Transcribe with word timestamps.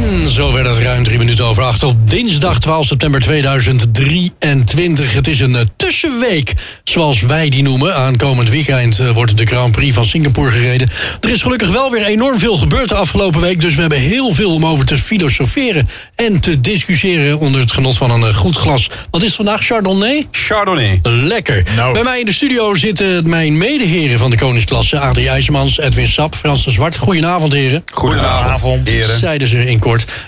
En 0.00 0.30
zo 0.30 0.52
werd 0.52 0.66
het 0.66 0.78
ruim 0.78 1.04
drie 1.04 1.18
minuten 1.18 1.44
over 1.44 1.62
acht 1.62 1.82
op 1.82 2.10
dinsdag 2.10 2.58
12 2.60 2.86
september 2.86 3.20
2023. 3.20 5.14
Het 5.14 5.28
is 5.28 5.40
een 5.40 5.56
eh, 5.56 5.62
tussenweek, 5.76 6.52
zoals 6.84 7.20
wij 7.20 7.48
die 7.48 7.62
noemen. 7.62 7.94
Aankomend 7.94 8.48
weekend 8.48 8.98
eh, 8.98 9.10
wordt 9.10 9.36
de 9.36 9.46
Grand 9.46 9.72
Prix 9.72 9.94
van 9.94 10.04
Singapore 10.04 10.50
gereden. 10.50 10.90
Er 11.20 11.30
is 11.30 11.42
gelukkig 11.42 11.70
wel 11.70 11.90
weer 11.90 12.04
enorm 12.04 12.38
veel 12.38 12.56
gebeurd 12.56 12.88
de 12.88 12.94
afgelopen 12.94 13.40
week. 13.40 13.60
Dus 13.60 13.74
we 13.74 13.80
hebben 13.80 13.98
heel 13.98 14.34
veel 14.34 14.54
om 14.54 14.66
over 14.66 14.86
te 14.86 14.96
filosoferen 14.96 15.88
en 16.14 16.40
te 16.40 16.60
discussiëren 16.60 17.38
onder 17.38 17.60
het 17.60 17.72
genot 17.72 17.96
van 17.96 18.10
een 18.10 18.26
eh, 18.26 18.34
goed 18.34 18.56
glas. 18.56 18.90
Wat 19.10 19.20
is 19.20 19.26
het 19.26 19.36
vandaag? 19.36 19.64
Chardonnay? 19.64 20.26
Chardonnay. 20.30 21.00
Lekker. 21.02 21.64
Nou. 21.76 21.92
Bij 21.92 22.02
mij 22.02 22.20
in 22.20 22.26
de 22.26 22.32
studio 22.32 22.74
zitten 22.74 23.28
mijn 23.28 23.58
medeheren 23.58 24.18
van 24.18 24.30
de 24.30 24.36
Koningsklasse. 24.36 24.98
Adrie 24.98 25.28
IJzermans, 25.28 25.78
Edwin 25.78 26.08
Sap, 26.08 26.34
Frans 26.34 26.64
de 26.64 26.70
Zwart. 26.70 26.96
Goedenavond, 26.96 27.52
heren. 27.52 27.84
Goedenavond, 27.92 28.88
heren. 28.88 29.18
Zeiden 29.18 29.48
ze 29.48 29.66
in 29.66 29.78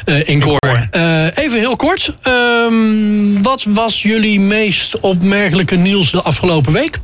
eh. 0.05 0.83
Eh, 0.91 1.45
even 1.45 1.59
heel 1.59 1.77
kort. 1.77 2.17
Ehm, 2.23 3.43
wat 3.43 3.65
was 3.69 4.03
jullie 4.03 4.41
meest 4.41 5.01
opmerkelijke 5.01 5.77
nieuws 5.77 6.11
de 6.11 6.23
afgelopen 6.23 6.73
week? 6.73 6.99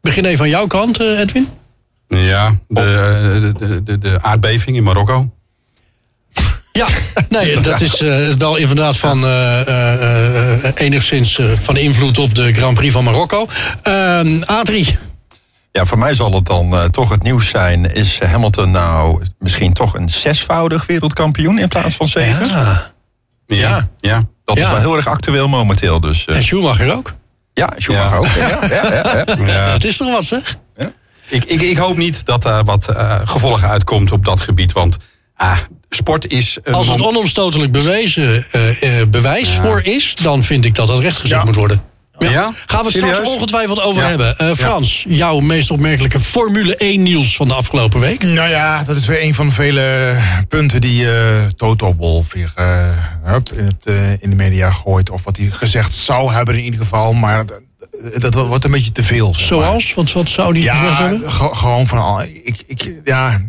Begin 0.00 0.24
even 0.24 0.44
aan 0.44 0.50
jouw 0.50 0.66
kant, 0.66 0.98
eh, 0.98 1.18
Edwin. 1.18 1.48
Ja, 2.08 2.58
de, 2.68 3.52
de, 3.58 3.82
de, 3.82 3.98
de 3.98 4.22
aardbeving 4.22 4.76
in 4.76 4.82
Marokko. 4.82 5.32
Ja, 6.72 6.86
nee, 7.28 7.60
dat 7.60 7.80
is 7.80 8.00
wel 8.38 8.56
inderdaad 8.56 8.96
van 8.96 9.24
enigszins 10.74 11.40
van 11.54 11.76
invloed 11.76 12.18
op 12.18 12.34
de 12.34 12.52
Grand 12.54 12.74
Prix 12.74 12.92
van 12.92 13.04
Marokko. 13.04 13.48
Ehm 13.82 14.42
Adrie, 14.42 14.98
Ja, 15.72 15.84
voor 15.84 15.98
mij 15.98 16.14
zal 16.14 16.32
het 16.34 16.46
dan 16.46 16.72
eh, 16.74 16.84
toch 16.84 17.08
het 17.10 17.22
nieuws 17.22 17.48
zijn. 17.48 17.94
Is 17.94 18.18
Hamilton 18.20 18.70
nou 18.70 19.22
misschien 19.38 19.72
toch 19.72 19.94
een 19.94 20.08
zesvoudig 20.10 20.86
wereldkampioen 20.86 21.58
in 21.58 21.68
plaats 21.68 21.94
van 21.94 22.08
zeven? 22.08 22.46
ja. 22.48 22.92
Ja, 23.46 23.88
ja. 24.00 24.22
Dat 24.44 24.56
Ja. 24.56 24.64
is 24.64 24.70
wel 24.70 24.80
heel 24.80 24.96
erg 24.96 25.06
actueel 25.06 25.48
momenteel. 25.48 26.00
Dus 26.00 26.24
eh, 26.24 26.36
en 26.36 26.42
Schumacher 26.42 26.94
ook. 26.94 27.14
ja, 27.54 27.72
Schumacher 27.76 28.18
ook. 28.18 28.26
Ja, 28.26 28.48
ja, 28.48 28.92
ja, 28.92 29.24
ja. 29.26 29.46
ja. 29.46 29.72
Dat 29.72 29.84
is 29.84 29.96
toch 29.96 30.10
wat, 30.10 30.24
zeg? 30.24 30.56
Ik, 31.28 31.44
ik, 31.44 31.60
ik 31.60 31.76
hoop 31.76 31.96
niet 31.96 32.24
dat 32.26 32.42
daar 32.42 32.64
wat 32.64 32.88
eh, 32.88 33.20
gevolgen 33.24 33.68
uitkomt 33.68 34.12
op 34.12 34.24
dat 34.24 34.40
gebied. 34.40 34.72
Want 34.72 34.96
ah, 35.34 35.56
sport 35.88 36.26
is... 36.26 36.58
Een 36.62 36.74
Als 36.74 36.86
het 36.88 37.00
onomstotelijk 37.00 37.72
bewezen 37.72 38.46
bewijs 39.10 39.50
voor 39.62 39.80
is, 39.82 40.14
dan 40.14 40.42
vind 40.42 40.64
ik 40.64 40.74
dat 40.74 40.86
dat 40.86 40.98
rechtgezet 40.98 41.44
moet 41.44 41.54
worden. 41.54 41.82
Ja? 42.28 42.52
Gaan 42.66 42.84
we 42.84 42.86
het 42.92 42.96
straks 42.96 43.28
ongetwijfeld 43.28 43.82
over 43.82 44.02
Ja. 44.02 44.08
hebben. 44.08 44.38
Eh, 44.38 44.50
Frans, 44.56 45.04
jouw 45.08 45.38
meest 45.38 45.70
opmerkelijke 45.70 46.20
Formule 46.20 46.74
1 46.76 47.02
nieuws 47.02 47.36
van 47.36 47.48
de 47.48 47.54
afgelopen 47.54 48.00
week. 48.00 48.22
Nou 48.22 48.48
ja, 48.48 48.84
dat 48.84 48.96
is 48.96 49.06
weer 49.06 49.22
een 49.22 49.34
van 49.34 49.46
de 49.46 49.52
vele 49.52 50.16
punten 50.48 50.80
die 50.80 51.10
eh 51.10 51.44
Toto 51.56 51.94
Wolff 51.94 52.32
weer 52.32 52.52
eh, 52.54 52.88
hup, 53.24 53.52
in, 53.52 53.64
het, 53.64 53.86
in 54.20 54.30
de 54.30 54.36
media 54.36 54.70
gooit. 54.70 55.10
Of 55.10 55.24
wat 55.24 55.36
hij 55.36 55.46
gezegd 55.46 55.92
zou 55.94 56.32
hebben 56.32 56.54
in 56.58 56.64
ieder 56.64 56.80
geval. 56.80 57.12
Maar 57.12 57.44
dat, 58.18 58.32
dat 58.32 58.34
wordt 58.46 58.64
een 58.64 58.70
beetje 58.70 58.92
te 58.92 59.02
veel. 59.02 59.34
zeg 59.34 59.50
maar. 59.50 59.64
Zoals? 59.64 59.94
Wat, 59.94 60.12
wat 60.12 60.28
zou 60.28 60.52
die 60.52 60.62
gezegd 60.70 60.98
Ja, 60.98 61.08
hebben? 61.08 61.30
ge- 61.32 61.54
gewoon 61.54 61.86
van 61.86 61.98
al. 61.98 62.22
Ik, 62.22 62.62
ik, 62.66 62.92
ja, 63.04 63.40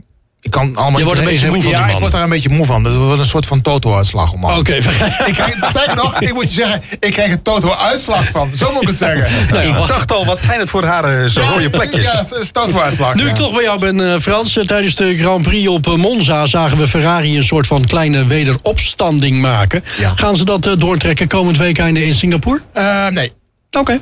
ik 0.42 0.52
kan 0.52 0.76
allemaal. 0.76 1.00
Je 1.00 1.06
wordt 1.06 1.20
een 1.20 1.26
beetje 1.26 1.48
moe 1.52 1.62
van 1.62 1.72
Ja, 1.72 1.88
ik 1.88 2.00
word 2.00 2.12
daar 2.12 2.24
een 2.24 2.30
beetje 2.30 2.50
moe 2.50 2.66
van. 2.66 2.84
Dat 2.84 2.96
wordt 2.96 3.20
een 3.20 3.26
soort 3.26 3.46
van 3.46 3.62
Toto-uitslag. 3.62 4.34
om 4.34 4.44
Oké, 4.44 4.74
Ik 4.74 5.34
krijg, 5.34 5.56
sterker 5.70 5.96
nog, 5.96 6.20
ik 6.22 6.34
moet 6.34 6.44
je 6.44 6.62
zeggen, 6.62 6.82
ik 7.00 7.12
krijg 7.12 7.32
een 7.32 7.42
Toto-uitslag 7.42 8.26
van. 8.26 8.50
Zo 8.56 8.72
moet 8.72 8.82
ik 8.82 8.88
het 8.88 8.98
zeggen. 8.98 9.26
Ik 9.68 9.88
dacht 9.88 10.12
al, 10.12 10.26
wat 10.26 10.42
zijn 10.42 10.60
het 10.60 10.70
voor 10.70 10.82
rare 10.82 11.30
zo 11.30 11.42
rode 11.42 11.70
plekjes? 11.70 12.04
Ja, 12.04 12.18
het 12.18 12.32
is 12.42 12.52
Toto-uitslag. 12.52 13.14
Nu 13.16 13.24
ja. 13.24 13.30
ik 13.30 13.36
toch 13.36 13.54
bij 13.54 13.64
jou 13.64 13.80
ben, 13.80 14.14
eh, 14.14 14.20
Frans. 14.20 14.58
eh, 14.58 14.64
Tijdens 14.66 14.96
de 14.96 15.18
Grand 15.18 15.44
Prix 15.44 15.68
op 15.68 15.88
eh, 15.88 15.94
Monza 15.96 16.46
zagen 16.46 16.78
we 16.78 16.88
Ferrari 16.88 17.38
een 17.38 17.44
soort 17.44 17.68
van 17.68 17.86
kleine 17.86 18.26
wederopstanding 18.26 19.42
maken. 19.42 19.84
Ja. 20.00 20.14
Gaan 20.16 20.36
ze 20.36 20.44
dat 20.46 20.66
eh, 20.68 20.74
doortrekken 20.78 21.28
komend 21.28 21.58
weekende 21.58 22.06
in 22.06 22.14
Singapore? 22.14 22.62
Eh, 22.74 23.08
nee. 23.08 23.32
Oké. 23.72 24.00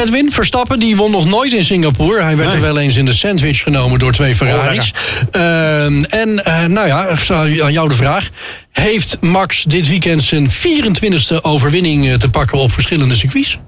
Edwin 0.00 0.30
Verstappen, 0.30 0.78
die 0.78 0.96
won 0.96 1.10
nog 1.10 1.26
nooit 1.26 1.52
in 1.52 1.64
Singapore. 1.64 2.22
Hij 2.22 2.36
werd 2.36 2.52
er 2.52 2.60
wel 2.60 2.78
eens 2.78 2.96
in 2.96 3.04
de 3.04 3.14
sandwich 3.14 3.62
genomen 3.62 3.98
door 3.98 4.12
twee 4.12 4.36
Ferraris. 4.36 4.94
Ehm, 5.30 6.02
en 6.02 6.44
eh, 6.44 6.66
nou 6.66 6.86
ja, 6.86 7.16
aan 7.62 7.72
jou 7.72 7.88
de 7.88 7.94
vraag. 7.94 8.30
Heeft 8.70 9.20
Max 9.20 9.64
dit 9.64 9.88
weekend 9.88 10.22
zijn 10.22 10.50
24e 10.50 11.42
overwinning 11.42 12.08
eh, 12.08 12.14
te 12.14 12.30
pakken 12.30 12.58
op 12.58 12.72
verschillende 12.72 13.16
circuits? 13.16 13.58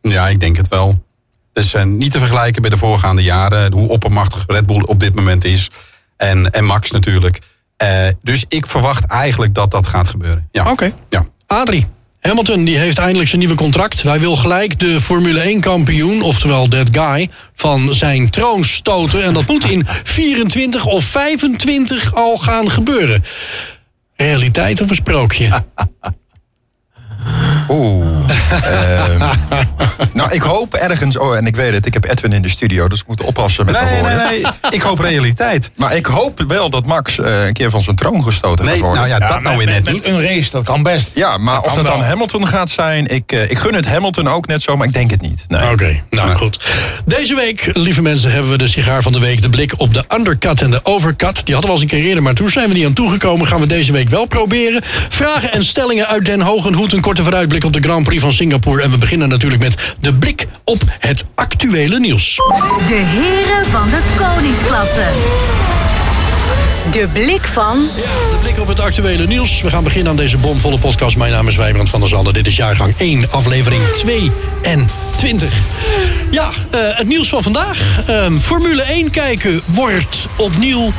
Ja, 0.00 0.28
ik 0.28 0.40
denk 0.40 0.56
het 0.56 0.68
wel. 0.68 1.04
Het 1.52 1.64
is 1.64 1.74
niet 1.84 2.12
te 2.12 2.18
vergelijken 2.18 2.62
met 2.62 2.70
de 2.70 2.76
voorgaande 2.76 3.22
jaren. 3.22 3.72
Hoe 3.72 3.88
oppermachtig 3.88 4.44
Red 4.46 4.66
Bull 4.66 4.82
op 4.86 5.00
dit 5.00 5.14
moment 5.14 5.44
is. 5.44 5.70
En, 6.16 6.50
en 6.50 6.64
Max 6.64 6.90
natuurlijk. 6.90 7.38
Eh, 7.76 7.88
dus 8.22 8.44
ik 8.48 8.66
verwacht 8.66 9.04
eigenlijk 9.04 9.54
dat 9.54 9.70
dat 9.70 9.86
gaat 9.86 10.08
gebeuren. 10.08 10.48
Ja. 10.52 10.70
Oké. 10.70 10.92
Ja. 11.08 11.26
Adrie. 11.46 11.86
Hamilton 12.22 12.64
die 12.64 12.78
heeft 12.78 12.98
eindelijk 12.98 13.28
zijn 13.28 13.40
nieuwe 13.40 13.56
contract. 13.56 14.02
Hij 14.02 14.20
wil 14.20 14.36
gelijk 14.36 14.78
de 14.78 15.00
Formule 15.00 15.40
1 15.40 15.60
kampioen, 15.60 16.22
oftewel 16.22 16.68
that 16.68 16.88
guy, 16.92 17.28
van 17.54 17.94
zijn 17.94 18.30
troon 18.30 18.64
stoten. 18.64 19.24
En 19.24 19.34
dat 19.34 19.46
moet 19.46 19.64
in 19.64 19.86
24 20.04 20.84
of 20.84 21.04
25 21.04 22.14
al 22.14 22.36
gaan 22.36 22.70
gebeuren. 22.70 23.24
Realiteit 24.16 24.80
of 24.80 24.90
een 24.90 24.94
sprookje? 24.94 25.48
Oeh. 27.68 28.06
ehm, 28.62 29.18
nou, 30.12 30.30
ik 30.32 30.42
hoop 30.42 30.74
ergens. 30.74 31.16
Oh, 31.18 31.36
en 31.36 31.46
ik 31.46 31.56
weet 31.56 31.74
het, 31.74 31.86
ik 31.86 31.94
heb 31.94 32.04
Edwin 32.08 32.32
in 32.32 32.42
de 32.42 32.48
studio, 32.48 32.88
dus 32.88 33.00
ik 33.00 33.06
moet 33.06 33.20
oppassen 33.22 33.64
met 33.64 33.74
Nee, 33.80 33.84
nee, 33.90 34.00
woorden. 34.00 34.16
nee. 34.28 34.42
Ik 34.70 34.82
hoop 34.82 34.98
realiteit. 34.98 35.70
Maar 35.76 35.96
ik 35.96 36.06
hoop 36.06 36.44
wel 36.48 36.70
dat 36.70 36.86
Max 36.86 37.18
eh, 37.18 37.46
een 37.46 37.52
keer 37.52 37.70
van 37.70 37.82
zijn 37.82 37.96
troon 37.96 38.22
gestoten 38.22 38.64
Nee, 38.64 38.74
gaat 38.74 38.82
worden. 38.82 39.08
nou 39.08 39.20
ja, 39.22 39.28
dat 39.28 39.42
nou 39.42 39.56
weer 39.56 39.66
net 39.66 39.84
met 39.84 39.92
niet. 39.94 40.06
een 40.06 40.22
race, 40.22 40.50
dat 40.50 40.62
kan 40.64 40.82
best. 40.82 41.10
Ja, 41.14 41.36
maar 41.38 41.60
of 41.60 41.72
dat 41.74 41.86
dan. 41.86 42.00
Hamilton 42.02 42.46
gaat 42.48 42.70
zijn, 42.70 43.06
ik, 43.06 43.32
eh, 43.32 43.50
ik 43.50 43.58
gun 43.58 43.74
het 43.74 43.86
Hamilton 43.86 44.28
ook 44.28 44.46
net 44.46 44.62
zo, 44.62 44.76
maar 44.76 44.86
ik 44.86 44.92
denk 44.92 45.10
het 45.10 45.20
niet. 45.20 45.44
Nee. 45.48 45.70
Oké, 45.70 46.02
nou 46.10 46.36
goed. 46.36 46.64
Deze 47.04 47.34
week, 47.34 47.70
lieve 47.72 48.02
mensen, 48.02 48.30
hebben 48.32 48.50
we 48.50 48.58
de 48.58 48.68
sigaar 48.68 49.02
van 49.02 49.12
de 49.12 49.18
week. 49.18 49.42
De 49.42 49.50
blik 49.50 49.72
op 49.76 49.94
de 49.94 50.04
undercut 50.16 50.62
en 50.62 50.70
de 50.70 50.80
overcut. 50.82 51.40
Die 51.44 51.54
hadden 51.54 51.62
we 51.72 51.76
al 51.76 51.82
eens 51.82 51.92
een 51.92 51.98
keer 51.98 52.08
eerder, 52.08 52.22
maar 52.22 52.34
toen 52.34 52.50
zijn 52.50 52.68
we 52.68 52.74
niet 52.74 52.84
aan 52.86 52.92
toegekomen. 52.92 53.46
Gaan 53.46 53.60
we 53.60 53.66
deze 53.66 53.92
week 53.92 54.08
wel 54.08 54.26
proberen. 54.26 54.80
Vragen 55.08 55.52
en 55.52 55.64
stellingen 55.64 56.06
uit 56.06 56.24
Den 56.24 56.40
Hogenhoed. 56.40 56.92
Een 56.92 57.00
korte 57.12 57.30
vooruitblik 57.30 57.64
op 57.64 57.72
de 57.72 57.80
Grand 57.80 58.04
Prix 58.04 58.22
van 58.22 58.32
Singapore. 58.32 58.82
En 58.82 58.90
we 58.90 58.98
beginnen 58.98 59.28
natuurlijk 59.28 59.62
met 59.62 59.94
de 60.00 60.14
blik 60.14 60.46
op 60.64 60.82
het 60.98 61.24
actuele 61.34 61.98
nieuws. 61.98 62.36
De 62.86 62.94
heren 62.94 63.64
van 63.70 63.90
de 63.90 64.00
koningsklasse. 64.16 65.06
De 66.90 67.08
blik 67.12 67.42
van 67.42 67.88
Ja, 67.96 68.02
de 68.30 68.36
blik 68.42 68.58
op 68.58 68.66
het 68.66 68.80
actuele 68.80 69.26
nieuws. 69.26 69.62
We 69.62 69.70
gaan 69.70 69.84
beginnen 69.84 70.10
aan 70.10 70.16
deze 70.16 70.36
bomvolle 70.36 70.78
podcast. 70.78 71.16
Mijn 71.16 71.32
naam 71.32 71.48
is 71.48 71.56
Wijbrand 71.56 71.90
van 71.90 72.00
der 72.00 72.08
Zanden. 72.08 72.32
Dit 72.32 72.46
is 72.46 72.56
jaargang 72.56 72.94
1, 72.96 73.30
aflevering 73.30 73.82
22. 75.22 75.52
Ja, 76.30 76.48
eh, 76.70 76.80
het 76.80 77.06
nieuws 77.08 77.28
van 77.28 77.42
vandaag. 77.42 77.78
Ehm, 78.06 78.38
Formule 78.38 78.82
1 78.82 79.10
kijken 79.10 79.60
wordt 79.66 80.26
opnieuw 80.36 80.92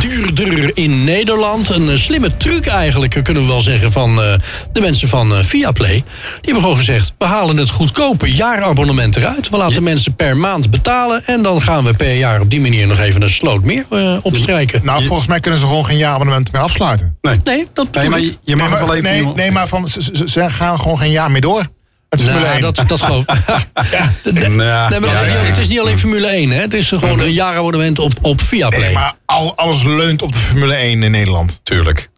duurder 0.00 0.70
in 0.76 1.04
Nederland. 1.04 1.68
Een 1.68 1.90
eh, 1.90 1.96
slimme 1.96 2.36
truc 2.36 2.66
eigenlijk, 2.66 3.24
kunnen 3.24 3.42
we 3.42 3.48
wel 3.48 3.60
zeggen, 3.60 3.92
van 3.92 4.22
eh, 4.22 4.34
de 4.72 4.80
mensen 4.80 5.08
van 5.08 5.32
eh, 5.36 5.44
Viaplay. 5.44 5.92
Die 5.92 6.04
hebben 6.42 6.62
gewoon 6.62 6.76
gezegd, 6.76 7.12
we 7.18 7.24
halen 7.24 7.56
het 7.56 7.70
goedkope 7.70 8.32
jaarabonnement 8.34 9.16
eruit. 9.16 9.48
We 9.48 9.56
laten 9.56 9.82
mensen 9.82 10.14
per 10.16 10.36
maand 10.36 10.70
betalen. 10.70 11.24
En 11.24 11.42
dan 11.42 11.62
gaan 11.62 11.84
we 11.84 11.94
per 11.94 12.14
jaar 12.14 12.40
op 12.40 12.50
die 12.50 12.60
manier 12.60 12.86
nog 12.86 12.98
even 12.98 13.22
een 13.22 13.30
sloot 13.30 13.64
meer 13.64 13.84
eh, 13.90 14.16
opstrijken. 14.22 14.80
Nou, 14.84 15.04
volgens 15.04 15.28
mij 15.28 15.40
kunnen 15.40 15.60
ze 15.60 15.66
gewoon 15.66 15.84
geen 15.84 15.96
jaarabonnement 15.98 16.52
meer 16.52 16.62
afsluiten. 16.62 17.16
Nee. 17.20 17.36
Nee, 17.44 17.66
dat 17.72 17.86
Nee, 17.94 18.08
maar 18.08 18.20
je, 18.20 18.34
je 18.44 18.56
mag 18.56 18.66
nee, 18.70 18.76
het 18.76 18.86
wel 18.86 18.96
maar, 19.02 19.12
even... 19.12 19.24
nee, 19.26 19.34
nee, 19.34 19.50
maar 19.50 19.68
van, 19.68 19.88
ze, 19.88 20.02
ze- 20.12 20.28
ze 20.28 20.50
gaan 20.50 20.78
gewoon 20.78 20.98
geen 20.98 21.10
jaar 21.10 21.30
meer 21.30 21.40
door. 21.40 21.62
Het 22.20 22.30
Formule 22.30 22.44
Nou, 22.44 22.52
1. 22.52 22.60
dat, 22.74 22.82
dat 22.88 23.02
geloof 23.02 23.24
ik. 23.24 23.28
Nee, 24.32 24.48
Nou, 24.48 24.56
maar 24.56 24.64
ja, 24.66 24.88
het, 24.90 25.02
is 25.04 25.12
ja, 25.12 25.22
niet- 25.22 25.30
ja. 25.32 25.38
het 25.48 25.58
is 25.58 25.68
niet 25.68 25.80
alleen 25.80 25.98
Formule 25.98 26.26
1, 26.26 26.50
hè. 26.50 26.60
Het 26.60 26.74
is 26.74 26.88
gewoon 26.88 27.20
een 27.20 27.32
jaarabonnement 27.32 27.98
op, 27.98 28.12
op 28.20 28.40
Viaplay. 28.42 28.80
Nee, 28.80 28.92
maar 28.94 29.14
al, 29.26 29.56
alles 29.56 29.82
leunt 29.82 30.22
op 30.22 30.32
de 30.32 30.38
Formule 30.38 30.74
1 30.74 31.02
in 31.02 31.10
Nederland. 31.10 31.60
Tuurlijk. 31.62 32.08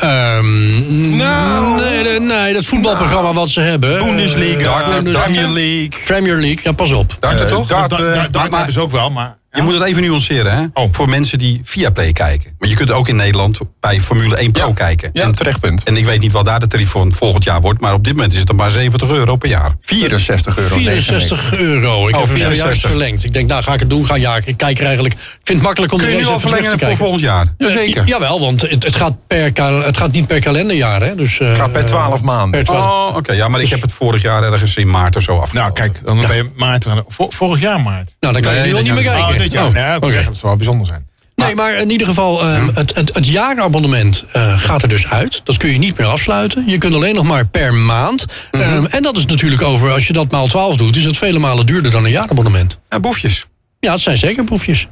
Ehm, 0.00 1.16
nee, 1.16 2.02
nee, 2.02 2.20
nee, 2.20 2.52
dat 2.52 2.64
voetbalprogramma 2.64 3.32
wat 3.32 3.48
ze 3.48 3.60
hebben. 3.60 3.98
Bundesliga, 3.98 4.80
eh, 4.80 4.88
Bundesliga, 4.88 5.22
Premier 5.22 5.48
League. 5.48 5.90
Premier 6.04 6.34
League, 6.34 6.60
ja, 6.62 6.72
pas 6.72 6.92
op. 6.92 7.16
Darten 7.20 7.48
toch? 7.48 7.66
Dat, 7.68 7.90
dat, 7.90 7.98
eh, 7.98 8.04
dat, 8.06 8.14
maar- 8.14 8.30
dat 8.30 8.42
maar 8.42 8.50
hebben 8.56 8.72
ze 8.72 8.80
ook 8.80 8.90
wel, 8.90 9.10
maar... 9.10 9.36
je 9.54 9.62
moet 9.62 9.74
het 9.74 9.82
even 9.82 10.02
nuanceren, 10.02 10.56
hè? 10.56 10.64
Oh. 10.82 10.88
Voor 10.92 11.08
mensen 11.08 11.38
die 11.38 11.60
via 11.64 11.90
Play 11.90 12.12
kijken. 12.12 12.54
Maar 12.58 12.68
je 12.68 12.74
kunt 12.74 12.90
ook 12.90 13.08
in 13.08 13.16
Nederland 13.16 13.58
bij 13.80 14.00
Formule 14.00 14.36
1 14.36 14.50
Pro 14.52 14.72
kijken. 14.72 15.10
Ja, 15.12 15.22
en, 15.22 15.34
terecht 15.34 15.60
punt. 15.60 15.82
en 15.82 15.96
ik 15.96 16.06
weet 16.06 16.20
niet 16.20 16.32
wat 16.32 16.44
daar 16.44 16.60
de 16.60 16.66
tarief 16.66 16.88
voor 16.88 17.06
volgend 17.12 17.44
jaar 17.44 17.60
wordt. 17.60 17.80
Maar 17.80 17.92
op 17.94 18.04
dit 18.04 18.12
moment 18.14 18.32
is 18.32 18.38
het 18.38 18.46
dan 18.46 18.56
maar 18.56 18.70
70 18.70 19.08
euro 19.10 19.36
per 19.36 19.48
jaar. 19.48 19.74
64 19.80 20.58
euro. 20.58 20.74
64 20.76 21.54
euro. 21.56 22.08
Ik 22.08 22.14
Oh, 22.14 22.20
heb 22.20 22.28
hem 22.30 22.38
64. 22.38 22.56
zojuist 22.58 22.80
verlengd. 22.86 23.24
Ik 23.24 23.32
denk, 23.32 23.48
nou 23.48 23.62
ga 23.62 23.72
ik 23.72 23.80
het 23.80 23.90
doen. 23.90 24.06
Ga, 24.06 24.14
ja, 24.16 24.36
ik 24.44 24.56
kijk 24.56 24.78
er 24.78 24.84
eigenlijk. 24.84 25.14
Ik 25.14 25.20
vind 25.44 25.58
het 25.58 25.62
makkelijk 25.66 25.92
om 25.92 25.98
Kun 25.98 26.08
je 26.08 26.14
de 26.14 26.20
nu 26.20 26.26
al 26.26 26.40
verlengen 26.40 26.78
voor 26.78 26.96
volgend 26.96 27.20
jaar? 27.20 27.46
Jazeker. 27.58 28.06
Jawel, 28.06 28.40
want 28.40 28.60
het, 28.60 28.84
het, 28.84 28.96
gaat 28.96 29.26
per, 29.26 29.50
het 29.84 29.96
gaat 29.96 30.12
niet 30.12 30.26
per 30.26 30.40
kalenderjaar. 30.40 31.02
Hè? 31.02 31.14
Dus, 31.14 31.38
eh, 31.40 31.54
Gaat 31.54 31.72
per 31.72 31.86
12 31.86 32.22
maanden. 32.22 32.50
per 32.50 32.64
12 32.64 33.10
Oh, 33.10 33.16
oké. 33.16 33.32
Ja, 33.32 33.48
maar 33.48 33.60
ik 33.60 33.68
heb 33.70 33.80
het 33.80 33.92
vorig 33.92 34.22
jaar 34.22 34.42
ergens 34.52 34.76
in 34.76 34.90
maart 34.90 35.16
of 35.16 35.22
zo 35.22 35.38
afgesloten. 35.38 35.74
Nou, 35.76 35.90
kijk, 35.92 36.06
dan 36.06 36.20
ben 36.20 36.36
je 36.36 36.50
maart. 36.56 36.84
Vor- 37.08 37.32
vorig 37.32 37.60
jaar 37.60 37.80
maart. 37.80 38.16
Nou, 38.20 38.32
dan 38.32 38.42
kan 38.42 38.54
je 38.54 38.60
nu 38.62 38.74
al 38.74 38.82
niet 38.82 38.92
meer 38.94 39.02
kijken. 39.02 39.43
Dit 39.44 39.52
jaar. 39.74 39.96
Oh, 39.96 40.00
nee, 40.00 40.24
dat 40.24 40.24
zou 40.24 40.36
wel 40.42 40.56
bijzonder 40.56 40.86
zijn. 40.86 41.06
Nee, 41.36 41.54
maar 41.54 41.74
in 41.74 41.90
ieder 41.90 42.06
geval, 42.06 42.42
ehm, 42.42 42.66
het, 42.74 42.94
het, 42.94 43.14
het 43.14 43.26
jaarabonnement 43.26 44.24
eh, 44.32 44.58
gaat 44.58 44.82
er 44.82 44.88
dus 44.88 45.06
uit. 45.06 45.40
Dat 45.44 45.56
kun 45.56 45.70
je 45.70 45.78
niet 45.78 45.98
meer 45.98 46.06
afsluiten. 46.06 46.64
Je 46.66 46.78
kunt 46.78 46.94
alleen 46.94 47.14
nog 47.14 47.26
maar 47.26 47.46
per 47.46 47.74
maand. 47.74 48.24
Ehm, 48.50 48.84
en 48.84 49.02
dat 49.02 49.16
is 49.16 49.26
natuurlijk 49.26 49.62
over, 49.62 49.92
als 49.92 50.06
je 50.06 50.12
dat 50.12 50.30
maal 50.30 50.46
12 50.46 50.76
doet, 50.76 50.96
is 50.96 51.04
het 51.04 51.16
vele 51.16 51.38
malen 51.38 51.66
duurder 51.66 51.90
dan 51.90 52.04
een 52.04 52.10
jaarabonnement. 52.10 52.78
Ja, 52.88 53.00
boefjes. 53.00 53.46
Ja, 53.80 53.92
het 53.92 54.00
zijn 54.00 54.18
zeker 54.18 54.44
proefjes. 54.44 54.88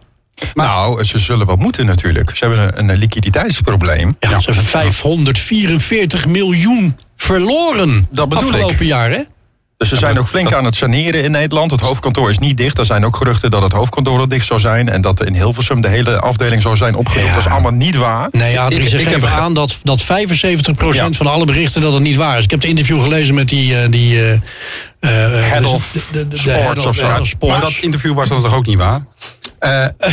Nou, 0.55 1.05
ze 1.05 1.19
zullen 1.19 1.47
wel 1.47 1.57
moeten 1.57 1.87
natuurlijk. 1.87 2.37
Ze 2.37 2.45
hebben 2.45 2.79
een, 2.79 2.89
een 2.89 2.99
liquiditeitsprobleem. 2.99 4.17
Ja, 4.21 4.41
ze 4.41 4.47
hebben 4.47 4.65
544 4.65 6.27
miljoen 6.27 6.97
verloren. 7.17 8.07
Dat 8.11 8.29
bedoel 8.29 8.49
ik. 8.49 8.55
afgelopen 8.55 8.87
jaar, 8.87 9.11
hè? 9.11 9.23
Dus 9.83 9.91
ze 9.91 9.97
zijn 10.07 10.19
ook 10.19 10.29
flink 10.29 10.53
aan 10.53 10.65
het 10.65 10.77
saneren 10.77 11.23
in 11.25 11.31
Nederland. 11.31 11.71
Het 11.71 11.81
hoofdkantoor 11.81 12.31
is 12.31 12.39
niet 12.39 12.57
dicht. 12.57 12.79
Er 12.79 12.85
zijn 12.85 13.05
ook 13.07 13.17
geruchten 13.17 13.51
dat 13.51 13.63
het 13.63 13.73
hoofdkantoor 13.73 14.19
al 14.21 14.29
dicht 14.29 14.47
zou 14.47 14.61
zijn. 14.61 14.89
En 14.89 15.01
dat 15.01 15.25
in 15.25 15.35
Hilversum 15.35 15.81
de 15.81 15.89
hele 15.89 16.21
afdeling 16.21 16.63
zou 16.63 16.77
zijn. 16.77 16.97
Ja. 17.15 17.27
Dat 17.33 17.37
is 17.39 17.47
allemaal 17.47 17.73
niet 17.73 17.97
waar. 17.97 18.29
Nee, 18.31 18.61
Adrie 18.61 18.81
Ik- 18.81 19.01
ik 19.01 19.09
heb 19.09 19.25
aan 19.25 19.55
dat, 19.55 19.77
dat 19.83 20.03
75% 20.03 20.95
Ja. 20.95 21.09
van 21.13 21.27
alle 21.27 21.45
berichten 21.45 21.81
dat 21.81 21.93
het 21.93 22.03
niet 22.03 22.17
waar 22.17 22.39
is. 22.39 22.45
Ik 22.45 22.51
heb 22.51 22.61
het 22.61 22.69
interview 22.69 23.03
gelezen 23.03 23.35
met 23.35 23.49
die... 23.49 23.77
eh, 23.77 23.91
die 23.91 24.23
eh, 24.23 24.39
Head 25.01 25.59
dus 25.63 25.69
of 25.71 25.89
de- 25.93 26.01
de- 26.13 26.29
de 26.29 26.37
sports 26.37 26.61
head 26.61 26.87
of 26.87 26.97
zo. 26.97 27.47
Maar 27.47 27.61
dat 27.61 27.73
interview 27.81 28.15
was 28.15 28.29
dan 28.29 28.43
toch 28.43 28.55
ook 28.55 28.67
niet 28.67 28.79
waar? 28.79 29.05
Eh, 29.63 29.87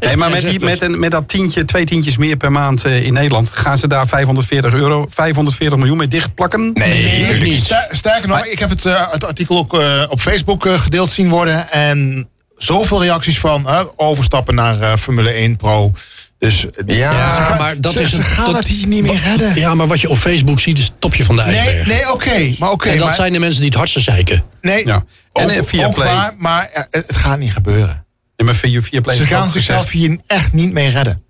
nee, 0.00 0.16
maar 0.16 0.30
met, 0.30 0.40
die, 0.40 0.60
met, 0.60 0.82
een, 0.82 0.98
met 0.98 1.10
dat 1.10 1.28
tientje, 1.28 1.64
twee 1.64 1.84
tientjes 1.84 2.16
meer 2.16 2.36
per 2.36 2.52
maand 2.52 2.84
eh, 2.84 3.06
in 3.06 3.12
Nederland... 3.12 3.50
gaan 3.52 3.78
ze 3.78 3.88
daar 3.88 4.06
540 4.06 4.72
euro, 4.74 5.06
540 5.08 5.78
miljoen 5.78 5.96
mee 5.96 6.08
dichtplakken? 6.08 6.70
Nee, 6.74 7.18
natuurlijk 7.18 7.42
niet. 7.42 7.62
Ster- 7.62 7.88
Sterker 7.90 8.28
nog, 8.28 8.44
ik 8.44 8.58
heb 8.58 8.70
het, 8.70 8.86
eh, 8.86 9.12
het 9.12 9.24
artikel 9.24 9.58
ook 9.58 9.74
eh, 9.80 10.04
op 10.08 10.20
Facebook 10.20 10.66
gedeeld 10.68 11.10
zien 11.10 11.28
worden. 11.28 11.70
En 11.72 12.28
zoveel 12.56 13.02
reacties 13.02 13.38
van 13.38 13.66
overstappen 13.96 14.54
naar 14.54 14.80
eh, 14.80 14.96
Formule 14.96 15.30
1 15.30 15.56
Pro. 15.56 15.92
Dus 16.40 16.66
Ja, 16.86 17.34
ze 17.36 17.42
gaan- 17.42 17.58
maar 17.58 17.80
dat 17.80 17.92
ze, 17.92 18.00
is 18.02 18.10
ze 18.10 18.22
gaan 18.22 18.44
dat- 18.46 18.56
het 18.58 18.66
hier 18.66 18.86
niet 18.86 19.02
meer 19.02 19.20
redden. 19.24 19.54
Ja, 19.54 19.74
maar 19.74 19.86
wat 19.86 20.00
je 20.00 20.08
op 20.08 20.16
Facebook 20.18 20.60
ziet 20.60 20.78
is 20.78 20.84
het 20.84 20.92
topje 21.00 21.24
van 21.24 21.36
de 21.36 21.42
Nee, 21.42 21.56
ijsberg. 21.56 21.86
nee 21.88 22.12
oké. 22.12 22.54
maar 22.58 22.70
oké. 22.70 22.88
en 22.88 22.96
dat 22.96 23.06
maar- 23.06 23.14
zijn 23.14 23.32
de 23.32 23.38
mensen 23.38 23.58
die 23.60 23.68
het 23.68 23.78
hardste 23.78 24.00
zeiken. 24.00 24.44
Nee, 24.60 24.86
Ja. 24.86 25.04
En, 25.32 25.44
ook, 25.44 25.50
eh, 25.50 25.62
via 25.64 25.86
ook 25.86 25.94
Play. 25.94 26.14
waar, 26.14 26.34
maar 26.38 26.68
eh, 26.72 26.82
het 26.90 27.16
gaat 27.16 27.38
niet 27.38 27.52
gebeuren. 27.52 28.04
Maar 28.44 28.54
via, 28.54 28.80
via 28.82 29.00
Play 29.00 29.16
Ze 29.16 29.26
gaan 29.26 29.50
zichzelf 29.50 29.78
gezegd- 29.86 29.98
hier 29.98 30.18
echt 30.26 30.52
niet 30.52 30.72
mee 30.72 30.88
redden. 30.88 31.22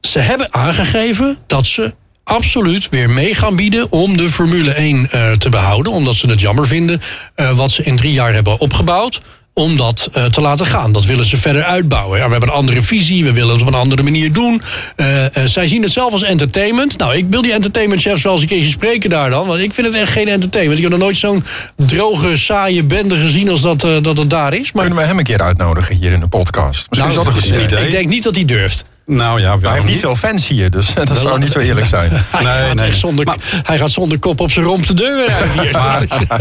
Ze 0.00 0.18
hebben 0.18 0.54
aangegeven 0.54 1.36
dat 1.46 1.66
ze 1.66 1.94
absoluut 2.24 2.88
weer 2.88 3.10
mee 3.10 3.34
gaan 3.34 3.56
bieden 3.56 3.92
om 3.92 4.16
de 4.16 4.30
Formule 4.30 4.74
1 4.78 5.10
eh, 5.10 5.32
te 5.32 5.48
behouden. 5.48 5.92
Omdat 5.92 6.14
ze 6.14 6.26
het 6.28 6.40
jammer 6.40 6.66
vinden 6.66 7.00
eh, 7.34 7.50
wat 7.56 7.70
ze 7.70 7.82
in 7.82 7.96
drie 7.96 8.12
jaar 8.12 8.34
hebben 8.34 8.60
opgebouwd. 8.60 9.20
Om 9.58 9.76
dat 9.76 10.08
eh, 10.12 10.24
te 10.24 10.40
laten 10.40 10.66
gaan. 10.66 10.92
Dat 10.92 11.04
willen 11.04 11.26
ze 11.26 11.36
verder 11.36 11.62
uitbouwen. 11.62 12.18
Ja, 12.18 12.24
we 12.24 12.30
hebben 12.30 12.48
een 12.48 12.54
andere 12.54 12.82
visie. 12.82 13.24
We 13.24 13.32
willen 13.32 13.52
het 13.52 13.60
op 13.60 13.66
een 13.66 13.74
andere 13.74 14.02
manier 14.02 14.32
doen. 14.32 14.62
Eh, 14.96 15.24
eh, 15.24 15.44
zij 15.44 15.68
zien 15.68 15.82
het 15.82 15.92
zelf 15.92 16.12
als 16.12 16.22
entertainment. 16.22 16.98
Nou, 16.98 17.16
ik 17.16 17.26
wil 17.30 17.42
die 17.42 17.52
entertainmentchefs 17.52 18.22
wel 18.22 18.32
eens 18.32 18.42
een 18.42 18.48
keertje 18.48 18.68
spreken 18.68 19.10
daar 19.10 19.30
dan. 19.30 19.46
Want 19.46 19.60
ik 19.60 19.72
vind 19.72 19.86
het 19.86 19.96
echt 19.96 20.12
geen 20.12 20.28
entertainment. 20.28 20.78
Ik 20.78 20.82
heb 20.82 20.92
nog 20.92 21.00
nooit 21.00 21.16
zo'n 21.16 21.44
droge, 21.76 22.36
saaie 22.36 22.84
bende 22.84 23.16
gezien 23.16 23.48
als 23.50 23.60
dat, 23.60 23.80
dat 23.80 24.16
het 24.16 24.30
daar 24.30 24.54
is. 24.54 24.72
Maar 24.72 24.84
Kunnen 24.84 25.02
we 25.02 25.08
hem 25.08 25.18
een 25.18 25.24
keer 25.24 25.42
uitnodigen 25.42 25.96
hier 25.96 26.12
in 26.12 26.20
de 26.20 26.28
podcast? 26.28 26.86
Misschien 26.90 27.10
nou, 27.10 27.10
is 27.10 27.16
dat 27.16 27.26
een 27.26 27.58
goed 27.58 27.70
idee. 27.72 27.84
ik 27.84 27.90
denk 27.90 28.08
niet 28.08 28.22
dat 28.22 28.34
hij 28.34 28.44
durft. 28.44 28.84
Nou 29.06 29.40
ja, 29.40 29.58
Hij 29.58 29.70
heeft 29.72 29.84
niet 29.84 29.92
niet? 29.92 29.98
veel 30.04 30.16
fans 30.16 30.48
hier, 30.48 30.70
dus 30.70 30.94
dat 30.94 31.18
zou 31.18 31.38
niet 31.38 31.52
zo 31.52 31.58
eerlijk 31.58 31.86
zijn. 31.86 32.10
Hij, 32.30 32.42
Nee, 32.44 32.52
gaat 32.66 32.74
nee. 32.74 32.94
zonder, 32.94 33.24
Maar- 33.24 33.36
hij 33.62 33.78
gaat 33.78 33.90
zonder 33.90 34.18
kop 34.18 34.40
op 34.40 34.50
zijn 34.50 34.66
romp 34.66 34.86
de 34.86 34.94
deur 34.94 35.28
uit 35.28 35.60
hier. 35.60 35.70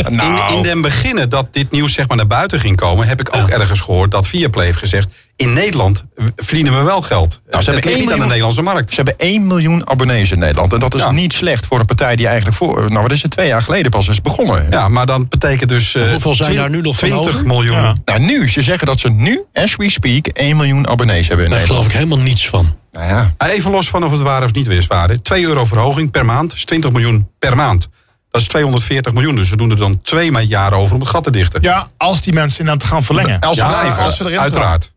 Nou. 0.09 0.51
In, 0.51 0.57
in 0.57 0.63
den 0.63 0.81
beginnen 0.81 1.29
dat 1.29 1.47
dit 1.51 1.71
nieuws 1.71 1.93
zeg 1.93 2.07
maar 2.07 2.17
naar 2.17 2.27
buiten 2.27 2.59
ging 2.59 2.75
komen... 2.77 3.07
heb 3.07 3.19
ik 3.19 3.35
ook 3.35 3.47
ergens 3.49 3.79
gehoord 3.81 4.11
dat 4.11 4.27
Viaplay 4.27 4.65
heeft 4.65 4.77
gezegd... 4.77 5.09
in 5.35 5.53
Nederland 5.53 6.05
verdienen 6.35 6.77
we 6.77 6.83
wel 6.83 7.01
geld. 7.01 7.27
Nou, 7.29 7.41
ze 7.41 7.55
het 7.55 7.65
hebben 7.65 7.73
ligt 7.73 7.85
één 7.85 7.93
niet 7.95 8.01
aan 8.03 8.05
de 8.05 8.09
miljoen- 8.09 8.27
Nederlandse 8.27 8.61
markt. 8.61 8.89
Ze 8.89 8.95
hebben 8.95 9.13
1 9.17 9.47
miljoen 9.47 9.89
abonnees 9.89 10.31
in 10.31 10.39
Nederland. 10.39 10.73
En 10.73 10.79
dat 10.79 10.93
is 10.95 11.01
Ja. 11.01 11.11
niet 11.11 11.33
slecht 11.33 11.65
voor 11.65 11.79
een 11.79 11.85
partij 11.85 12.15
die 12.15 12.27
eigenlijk 12.27 12.57
voor... 12.57 12.85
Nou, 12.89 13.01
wat 13.01 13.11
is 13.11 13.21
het? 13.21 13.31
Twee 13.31 13.47
jaar 13.47 13.61
geleden 13.61 13.91
pas 13.91 14.07
is 14.07 14.21
begonnen. 14.21 14.67
Ja, 14.69 14.87
maar 14.89 15.05
dan 15.05 15.27
betekent 15.29 15.69
dus... 15.69 15.95
eh, 15.95 16.09
Hoeveel 16.09 16.33
zijn 16.35 16.55
daar 16.55 16.69
nu 16.69 16.81
nog 16.81 16.99
van 16.99 17.07
20 17.09 17.33
over? 17.33 17.47
miljoen. 17.47 17.75
Ja. 17.75 17.95
Nou, 18.05 18.19
nu. 18.19 18.49
Ze 18.49 18.61
zeggen 18.61 18.87
dat 18.87 18.99
ze 18.99 19.09
nu, 19.09 19.43
as 19.53 19.75
we 19.75 19.89
speak, 19.89 20.27
1 20.27 20.55
miljoen 20.57 20.87
abonnees 20.87 21.27
hebben 21.27 21.45
in 21.45 21.51
Daar 21.51 21.59
geloof 21.61 21.77
Nederland. 21.83 22.03
ik 22.03 22.09
helemaal 22.09 22.27
niets 22.33 22.47
van. 22.49 22.75
Nou 22.91 23.07
ja, 23.07 23.33
Even 23.47 23.71
los 23.71 23.89
van 23.89 24.03
of 24.03 24.11
het 24.11 24.21
waar 24.21 24.43
of 24.43 24.53
niet 24.53 24.67
weer 24.67 24.77
is 24.77 24.87
waar. 24.87 25.09
hè. 25.09 25.19
2 25.19 25.43
euro 25.43 25.65
verhoging 25.65 26.11
per 26.11 26.25
maand 26.25 26.53
is 26.53 26.65
20 26.65 26.91
miljoen 26.91 27.29
per 27.39 27.55
maand. 27.55 27.87
Dat 28.31 28.41
is 28.41 28.47
240 28.47 29.13
miljoen. 29.13 29.35
Dus 29.35 29.49
we 29.49 29.57
doen 29.57 29.69
er 29.71 29.77
dan 29.77 30.01
twee 30.01 30.31
jaar 30.47 30.73
over 30.73 30.93
om 30.95 31.01
het 31.01 31.09
gat 31.09 31.23
te 31.23 31.31
dichten. 31.31 31.61
Ja, 31.61 31.87
als 31.97 32.21
die 32.21 32.33
mensen 32.33 32.59
inderdaad 32.59 32.87
gaan 32.87 33.03
verlengen. 33.03 33.39
als 33.39 33.57
ze 33.57 33.63
Ja, 33.63 33.69
blijven. 33.79 34.03
als 34.03 34.17
ze 34.17 34.23
erin 34.25 34.39
uiteraard. 34.39 34.91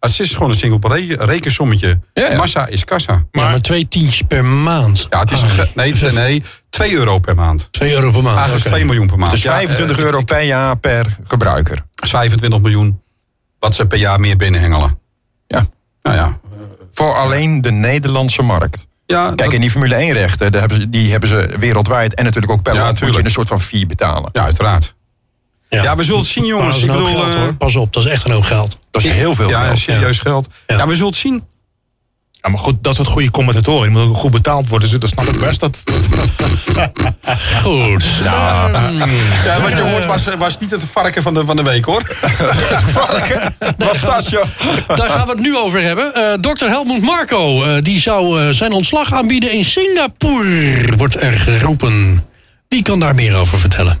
Het 0.00 0.20
is 0.20 0.32
gewoon 0.32 0.50
een 0.50 0.56
simpel 0.56 0.94
re- 0.96 1.16
rekensommetje. 1.24 2.00
Ja, 2.14 2.30
ja. 2.30 2.36
Massa 2.36 2.66
is 2.66 2.84
kassa. 2.84 3.12
Maar, 3.12 3.44
ja, 3.44 3.50
maar 3.50 3.60
twee 3.60 3.88
tientjes 3.88 4.22
per 4.28 4.44
maand. 4.44 5.06
Ja, 5.10 5.20
het 5.20 5.30
is 5.32 5.42
een 5.42 5.48
Ah, 5.48 5.66
nee, 5.74 5.94
nee, 5.94 6.12
nee, 6.12 6.42
2 6.70 6.92
euro 6.92 7.18
per 7.18 7.34
maand. 7.34 7.68
Twee 7.70 7.92
euro 7.92 8.10
per 8.10 8.22
maand. 8.22 8.36
Eigenlijk 8.36 8.66
oké. 8.66 8.74
2 8.74 8.84
miljoen 8.84 9.06
per 9.06 9.18
maand. 9.18 9.32
Dus 9.32 9.42
Ja, 9.42 9.52
25 9.52 9.96
eh, 9.98 10.04
euro 10.04 10.22
per 10.22 10.42
jaar 10.42 10.78
per 10.78 11.16
gebruiker. 11.24 11.78
is 12.02 12.10
25 12.10 12.60
miljoen 12.60 13.00
wat 13.58 13.74
ze 13.74 13.86
per 13.86 13.98
jaar 13.98 14.20
meer 14.20 14.36
binnenhengelen. 14.36 14.98
Ja. 15.46 15.66
Nou 16.02 16.16
ja, 16.16 16.38
Voor 16.92 17.14
alleen 17.14 17.60
de 17.62 17.70
Nederlandse 17.70 18.42
markt. 18.42 18.86
ja 19.06 19.24
Kijk, 19.26 19.38
dat- 19.38 19.52
in 19.52 19.60
die 19.60 19.70
Formule 19.70 19.94
1 19.94 20.12
rechten, 20.12 20.52
daar 20.52 20.60
hebben 20.60 20.80
ze, 20.80 20.90
die 20.90 21.10
hebben 21.10 21.28
ze 21.28 21.54
wereldwijd. 21.58 22.14
En 22.14 22.24
natuurlijk 22.24 22.52
ook 22.52 22.62
per 22.62 22.74
Ja, 22.74 22.80
land 22.80 23.00
moet 23.00 23.14
je 23.14 23.24
een 23.24 23.30
soort 23.30 23.48
van 23.48 23.60
fee 23.60 23.86
betalen. 23.86 24.30
ja, 24.32 24.42
uiteraard. 24.42 24.94
Ja, 25.70 25.96
we 25.96 26.04
zullen 26.04 26.20
het 26.20 26.28
zien, 26.28 26.42
Maar 26.42 26.52
jongens. 26.52 26.66
dat 26.68 26.76
is 26.76 26.82
Ik 26.82 26.90
een 26.90 26.96
hoop 26.96 27.06
bedoel, 27.06 27.22
geld 27.22 27.34
eh, 27.34 27.40
hoor. 27.40 27.54
Pas 27.54 27.76
op, 27.76 27.92
dat 27.92 28.04
is 28.04 28.10
echt 28.10 28.24
een 28.24 28.32
hoop 28.32 28.42
geld. 28.42 28.78
Dat 28.90 29.04
is 29.04 29.10
heel 29.10 29.34
veel 29.34 29.48
ja, 29.48 29.64
geld. 29.64 29.78
serieus 29.78 30.18
geld. 30.18 30.48
Ja. 30.66 30.76
Ja. 30.76 30.86
we 30.86 30.92
zullen 30.94 31.08
het 31.10 31.18
zien. 31.18 31.44
Ja, 32.42 32.48
maar 32.50 32.58
goed, 32.58 32.76
dat 32.80 32.94
soort 32.94 33.08
goede 33.08 33.30
commentatoren. 33.30 33.82
Die 33.82 33.90
moeten 33.90 34.10
ook 34.10 34.16
goed 34.16 34.30
betaald 34.30 34.68
worden. 34.68 34.90
Dus 34.90 34.98
dat 35.00 35.08
snap 35.10 35.24
ik 35.24 35.40
best. 35.40 35.60
Dat, 35.60 35.78
Goed. 37.62 38.04
Ja, 38.24 39.60
wat 39.60 39.70
je 39.70 39.80
hoort 39.80 40.06
was, 40.06 40.24
was 40.38 40.58
niet 40.58 40.70
het 40.70 40.82
varken 40.92 41.22
van 41.22 41.34
de, 41.34 41.44
van 41.46 41.56
de 41.56 41.62
week, 41.62 41.84
hoor. 41.84 42.02
Wat 43.78 43.96
staat 43.96 44.28
je? 44.28 44.42
Daar 44.86 45.08
gaan 45.10 45.26
we 45.26 45.32
het 45.32 45.40
nu 45.40 45.56
over 45.56 45.82
hebben. 45.82 46.14
Eh 46.14 46.32
Dr. 46.32 46.64
Helmut 46.64 47.02
Marco 47.02 47.62
eh, 47.64 47.82
die 47.82 48.00
zou 48.00 48.54
zijn 48.54 48.72
ontslag 48.72 49.12
aanbieden 49.12 49.52
in 49.52 49.64
Singapore, 49.64 50.92
wordt 50.96 51.22
er 51.22 51.36
geroepen. 51.36 52.24
Wie 52.68 52.82
kan 52.82 53.00
daar 53.00 53.14
meer 53.14 53.36
over 53.36 53.58
vertellen? 53.58 54.00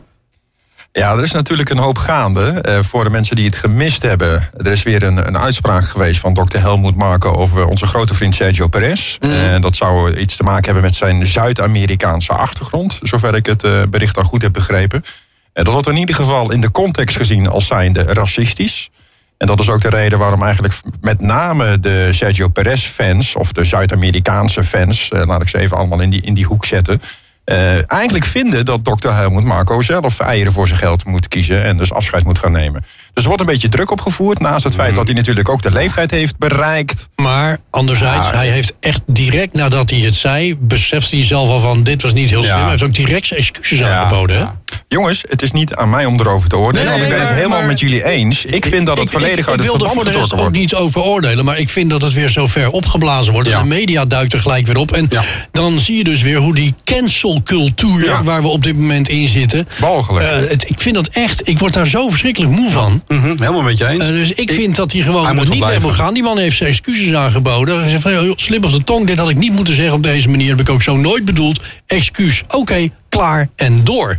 Ja, 1.00 1.16
er 1.16 1.22
is 1.22 1.32
natuurlijk 1.32 1.70
een 1.70 1.78
hoop 1.78 1.96
gaande. 1.98 2.42
eh, 2.42 2.78
voor 2.82 3.04
de 3.04 3.10
mensen 3.10 3.36
die 3.36 3.44
het 3.44 3.56
gemist 3.56 4.02
hebben. 4.02 4.48
Er 4.56 4.66
is 4.66 4.82
weer 4.82 5.02
een, 5.02 5.26
een 5.26 5.38
uitspraak 5.38 5.88
geweest 5.88 6.20
van 6.20 6.34
dokter 6.34 6.60
Helmoet 6.60 6.96
Marco 6.96 7.32
over 7.32 7.66
onze 7.66 7.86
grote 7.86 8.14
vriend 8.14 8.34
Sergio 8.34 8.66
Perez. 8.66 9.16
En 9.20 9.60
dat 9.60 9.76
zou 9.76 10.16
iets 10.16 10.36
te 10.36 10.42
maken 10.42 10.64
hebben 10.64 10.82
met 10.82 10.94
zijn 10.94 11.26
Zuid-Amerikaanse 11.26 12.32
achtergrond. 12.32 12.98
Zover 13.02 13.34
ik 13.34 13.46
het 13.46 13.62
eh, 13.64 13.82
bericht 13.90 14.14
dan 14.14 14.24
goed 14.24 14.42
heb 14.42 14.52
begrepen. 14.52 15.04
En 15.52 15.64
dat 15.64 15.72
wordt 15.72 15.88
in 15.88 15.96
ieder 15.96 16.14
geval 16.14 16.52
in 16.52 16.60
de 16.60 16.70
context 16.70 17.16
gezien 17.16 17.48
als 17.48 17.66
zijnde 17.66 18.02
racistisch. 18.02 18.90
En 19.38 19.46
dat 19.46 19.60
is 19.60 19.68
ook 19.68 19.80
de 19.80 19.90
reden 19.90 20.18
waarom 20.18 20.42
eigenlijk 20.42 20.74
met 21.00 21.20
name 21.20 21.80
de 21.80 22.08
Sergio 22.12 22.48
Perez-fans, 22.48 23.36
of 23.36 23.52
de 23.52 23.64
Zuid-Amerikaanse 23.64 24.64
fans, 24.64 25.08
eh, 25.08 25.26
laat 25.26 25.42
ik 25.42 25.48
ze 25.48 25.58
even 25.58 25.76
allemaal 25.76 26.00
in 26.00 26.10
die, 26.10 26.22
in 26.22 26.34
die 26.34 26.44
hoek 26.44 26.64
zetten. 26.64 27.02
Eh, 27.44 27.92
eigenlijk 27.92 28.24
vinden 28.24 28.64
dat 28.64 28.84
dokter 28.84 29.14
Helmut 29.14 29.44
Marco 29.44 29.82
zelf 29.82 30.20
eieren 30.20 30.52
voor 30.52 30.66
zijn 30.66 30.78
geld 30.78 31.04
moet 31.04 31.28
kiezen 31.28 31.64
en 31.64 31.76
dus 31.76 31.92
afscheid 31.92 32.24
moet 32.24 32.38
gaan 32.38 32.52
nemen. 32.52 32.84
Dus 33.12 33.22
er 33.22 33.28
wordt 33.28 33.40
een 33.40 33.52
beetje 33.52 33.68
druk 33.68 33.90
opgevoerd, 33.90 34.38
naast 34.40 34.64
het 34.64 34.74
feit 34.74 34.94
dat 34.94 35.06
hij 35.06 35.14
natuurlijk 35.14 35.48
ook 35.48 35.62
de 35.62 35.70
leeftijd 35.70 36.10
heeft 36.10 36.38
bereikt. 36.38 37.08
Maar 37.16 37.58
anderzijds, 37.70 38.26
Ja. 38.26 38.34
hij 38.34 38.48
heeft 38.48 38.72
echt 38.80 39.00
direct 39.06 39.52
nadat 39.54 39.90
hij 39.90 39.98
het 39.98 40.14
zei... 40.14 40.56
besefte 40.58 41.16
hij 41.16 41.24
zelf 41.24 41.48
al 41.48 41.60
van, 41.60 41.82
dit 41.82 42.02
was 42.02 42.12
niet 42.12 42.30
heel 42.30 42.40
slim. 42.42 42.54
Ja. 42.54 42.60
Hij 42.60 42.70
heeft 42.70 42.82
ook 42.82 42.94
direct 42.94 43.26
zijn 43.26 43.40
excuses 43.40 43.82
aangeboden. 43.82 44.36
ja. 44.36 44.59
Jongens, 44.88 45.24
het 45.28 45.42
is 45.42 45.52
niet 45.52 45.74
aan 45.74 45.90
mij 45.90 46.04
om 46.04 46.20
erover 46.20 46.48
te 46.48 46.56
oordelen, 46.56 46.86
Nee, 46.88 46.98
want 46.98 47.10
ik 47.10 47.16
ben 47.18 47.26
het 47.26 47.34
helemaal 47.36 47.58
maar- 47.58 47.66
met 47.66 47.80
jullie 47.80 48.04
eens. 48.04 48.44
Ik 48.44 48.64
vind 48.64 48.86
dat 48.86 48.96
het 48.98 49.06
Ik- 49.06 49.12
volledig 49.12 49.38
ik, 49.38 49.46
uit 49.48 49.60
ik 49.60 49.62
het 49.62 49.70
wil 49.70 49.74
er 49.74 49.78
verband 49.78 49.94
voor 49.94 50.04
de 50.04 50.10
rest 50.10 50.22
getrokken 50.22 50.36
ook 50.48 50.54
wordt. 50.54 50.58
niet 50.58 50.74
over 50.74 51.00
oordelen. 51.02 51.44
Maar 51.44 51.58
ik 51.58 51.68
vind 51.68 51.90
dat 51.90 52.02
het 52.02 52.12
weer 52.12 52.28
zo 52.28 52.46
ver 52.46 52.70
opgeblazen 52.70 53.32
wordt. 53.32 53.48
Ja. 53.48 53.54
Dat 53.54 53.62
de 53.62 53.68
media 53.68 54.04
duikt 54.04 54.32
er 54.32 54.38
gelijk 54.40 54.66
weer 54.66 54.76
op. 54.76 54.92
En 54.92 55.06
Ja. 55.10 55.22
dan 55.52 55.78
zie 55.78 55.96
je 55.96 56.04
dus 56.04 56.22
weer 56.22 56.38
hoe 56.38 56.54
die 56.54 56.74
cancelcultuur... 56.84 58.04
Ja. 58.04 58.24
waar 58.24 58.42
we 58.42 58.48
op 58.48 58.62
dit 58.62 58.76
moment 58.76 59.08
in 59.08 59.28
zitten... 59.28 59.68
Walgelijk. 59.78 60.26
eh, 60.26 60.48
het, 60.50 60.70
ik 60.70 60.80
vind 60.80 60.94
dat 60.94 61.06
echt... 61.08 61.48
Ik 61.48 61.58
word 61.58 61.72
daar 61.72 61.86
zo 61.86 62.08
verschrikkelijk 62.08 62.52
moe 62.52 62.70
van. 62.70 63.02
Mhm, 63.08 63.26
helemaal 63.38 63.62
met 63.62 63.78
je 63.78 63.86
eens. 63.88 64.02
Eh, 64.02 64.06
dus 64.08 64.32
ik 64.32 64.50
vind 64.52 64.76
dat 64.76 64.92
hij 64.92 65.00
gewoon 65.02 65.24
Hij 65.24 65.34
moet 65.34 65.48
niet 65.48 65.58
wel 65.58 65.68
weg 65.68 65.76
moet 65.76 65.82
blijven. 65.86 66.04
gaan. 66.04 66.14
Die 66.14 66.22
man 66.22 66.38
heeft 66.38 66.56
zijn 66.56 66.70
excuses 66.70 67.14
aangeboden. 67.14 67.80
Hij 67.80 67.88
zegt 67.88 68.02
van, 68.02 68.12
joh, 68.12 68.36
slip 68.36 68.62
de 68.62 68.84
tong, 68.84 69.06
dit 69.06 69.18
had 69.18 69.28
ik 69.28 69.38
niet 69.38 69.52
moeten 69.52 69.74
zeggen 69.74 69.94
op 69.94 70.02
deze 70.02 70.28
manier. 70.28 70.48
Dat 70.48 70.58
heb 70.58 70.68
ik 70.68 70.72
ook 70.74 70.82
zo 70.82 70.96
nooit 70.96 71.24
bedoeld. 71.24 71.60
Excuus, 71.86 72.42
oké, 72.50 72.88
klaar 73.08 73.48
en 73.56 73.84
door. 73.84 74.18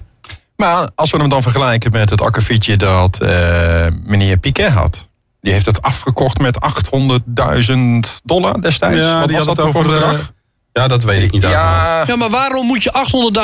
Maar 0.62 0.90
als 0.96 1.12
we 1.12 1.18
hem 1.18 1.30
dan 1.30 1.42
vergelijken 1.42 1.92
met 1.92 2.10
het 2.10 2.22
akkefietje 2.22 2.78
dat 2.78 3.20
eh, 3.22 3.86
meneer 4.04 4.38
Piquet 4.38 4.72
had. 4.72 5.08
Die 5.42 5.54
heeft 5.54 5.66
het 5.66 5.82
afgekocht 5.82 6.40
met 6.40 6.58
800.000 7.72 7.78
dollar 8.24 8.62
destijds. 8.62 9.00
ja, 9.00 9.20
Wat 9.20 9.28
die 9.28 9.38
was 9.38 9.46
had 9.46 9.56
dat 9.56 9.66
over... 9.66 9.84
bedrag? 9.84 10.32
ja, 10.74 10.88
dat 10.88 11.04
weet 11.04 11.24
ik 11.24 11.32
niet 11.32 11.42
ja, 11.42 12.04
Ja, 12.08 12.16
maar 12.16 12.30
waarom 12.30 12.66
moet 12.66 12.84
je 12.84 12.94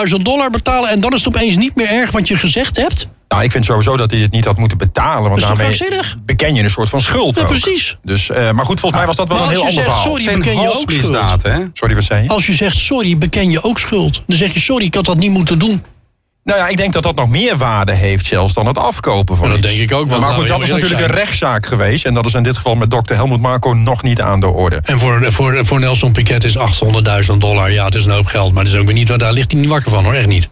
800.000 0.10 0.22
dollar 0.22 0.50
betalen... 0.50 0.90
en 0.90 1.00
dan 1.02 1.14
is 1.14 1.24
het 1.24 1.36
opeens 1.36 1.56
niet 1.56 1.76
meer 1.76 1.88
erg 1.90 2.12
wat 2.12 2.28
je 2.28 2.38
gezegd 2.38 2.78
hebt? 2.78 3.08
nou, 3.28 3.44
ik 3.44 3.52
vind 3.52 3.66
sowieso 3.66 3.98
dat 3.98 4.12
hij 4.12 4.20
het 4.20 4.32
niet 4.32 4.46
had 4.46 4.58
moeten 4.58 4.78
betalen. 4.78 5.30
Want 5.30 5.42
Dat 5.42 5.60
is 5.60 5.78
toch 5.78 5.90
daarmee 5.90 6.24
beken 6.26 6.54
je 6.56 6.64
een 6.64 6.70
soort 6.70 6.90
van 6.90 7.02
schuld 7.02 7.36
Ja, 7.36 7.42
ook. 7.42 7.48
precies. 7.48 7.98
Dus, 8.04 8.30
eh, 8.30 8.52
maar 8.52 8.66
goed, 8.66 8.80
volgens 8.80 9.02
mij 9.02 9.06
was 9.06 9.16
dat 9.16 9.28
wel 9.28 9.38
een 9.38 9.50
heel 9.50 9.64
als 9.64 9.74
je 9.74 9.80
ander 9.80 9.84
zegt, 9.84 9.96
verhaal. 10.02 10.18
sorry, 10.18 10.40
beken 10.40 10.62
je 10.62 10.68
ook 10.68 10.92
schuld. 10.92 11.44
hè? 11.44 11.58
Sorry, 11.74 11.96
wat 11.96 12.04
zei 12.04 12.24
je? 12.24 12.30
Als 12.30 12.46
je 12.46 12.54
zegt 12.54 12.78
sorry, 12.78 13.18
beken 13.18 13.50
je 13.52 13.64
ook 13.64 13.80
schuld. 13.80 14.22
Dan 14.26 14.38
zeg 14.38 14.54
je 14.54 14.60
sorry, 14.60 14.86
ik 14.86 14.94
had 14.96 15.06
dat 15.06 15.18
niet 15.18 15.32
moeten 15.32 15.60
doen. 15.60 15.84
Nou 16.48 16.60
ja, 16.60 16.68
ik 16.68 16.77
denk 16.77 16.94
dat 16.94 17.04
dat 17.04 17.16
nog 17.16 17.30
meer 17.30 17.58
waarde 17.58 17.94
heeft 17.94 18.25
zelfs 18.25 18.54
dan 18.54 18.66
het 18.66 18.77
afkopen 18.77 19.38
van 19.38 19.50
dat 19.50 19.58
iets. 19.58 19.68
denk 19.68 19.80
ik 19.92 19.98
ook, 19.98 20.10
want 20.10 20.22
Maar 20.22 20.32
goed, 20.32 20.48
dat 20.48 20.63
is 20.63 20.70
natuurlijk 20.70 21.01
een 21.01 21.08
rechtszaak 21.08 21.66
geweest. 21.66 22.06
En 22.06 22.13
dat 22.13 22.25
is 22.25 22.34
in 22.34 22.44
dit 22.44 22.56
geval 22.56 22.75
met 22.75 22.92
dokter 22.92 23.16
Helmut 23.16 23.39
Marco 23.39 23.74
nog 23.74 24.04
niet 24.04 24.22
aan 24.22 24.39
de 24.39 24.48
orde. 24.48 24.80
En 24.84 25.00
voor, 25.00 25.32
voor, 25.32 25.66
voor 25.66 25.80
Nelson 25.80 26.12
Piquet 26.12 26.44
is 26.44 26.58
800.000 26.58 27.38
dollar, 27.38 27.72
ja, 27.72 27.86
het 27.86 27.96
is 27.96 28.06
een 28.06 28.12
hoop 28.12 28.25
geld. 28.25 28.54
Maar 28.54 28.63
dat 28.63 28.74
is 28.74 28.80
ook 28.80 28.86
weer 28.86 28.94
niet, 28.94 29.20
daar 29.20 29.34
ligt 29.34 29.51
hij 29.51 29.62
niet 29.62 29.70
wakker 29.70 29.92
van 29.92 30.04
hoor, 30.04 30.13
echt 30.13 30.27
niet. 30.27 30.50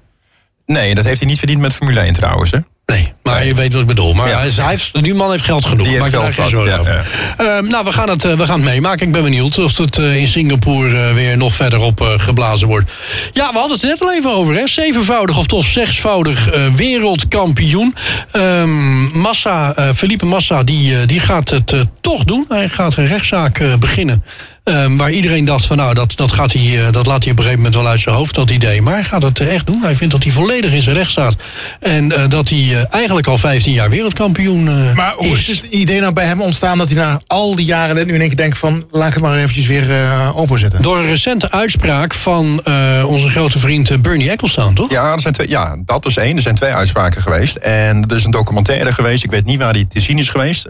Nee, 0.66 0.96
dat 0.96 1.06
heeft 1.06 1.20
hij 1.20 1.30
niet 1.30 1.38
verdiend 1.38 1.62
met 1.62 1.74
Formule 1.74 2.00
1 2.00 2.14
trouwens. 2.14 2.52
Hè? 2.52 2.60
Nee, 2.86 3.14
maar 3.36 3.46
je 3.46 3.54
weet 3.56 3.74
wat 3.74 3.82
ik 3.82 3.88
bedoel. 3.88 4.14
Maar 4.14 4.28
Ja. 4.28 4.40
hij 4.40 4.70
heeft, 4.70 5.04
die 5.04 5.14
man 5.14 5.32
heeft 5.32 5.44
geld 5.44 5.66
genoeg. 5.66 5.88
Die 5.88 6.02
heeft 6.02 6.16
geld 6.16 6.34
zorgen 6.50 6.84
ja. 6.84 7.04
Ehm, 7.38 7.68
nou, 7.68 7.84
we 7.84 7.92
gaan, 7.92 8.10
het, 8.10 8.26
eh, 8.26 8.34
we 8.34 8.46
gaan 8.46 8.56
het 8.56 8.66
meemaken. 8.70 9.06
Ik 9.08 9.12
ben 9.14 9.24
benieuwd 9.24 9.60
of 9.60 9.78
het 9.78 9.98
eh, 9.98 10.16
in 10.16 10.28
Singapore 10.28 10.98
eh, 11.00 11.14
weer 11.14 11.38
nog 11.38 11.54
verder 11.54 11.80
op 11.80 12.16
geblazen 12.18 12.68
wordt. 12.68 12.92
Ja, 13.34 13.52
we 13.52 13.58
hadden 13.58 13.78
het 13.78 13.88
net 13.88 14.02
al 14.02 14.14
even 14.14 14.32
over. 14.32 14.56
Hè? 14.56 14.68
Zevenvoudig 14.68 15.38
of 15.38 15.46
toch 15.48 15.66
zesvoudig 15.66 16.50
wereldkampioen. 16.76 17.96
Ehm, 18.32 19.20
Massa, 19.20 19.76
Felipe 19.96 20.26
Massa, 20.26 20.64
die, 20.64 21.06
die 21.06 21.20
gaat 21.20 21.50
het 21.50 21.74
toch 22.02 22.24
doen. 22.24 22.46
Hij 22.50 22.68
gaat 22.70 22.96
een 22.96 23.08
rechtszaak 23.08 23.62
beginnen. 23.80 24.24
Ehm, 24.66 24.98
waar 24.98 25.12
iedereen 25.12 25.46
dacht 25.46 25.66
van 25.66 25.78
nou, 25.78 25.94
dat, 25.94 26.12
dat, 26.16 26.32
gaat 26.32 26.54
hij, 26.54 26.86
eh, 26.86 26.92
dat 26.92 27.06
laat 27.06 27.24
hij 27.24 27.32
op 27.32 27.38
een 27.38 27.44
gegeven 27.44 27.56
moment 27.64 27.76
wel 27.82 27.88
uit 27.92 28.00
zijn 28.00 28.16
hoofd, 28.16 28.36
dat 28.36 28.50
idee. 28.50 28.82
Maar 28.82 28.94
hij 28.94 29.04
gaat 29.04 29.22
het 29.22 29.40
echt 29.40 29.66
doen. 29.66 29.82
Hij 29.82 29.96
vindt 29.96 30.14
dat 30.14 30.24
hij 30.24 30.32
volledig 30.32 30.72
in 30.72 30.82
zijn 30.82 30.96
recht 30.96 31.12
staat. 31.12 31.36
En 31.80 32.12
eh, 32.12 32.24
dat 32.30 32.50
hij 32.50 32.58
eh, 32.60 32.84
eigenlijk 32.90 33.28
al 33.28 33.38
15 33.38 33.74
jaar 33.74 33.90
wereldkampioen 33.90 34.68
eh, 34.68 34.96
Maar 34.96 35.14
hoe 35.16 35.28
is 35.28 35.50
is. 35.50 35.62
het 35.62 35.64
idee 35.74 36.00
nou 36.00 36.14
bij 36.14 36.26
hem 36.26 36.42
ontstaan 36.42 36.78
dat 36.78 36.88
hij 36.90 36.98
na 36.98 37.20
al 37.28 37.56
die 37.56 37.66
jaren 37.66 37.96
nu 38.08 38.14
in 38.14 38.20
één 38.20 38.28
keer 38.28 38.38
denkt 38.38 38.58
van 38.58 38.86
laat 38.92 39.08
ik 39.08 39.14
het 39.14 39.24
maar 39.24 39.38
eventjes 39.38 39.66
weer 39.68 39.92
eh 39.92 40.32
openzetten? 40.36 40.82
Door 40.82 40.98
een 40.98 41.10
recente 41.10 41.52
uitspraak 41.52 42.14
van 42.14 42.62
eh, 42.64 43.04
onze 43.08 43.30
grote 43.30 43.60
vriend 43.60 44.02
Bernie 44.02 44.30
Ecclestone, 44.30 44.74
toch? 44.74 44.90
Ja, 44.92 45.14
er 45.14 45.22
zijn 45.22 45.34
twee, 45.34 45.50
ja, 45.50 45.76
dat 45.86 46.06
is 46.06 46.18
één. 46.18 46.36
Er 46.36 46.42
zijn 46.42 46.56
twee 46.56 46.72
uitspraken 46.74 47.22
geweest. 47.22 47.56
En 47.56 48.06
er 48.08 48.16
is 48.16 48.24
een 48.24 48.32
documentaire 48.32 48.94
geweest. 48.94 49.24
Ik 49.24 49.32
weet 49.32 49.46
niet 49.46 49.60
waar 49.60 49.74
die 49.74 49.88
te 49.88 50.02
zien 50.02 50.18
is 50.18 50.30
geweest. 50.30 50.68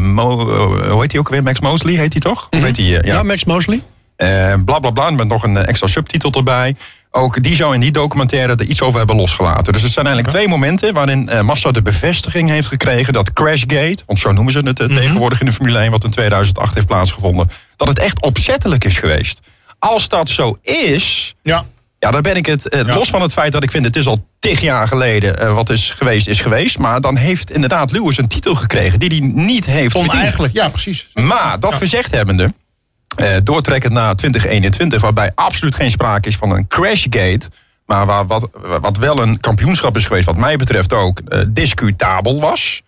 Mo, 0.00 0.38
hoe 0.90 1.00
heet 1.00 1.10
hij 1.12 1.20
ook 1.20 1.28
weer? 1.28 1.42
Max 1.42 1.60
Mosley 1.60 1.94
heet 1.94 2.12
hij 2.12 2.20
toch? 2.22 2.46
Of 2.50 2.62
heet 2.62 2.76
hij? 2.76 2.86
eh, 2.86 2.92
Ja, 2.92 3.14
ja. 3.14 3.22
Max 3.22 3.37
Mosley. 3.44 3.82
Eh, 4.16 4.54
bla 4.64 4.78
bla 4.78 4.90
bla. 4.90 5.10
Met 5.10 5.26
nog 5.26 5.42
een 5.42 5.56
eh, 5.56 5.68
extra 5.68 5.86
subtitel 5.86 6.30
erbij. 6.32 6.76
Ook 7.10 7.42
die 7.42 7.54
zou 7.56 7.74
in 7.74 7.80
die 7.80 7.90
documentaire 7.92 8.54
er 8.56 8.64
iets 8.66 8.82
over 8.82 8.98
hebben 8.98 9.16
losgelaten. 9.16 9.72
Dus 9.72 9.82
het 9.82 9.92
zijn 9.92 10.06
eigenlijk 10.06 10.36
twee 10.36 10.48
momenten 10.48 10.94
waarin 10.94 11.28
eh, 11.28 11.40
Massa 11.40 11.70
de 11.70 11.82
bevestiging 11.82 12.48
heeft 12.50 12.68
gekregen 12.68 13.12
dat 13.12 13.32
Crashgate, 13.32 13.98
want 14.06 14.18
zo 14.18 14.32
noemen 14.32 14.52
ze 14.52 14.58
het 14.58 14.80
eh, 14.80 14.86
tegenwoordig 14.86 15.40
in 15.40 15.46
de 15.46 15.52
Formule 15.52 15.78
1, 15.78 15.90
wat 15.90 16.04
in 16.04 16.10
2008 16.10 16.74
heeft 16.74 16.86
plaatsgevonden, 16.86 17.50
dat 17.76 17.88
het 17.88 17.98
echt 17.98 18.22
opzettelijk 18.22 18.84
is 18.84 18.96
geweest. 18.98 19.40
Als 19.78 20.08
dat 20.08 20.28
zo 20.28 20.56
is, 20.62 21.34
Ja. 21.42 21.64
ja, 21.98 22.10
dan 22.10 22.22
ben 22.22 22.36
ik 22.36 22.46
het. 22.46 22.68
eh, 22.68 22.80
Ja. 22.86 22.94
Los 22.94 23.08
van 23.10 23.22
het 23.22 23.32
feit 23.32 23.52
dat 23.52 23.62
ik 23.62 23.70
vind 23.70 23.84
het 23.84 23.96
is 23.96 24.06
al 24.06 24.26
tig 24.38 24.60
jaar 24.60 24.88
geleden 24.88 25.38
eh, 25.40 25.54
wat 25.54 25.70
is 25.70 25.90
geweest, 25.90 26.26
is 26.28 26.40
geweest. 26.40 26.78
Maar 26.78 27.00
dan 27.00 27.16
heeft 27.16 27.50
inderdaad 27.50 27.90
Lewis 27.92 28.18
een 28.18 28.28
titel 28.28 28.54
gekregen 28.54 28.98
die 29.00 29.08
hij 29.08 29.32
niet 29.44 29.66
heeft 29.66 29.90
verdiend. 29.92 30.12
Oneigenlijk, 30.14 30.52
ja 30.52 30.68
precies. 30.68 31.08
Maar 31.14 31.60
dat 31.60 31.74
gezegd 31.74 32.10
hebbende, 32.14 32.54
eh, 33.16 33.28
doortrekkend 33.42 33.92
naar 33.92 34.14
2021, 34.14 35.00
waarbij 35.00 35.32
absoluut 35.34 35.74
geen 35.74 35.90
sprake 35.90 36.28
is 36.28 36.36
van 36.36 36.52
een 36.52 36.68
crashgate. 36.68 37.48
Maar 37.86 38.06
waar, 38.06 38.26
wat, 38.26 38.48
wat 38.80 38.96
wel 38.96 39.22
een 39.22 39.40
kampioenschap 39.40 39.96
is 39.96 40.06
geweest, 40.06 40.26
wat 40.26 40.36
mij 40.36 40.56
betreft 40.56 40.92
ook, 40.92 41.20
eh, 41.28 41.40
discutabel 41.48 42.40
was. 42.40 42.82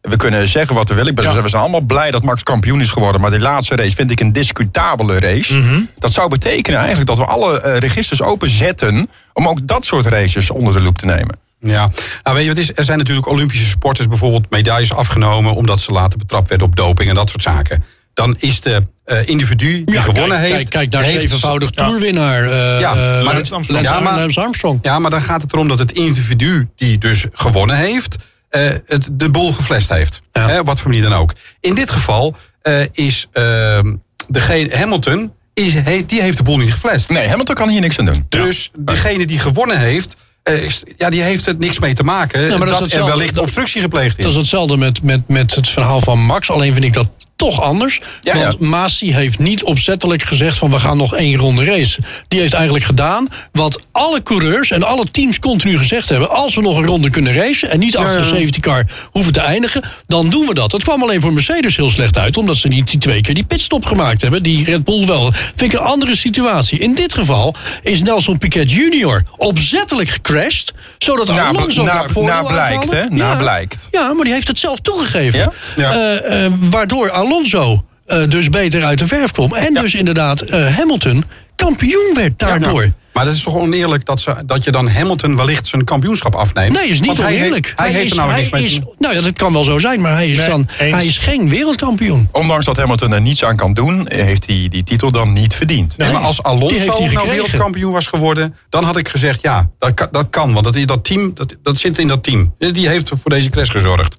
We 0.00 0.16
kunnen 0.16 0.48
zeggen 0.48 0.74
wat 0.74 0.88
we 0.88 0.94
willen. 0.94 1.10
Ik 1.10 1.16
ben, 1.16 1.24
Ja. 1.24 1.42
We 1.42 1.48
zijn 1.48 1.62
allemaal 1.62 1.80
blij 1.80 2.10
dat 2.10 2.22
Max 2.22 2.42
kampioen 2.42 2.80
is 2.80 2.90
geworden. 2.90 3.20
Maar 3.20 3.30
die 3.30 3.40
laatste 3.40 3.76
race 3.76 3.96
vind 3.96 4.10
ik 4.10 4.20
een 4.20 4.32
discutabele 4.32 5.18
race. 5.18 5.58
Mhm. 5.58 5.80
Dat 5.98 6.12
zou 6.12 6.28
betekenen 6.28 6.78
eigenlijk 6.78 7.08
dat 7.08 7.18
we 7.18 7.24
alle 7.24 7.60
eh, 7.60 7.78
registers 7.78 8.22
openzetten... 8.22 9.10
om 9.32 9.48
ook 9.48 9.66
dat 9.66 9.84
soort 9.84 10.06
races 10.06 10.50
onder 10.50 10.72
de 10.72 10.80
loep 10.80 10.98
te 10.98 11.06
nemen. 11.06 11.38
Ja, 11.60 11.90
nou 12.22 12.36
weet 12.36 12.44
je 12.44 12.50
wat 12.50 12.58
is? 12.58 12.70
Er 12.74 12.84
zijn 12.84 12.98
natuurlijk 12.98 13.26
Olympische 13.26 13.66
sporters 13.66 14.08
bijvoorbeeld 14.08 14.50
medailles 14.50 14.92
afgenomen 14.92 15.54
omdat 15.54 15.80
ze 15.80 15.92
later 15.92 16.18
betrapt 16.18 16.48
werden 16.48 16.66
op 16.66 16.76
doping 16.76 17.08
en 17.08 17.14
dat 17.14 17.30
soort 17.30 17.42
zaken. 17.42 17.84
Dan 18.16 18.36
is 18.38 18.60
de 18.60 18.82
eh, 19.04 19.26
individu 19.28 19.84
die 19.84 19.94
Ja, 19.94 20.02
gewonnen 20.02 20.28
kijk, 20.38 20.40
heeft. 20.40 20.52
Kijk, 20.54 20.68
kijk 20.70 20.90
naar 20.92 21.02
heeft- 21.02 21.20
zevenvoudig 21.20 21.68
Ja. 21.72 21.88
toerwinnaar. 21.88 22.42
eh, 22.50 22.80
Ja, 22.80 22.90
eh, 22.90 23.24
maar 23.24 23.34
Lance 23.34 23.54
Armstrong. 23.54 23.84
ja, 23.84 24.00
maar- 24.00 24.18
Lance 24.18 24.40
Armstrong. 24.40 24.78
Ja, 24.82 24.98
maar 24.98 25.10
dan 25.10 25.20
gaat 25.22 25.42
het 25.42 25.52
erom 25.52 25.68
dat 25.68 25.78
het 25.78 25.92
individu 25.92 26.68
die 26.76 26.98
dus 26.98 27.24
gewonnen 27.32 27.76
heeft, 27.76 28.16
eh, 28.48 28.60
het, 28.84 29.08
de 29.12 29.30
boel 29.30 29.52
geflest 29.52 29.88
heeft. 29.88 30.20
Ja. 30.32 30.48
Hè, 30.48 30.62
wat 30.62 30.78
voor 30.80 30.90
manier 30.90 31.08
dan 31.08 31.18
ook. 31.18 31.32
In 31.60 31.74
dit 31.74 31.90
geval 31.90 32.36
eh, 32.62 32.80
is 32.92 33.26
ehm 33.32 33.94
degene, 34.28 34.76
Hamilton, 34.76 35.32
is, 35.54 35.74
he- 35.74 36.04
die 36.06 36.22
heeft 36.22 36.36
de 36.36 36.42
boel 36.42 36.56
niet 36.58 36.72
geflest. 36.72 37.08
Nee, 37.10 37.28
Hamilton 37.28 37.54
kan 37.54 37.68
hier 37.68 37.80
niks 37.80 37.98
aan 37.98 38.04
doen. 38.04 38.26
Dus 38.28 38.70
degene 38.78 39.26
die 39.26 39.38
gewonnen 39.38 39.78
heeft, 39.78 40.16
eh, 40.42 40.62
is- 40.64 40.82
ja, 40.96 41.10
die 41.10 41.22
heeft 41.22 41.44
het 41.46 41.58
niks 41.58 41.78
mee 41.78 41.94
te 41.94 42.02
maken. 42.02 42.48
maar 42.58 42.68
dat 42.68 42.78
dat 42.78 42.92
er 42.92 43.04
wellicht 43.04 43.38
obstructie 43.38 43.80
gepleegd 43.80 44.18
is. 44.18 44.24
Dat 44.24 44.32
is 44.32 44.38
hetzelfde 44.38 44.76
met, 44.76 45.02
met, 45.02 45.28
met 45.28 45.54
het 45.54 45.68
verhaal 45.68 46.00
van 46.00 46.18
Max. 46.18 46.50
Alleen 46.50 46.72
vind 46.72 46.84
ik 46.84 46.92
dat 46.92 47.08
toch 47.36 47.60
anders. 47.62 48.00
Ja, 48.22 48.38
want 48.38 48.56
ja. 48.60 48.66
Masi 48.66 49.14
heeft 49.14 49.38
niet 49.38 49.62
opzettelijk 49.62 50.22
gezegd 50.22 50.58
van 50.58 50.70
we 50.70 50.78
gaan 50.78 50.96
nog 50.96 51.14
één 51.14 51.36
ronde 51.36 51.64
race. 51.64 51.98
Die 52.28 52.40
heeft 52.40 52.52
eigenlijk 52.52 52.84
gedaan 52.84 53.28
wat 53.52 53.80
alle 53.92 54.22
coureurs 54.22 54.70
en 54.70 54.82
alle 54.82 55.10
teams 55.10 55.38
continu 55.38 55.78
gezegd 55.78 56.08
hebben. 56.08 56.30
Als 56.30 56.54
we 56.54 56.60
nog 56.60 56.76
een 56.76 56.86
ronde 56.86 57.10
kunnen 57.10 57.32
racen 57.32 57.70
en 57.70 57.78
niet 57.78 57.96
achter 57.96 58.20
de 58.20 58.26
safety 58.26 58.60
car 58.60 58.84
hoeven 59.10 59.32
te 59.32 59.40
eindigen, 59.40 59.82
dan 60.06 60.30
doen 60.30 60.46
we 60.46 60.54
dat. 60.54 60.72
Het 60.72 60.82
kwam 60.82 61.02
alleen 61.02 61.20
voor 61.20 61.32
Mercedes 61.32 61.76
heel 61.76 61.90
slecht 61.90 62.18
uit, 62.18 62.36
omdat 62.36 62.56
ze 62.56 62.68
niet 62.68 62.90
die 62.90 63.00
twee 63.00 63.20
keer 63.20 63.34
die 63.34 63.44
pitstop 63.44 63.84
gemaakt 63.84 64.22
hebben. 64.22 64.42
Die 64.42 64.64
Red 64.64 64.84
Bull 64.84 65.06
wel. 65.06 65.32
Vind 65.32 65.72
ik 65.72 65.72
een 65.72 65.86
andere 65.86 66.16
situatie. 66.16 66.78
In 66.78 66.94
dit 66.94 67.14
geval 67.14 67.54
is 67.82 68.02
Nelson 68.02 68.38
Piquet 68.38 68.70
Jr. 68.70 69.22
opzettelijk 69.36 70.08
gecrashed, 70.08 70.72
zodat 70.98 71.26
Na- 71.28 71.46
Alonso 71.46 71.82
na- 71.84 71.92
daar 71.92 72.10
voordeel 72.10 72.34
na 72.34 72.42
blijkt, 72.42 72.90
hè? 72.90 73.08
Na 73.08 73.36
blijkt. 73.36 73.88
Ja, 73.90 74.12
maar 74.12 74.24
die 74.24 74.32
heeft 74.34 74.48
het 74.48 74.58
zelf 74.58 74.78
toegegeven. 74.80 75.38
Ja? 75.38 75.52
Ja. 75.76 75.92
Eh, 76.20 76.52
waardoor 76.60 77.10
Alonso 77.26 77.84
eh, 78.06 78.22
dus 78.28 78.50
beter 78.50 78.84
uit 78.84 78.98
de 78.98 79.06
verf 79.06 79.30
kwam. 79.30 79.54
En 79.54 79.74
dus 79.74 79.94
inderdaad 79.94 80.40
eh, 80.40 80.76
Hamilton 80.76 81.24
kampioen 81.56 82.12
werd 82.14 82.38
daardoor. 82.38 82.84
Ja, 82.84 82.92
maar 83.12 83.24
dat 83.24 83.34
is 83.34 83.42
toch 83.42 83.54
oneerlijk 83.54 84.06
dat, 84.06 84.20
ze, 84.20 84.42
dat 84.46 84.64
je 84.64 84.70
dan 84.70 84.88
Hamilton 84.88 85.36
wellicht 85.36 85.66
zijn 85.66 85.84
kampioenschap 85.84 86.34
afneemt? 86.34 86.72
Nee, 86.72 86.88
is 86.88 86.98
niet 86.98 87.06
Want 87.06 87.18
hij 87.18 87.36
oneerlijk. 87.36 87.66
Heeft, 87.66 87.78
hij, 87.78 87.90
heeft 87.90 88.10
er 88.10 88.16
nou 88.16 88.30
hij 88.30 88.38
niks 88.38 88.50
mee 88.50 88.64
is, 88.64 88.72
te 88.72 88.80
doen. 88.80 88.94
Nou 88.98 89.14
ja, 89.14 89.20
dat 89.20 89.32
kan 89.32 89.52
wel 89.52 89.64
zo 89.64 89.78
zijn, 89.78 90.00
maar 90.00 90.12
hij 90.12 90.28
is, 90.28 90.36
Nee, 90.38 90.48
dan, 90.48 90.68
eens. 90.78 90.94
hij 90.94 91.06
is 91.06 91.18
geen 91.18 91.48
wereldkampioen. 91.48 92.28
Ondanks 92.32 92.64
dat 92.64 92.76
Hamilton 92.76 93.12
er 93.12 93.20
niets 93.20 93.44
aan 93.44 93.56
kan 93.56 93.72
doen, 93.72 94.06
heeft 94.08 94.46
hij 94.46 94.68
die 94.70 94.84
titel 94.84 95.10
dan 95.10 95.32
niet 95.32 95.54
verdiend. 95.54 95.96
Nee, 95.96 96.12
maar 96.12 96.22
als 96.22 96.42
Alonso 96.42 97.06
nou 97.12 97.28
wereldkampioen 97.28 97.92
was 97.92 98.06
geworden, 98.06 98.56
dan 98.68 98.84
had 98.84 98.96
ik 98.96 99.08
gezegd 99.08 99.42
ja, 99.42 99.70
dat 99.78 99.94
kan. 99.94 100.08
Dat 100.10 100.30
kan 100.30 100.52
want 100.52 100.64
dat, 100.64 100.88
dat 100.88 101.04
team, 101.04 101.30
dat, 101.34 101.56
dat 101.62 101.78
zit 101.78 101.98
in 101.98 102.08
dat 102.08 102.22
team. 102.22 102.54
Die 102.58 102.88
heeft 102.88 103.10
voor 103.14 103.30
deze 103.30 103.50
crash 103.50 103.70
gezorgd. 103.70 104.16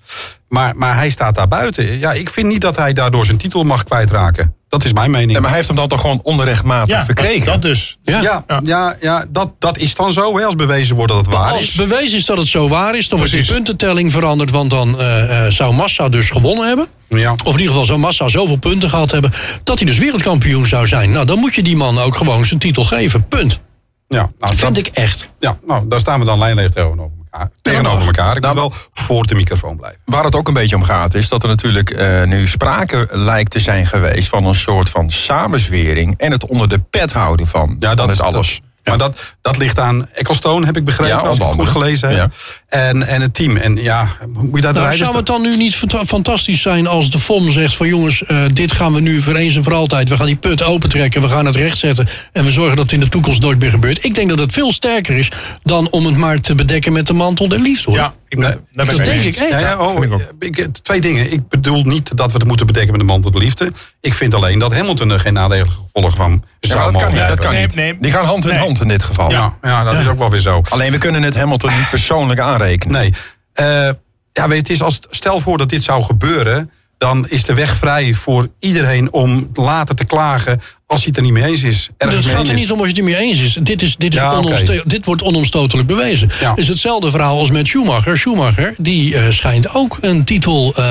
Maar, 0.49 0.75
maar 0.75 0.95
hij 0.95 1.09
staat 1.09 1.35
daar 1.35 1.47
buiten. 1.47 1.99
Ja, 1.99 2.11
ik 2.11 2.29
vind 2.29 2.47
niet 2.47 2.61
dat 2.61 2.77
hij 2.77 2.93
daardoor 2.93 3.25
zijn 3.25 3.37
titel 3.37 3.63
mag 3.63 3.83
kwijtraken. 3.83 4.55
Dat 4.69 4.85
is 4.85 4.93
mijn 4.93 5.11
mening. 5.11 5.31
Nee, 5.31 5.39
maar 5.39 5.47
hij 5.49 5.55
heeft 5.57 5.67
hem 5.67 5.77
dan 5.77 5.87
toch 5.87 6.01
gewoon 6.01 6.19
onrechtmatig 6.23 6.95
Ja, 6.95 7.05
verkregen? 7.05 7.45
dat, 7.45 7.53
dat 7.53 7.61
dus. 7.61 7.97
Ja. 8.03 8.21
ja, 8.21 8.43
ja. 8.63 8.95
Ja, 9.01 9.25
dat, 9.29 9.51
dat 9.59 9.77
is 9.77 9.95
dan 9.95 10.13
zo, 10.13 10.37
hè, 10.37 10.45
als 10.45 10.55
bewezen 10.55 10.95
wordt 10.95 11.11
dat 11.13 11.25
het 11.25 11.35
waar 11.35 11.51
Als 11.51 11.61
is. 11.61 11.75
bewezen 11.75 12.17
is 12.17 12.25
dat 12.25 12.37
het 12.37 12.47
zo 12.47 12.67
waar 12.69 12.97
is, 12.97 13.07
dan 13.07 13.17
wordt 13.17 13.33
die 13.33 13.43
Precies. 13.43 13.63
puntentelling 13.63 14.11
veranderd. 14.11 14.49
Want 14.51 14.69
dan 14.69 14.99
eh, 14.99 15.45
eh, 15.45 15.51
zou 15.51 15.73
Massa 15.73 16.09
dus 16.09 16.29
gewonnen 16.29 16.67
hebben. 16.67 16.87
Ja. 17.09 17.31
Of 17.31 17.39
in 17.45 17.51
ieder 17.51 17.67
geval 17.67 17.85
zou 17.85 17.99
Massa 17.99 18.29
zoveel 18.29 18.57
punten 18.57 18.89
gehad 18.89 19.11
hebben. 19.11 19.31
dat 19.63 19.77
hij 19.79 19.87
dus 19.87 19.97
wereldkampioen 19.97 20.67
zou 20.67 20.87
zijn. 20.87 21.11
Nou, 21.11 21.25
dan 21.25 21.39
moet 21.39 21.55
je 21.55 21.63
die 21.63 21.75
man 21.77 21.99
ook 21.99 22.15
gewoon 22.15 22.45
zijn 22.45 22.59
titel 22.59 22.83
geven. 22.83 23.27
Punt. 23.27 23.59
Ja, 24.07 24.17
nou, 24.17 24.31
Dat 24.37 24.49
dat, 24.49 24.59
vind 24.59 24.77
ik 24.77 24.87
echt. 24.87 25.27
ja, 25.39 25.57
nou, 25.67 25.87
daar 25.87 25.99
staan 25.99 26.19
we 26.19 26.25
dan 26.25 26.39
lijnleeg 26.39 26.69
tegenover 26.71 27.16
elkaar. 27.31 27.49
Tegenover 27.61 28.05
elkaar. 28.05 28.35
Ik 28.35 28.45
moet 28.45 28.53
wel 28.53 28.73
voor 28.91 29.27
de 29.27 29.35
microfoon 29.35 29.77
blijven. 29.77 29.99
Waar 30.05 30.23
het 30.23 30.35
ook 30.35 30.47
een 30.47 30.53
beetje 30.53 30.75
om 30.75 30.83
gaat, 30.83 31.13
is 31.13 31.29
dat 31.29 31.43
er 31.43 31.49
natuurlijk 31.49 31.89
eh, 31.89 32.23
nu 32.23 32.47
sprake 32.47 33.07
lijkt 33.11 33.51
te 33.51 33.59
zijn 33.59 33.85
geweest 33.85 34.27
van 34.27 34.45
een 34.45 34.55
soort 34.55 34.89
van 34.89 35.11
samenzwering 35.11 36.13
en 36.17 36.31
het 36.31 36.45
onder 36.45 36.69
de 36.69 36.79
pet 36.79 37.11
houden 37.11 37.47
van, 37.47 37.75
Ja, 37.79 37.87
van 37.87 37.97
dat 37.97 38.07
dit 38.07 38.15
is 38.15 38.21
alles. 38.21 38.61
Maar 38.83 38.97
dat, 38.97 39.35
dat 39.41 39.57
ligt 39.57 39.79
aan 39.79 40.07
Ecclestone, 40.13 40.65
heb 40.65 40.77
ik 40.77 40.85
begrepen, 40.85 41.15
Ja, 41.17 41.21
als 41.21 41.37
ik 41.37 41.43
het 41.43 41.53
goed 41.53 41.67
gelezen 41.67 42.09
heb. 42.19 42.33
En, 42.67 43.07
en 43.07 43.21
het 43.21 43.33
team. 43.33 43.55
En 43.57 43.75
ja, 43.75 44.07
moet 44.27 44.49
je 44.55 44.61
dat 44.61 44.73
Nou, 44.75 44.95
zou 44.95 45.15
het 45.15 45.25
dan 45.25 45.41
nu 45.41 45.57
niet 45.57 45.75
fanta- 45.75 46.05
fantastisch 46.05 46.61
zijn 46.61 46.87
als 46.87 47.09
de 47.09 47.19
FOM 47.19 47.51
zegt 47.51 47.75
van 47.75 47.87
jongens, 47.87 48.23
eh, 48.23 48.37
dit 48.53 48.71
gaan 48.73 48.93
we 48.93 49.01
nu 49.01 49.21
voor 49.21 49.35
eens 49.35 49.55
en 49.55 49.63
voor 49.63 49.73
altijd. 49.73 50.09
We 50.09 50.15
gaan 50.15 50.25
die 50.25 50.35
put 50.35 50.63
opentrekken, 50.63 51.21
we 51.21 51.27
gaan 51.29 51.45
het 51.45 51.55
rechtzetten 51.55 52.07
en 52.31 52.43
we 52.45 52.51
zorgen 52.51 52.75
dat 52.75 52.83
het 52.85 52.93
in 52.93 52.99
de 52.99 53.09
toekomst 53.09 53.41
nooit 53.41 53.59
meer 53.59 53.69
gebeurt. 53.69 54.03
Ik 54.03 54.15
denk 54.15 54.29
dat 54.29 54.39
het 54.39 54.51
veel 54.51 54.71
sterker 54.71 55.17
is 55.17 55.31
dan 55.63 55.89
om 55.89 56.05
het 56.05 56.17
maar 56.17 56.41
te 56.41 56.55
bedekken 56.55 56.93
met 56.93 57.07
de 57.07 57.13
mantel 57.13 57.47
der 57.47 57.59
liefde. 57.59 57.83
Hoor. 57.91 57.99
Ja, 57.99 58.13
ik 58.27 58.39
ben, 58.39 58.49
Nee, 58.49 58.57
daar 58.73 58.85
dat 58.85 58.95
denk 58.95 59.07
eens. 59.07 59.25
ik 59.25 59.35
echt. 59.35 59.51
Ja, 59.51 59.59
ja, 59.59 59.77
oh, 59.77 60.03
ik 60.39 60.67
twee 60.81 61.01
dingen. 61.01 61.31
Ik 61.31 61.47
bedoel 61.49 61.83
niet 61.83 62.17
dat 62.17 62.31
we 62.31 62.37
het 62.37 62.47
moeten 62.47 62.65
bedekken 62.65 62.91
met 62.91 63.01
de 63.01 63.07
mantel 63.07 63.31
de 63.31 63.37
liefde. 63.37 63.71
Ik 64.01 64.13
vind 64.13 64.33
alleen 64.33 64.59
dat 64.59 64.73
Hamilton 64.73 65.09
er 65.09 65.19
geen 65.19 65.33
nadelige 65.33 65.71
gevolgen 65.71 66.17
van 66.17 66.43
Ja, 66.59 66.69
zou 66.69 66.91
dat 66.91 67.01
kan 67.01 67.11
niet. 67.11 67.17
Dat 67.19 67.27
hebben. 67.27 67.45
kan 67.45 67.53
Nee, 67.53 67.61
niet. 67.65 67.75
nee. 67.75 67.97
Die 67.99 68.11
gaan 68.11 68.25
hand 68.25 68.43
in 68.43 68.49
Nee. 68.49 68.59
hand 68.59 68.81
in 68.81 68.87
dit 68.87 69.03
geval. 69.03 69.31
Ja, 69.31 69.53
ja, 69.61 69.83
dat 69.83 69.95
is 69.95 70.07
ook 70.07 70.17
wel 70.17 70.29
weer 70.29 70.39
zo. 70.39 70.61
Alleen 70.69 70.91
we 70.91 70.97
kunnen 70.97 71.23
het 71.23 71.35
Hamilton 71.35 71.69
niet 71.77 71.89
persoonlijk 71.89 72.39
aanrekenen. 72.57 72.99
Nee. 73.01 73.13
Eh, 73.53 73.89
ja, 74.33 74.47
weet 74.47 74.49
je, 74.49 74.55
het 74.55 74.69
is 74.69 74.81
als, 74.81 74.99
stel 75.09 75.39
voor 75.39 75.57
dat 75.57 75.69
dit 75.69 75.83
zou 75.83 76.03
gebeuren... 76.03 76.71
dan 76.97 77.27
is 77.29 77.43
de 77.43 77.53
weg 77.53 77.75
vrij 77.75 78.13
voor 78.13 78.47
iedereen 78.59 79.13
om 79.13 79.49
later 79.53 79.95
te 79.95 80.05
klagen... 80.05 80.61
als 80.85 80.99
hij 80.99 81.07
het 81.07 81.17
er 81.17 81.23
niet 81.23 81.31
mee 81.31 81.43
eens 81.43 81.63
is. 81.63 81.89
Het 81.97 82.09
mee 82.09 82.23
gaat 82.23 82.47
er 82.47 82.53
niet 82.53 82.71
om 82.71 82.77
als 82.79 82.87
je 82.87 82.93
het 82.93 83.03
ermee 83.03 83.15
eens 83.15 83.41
is. 83.41 83.53
Dit, 83.53 83.81
is, 83.81 83.95
dit, 83.95 84.13
is 84.13 84.19
Ja, 84.19 84.41
dit 84.85 85.05
wordt 85.05 85.21
onomstotelijk 85.21 85.87
bewezen. 85.87 86.29
Ja. 86.39 86.49
Het 86.49 86.59
is 86.59 86.67
hetzelfde 86.67 87.09
verhaal 87.09 87.39
als 87.39 87.51
met 87.51 87.67
Schumacher. 87.67 88.17
Schumacher 88.17 88.73
die 88.77 89.15
eh, 89.15 89.29
schijnt 89.29 89.73
ook 89.73 89.97
een 90.01 90.23
titel, 90.23 90.73
eh, 90.75 90.83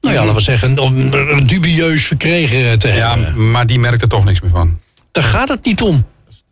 nou 0.00 0.14
ja, 0.14 0.20
laten 0.20 0.34
we 0.34 0.40
zeggen, 0.40 0.74
dubieus 1.46 2.04
verkregen 2.04 2.78
te 2.78 2.88
Ja, 2.88 3.14
hebben. 3.16 3.50
maar 3.50 3.66
die 3.66 3.78
merkt 3.78 4.02
er 4.02 4.08
toch 4.08 4.24
niks 4.24 4.40
meer 4.40 4.50
van. 4.50 4.78
Daar 5.12 5.24
gaat 5.24 5.48
het 5.48 5.64
niet 5.64 5.80
om. 5.80 6.04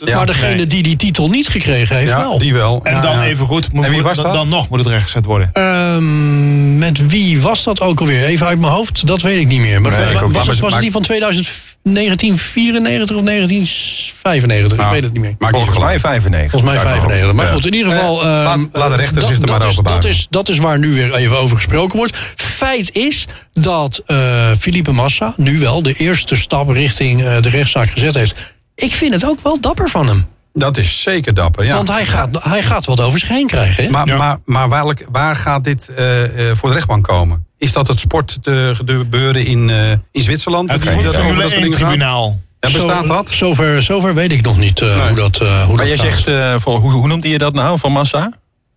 Ja, 0.05 0.17
maar 0.17 0.27
degene 0.27 0.55
nee. 0.55 0.67
die 0.67 0.83
die 0.83 0.97
titel 0.97 1.29
niet 1.29 1.49
gekregen 1.49 1.97
heeft 1.97 2.09
Ja, 2.11 2.19
wel. 2.19 2.39
die 2.39 2.53
wel. 2.53 2.81
En 2.83 2.93
Ja, 2.95 3.01
dan 3.01 3.13
ja. 3.13 3.25
even 3.25 3.47
goed, 3.47 3.73
moet, 3.73 3.85
En 3.85 3.91
wie 3.91 3.99
moet- 4.01 4.09
was 4.09 4.17
dan, 4.17 4.25
dat? 4.25 4.35
dan 4.35 4.49
nog 4.49 4.69
moet 4.69 4.79
het 4.79 4.89
rechtgezet 4.89 5.25
worden. 5.25 5.51
Ehm, 5.53 6.79
met 6.79 7.07
wie 7.09 7.41
was 7.41 7.65
dat 7.65 7.81
ook 7.81 8.01
alweer? 8.01 8.25
Even 8.25 8.47
uit 8.47 8.59
mijn 8.61 8.73
hoofd, 8.73 9.07
dat 9.07 9.21
weet 9.23 9.37
ik 9.41 9.47
niet 9.47 9.61
meer. 9.61 9.81
Maar 9.81 9.91
Nee, 9.93 10.01
wa- 10.01 10.11
ik 10.11 10.23
ook 10.23 10.33
was, 10.33 10.47
het, 10.47 10.59
was 10.59 10.61
Maar- 10.61 10.71
het 10.71 10.81
die 10.81 10.91
van 10.91 11.03
2000 11.03 11.49
1994 11.83 13.17
of 13.17 13.23
1995? 13.23 14.73
ik 14.73 14.79
Nou, 14.79 14.93
weet 14.93 15.03
het 15.03 15.13
niet 15.13 15.21
meer. 15.23 15.35
niet 15.39 15.49
Volgens 15.51 15.79
mij 15.79 15.89
lang. 15.89 16.01
95. 16.01 16.51
Volgens 16.51 16.71
mij 16.73 16.81
uit 16.81 16.89
mijn 16.89 17.01
95. 17.01 17.33
Maar 17.37 17.47
goed, 17.55 17.67
in 17.67 17.75
ieder 17.75 17.93
Eh, 17.93 17.99
geval... 17.99 18.17
laat- 18.25 18.57
ehm, 18.57 18.65
laat 18.73 18.91
de 18.91 18.97
rechter 18.97 19.23
zich 19.23 19.41
er 19.41 19.49
maar 19.49 19.63
over 19.67 19.75
dat, 19.75 19.85
buigen. 19.85 20.11
is, 20.11 20.27
dat 20.31 20.49
is 20.49 20.59
waar 20.59 20.79
nu 20.79 20.95
weer 20.95 21.15
even 21.15 21.39
over 21.39 21.57
gesproken 21.57 21.97
wordt. 21.99 22.17
Feit 22.35 22.95
is 22.95 23.27
dat 23.53 24.03
eh 24.07 24.17
Felipe 24.59 24.93
Massa 24.93 25.35
nu 25.37 25.59
wel 25.59 25.83
de 25.83 25.93
eerste 25.93 26.37
stap 26.37 26.69
richting 26.71 27.25
eh, 27.25 27.43
de 27.43 27.49
rechtszaak 27.49 27.91
gezet 27.91 28.15
heeft. 28.15 28.35
Ik 28.79 28.93
vind 28.95 29.13
het 29.15 29.25
ook 29.25 29.41
wel 29.41 29.61
dapper 29.61 29.89
van 29.91 30.07
hem. 30.09 30.27
Dat 30.53 30.77
is 30.77 31.03
zeker 31.03 31.35
dapper, 31.35 31.65
ja. 31.65 31.75
Want 31.75 31.89
hij 31.89 32.07
gaat, 32.07 32.45
hij 32.45 32.63
gaat 32.63 32.85
wat 32.87 33.01
over 33.01 33.19
zich 33.19 33.29
heen 33.29 33.47
krijgen. 33.47 33.85
Hè? 33.85 33.91
Maar, 33.91 34.07
Ja. 34.07 34.17
maar, 34.17 34.39
maar 34.45 34.69
welk, 34.69 34.99
waar 35.11 35.37
gaat 35.37 35.65
dit 35.65 35.89
eh, 35.89 36.51
eh, 36.51 36.57
voor 36.57 36.69
de 36.69 36.75
rechtbank 36.75 37.05
komen? 37.05 37.47
Is 37.59 37.73
dat 37.73 37.89
het 37.89 38.01
sport 38.01 38.39
te 38.43 38.73
gebeuren 38.77 39.47
in, 39.47 39.71
eh, 39.71 39.91
in 40.13 40.23
Zwitserland? 40.23 40.71
Het 40.71 40.83
Formule 40.85 41.03
soort 41.13 41.53
1 41.53 41.63
dingen 41.63 41.79
gaat? 41.79 41.89
tribunaal. 41.89 42.41
Ja, 42.61 42.71
bestaat 42.73 43.07
Zo- 43.07 43.13
dat? 43.13 43.31
Zover, 43.31 43.83
zover 43.83 44.15
weet 44.15 44.33
ik 44.33 44.43
nog 44.43 44.59
niet 44.59 44.81
eh, 44.81 45.07
hoe 45.07 45.17
dat, 45.17 45.41
eh 45.41 45.63
hoe 45.65 45.77
Maar 45.77 45.87
dat 45.87 45.99
jij 45.99 46.11
zegt, 46.11 46.27
eh, 46.27 46.55
voor, 46.59 46.79
hoe, 46.79 46.91
hoe 46.93 47.07
noemde 47.07 47.29
je 47.29 47.39
dat 47.39 47.55
nou 47.55 47.79
van 47.79 47.93
Massa? 47.93 48.33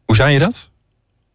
Hoe 0.06 0.16
zei 0.16 0.34
je 0.34 0.40
dat? 0.40 0.70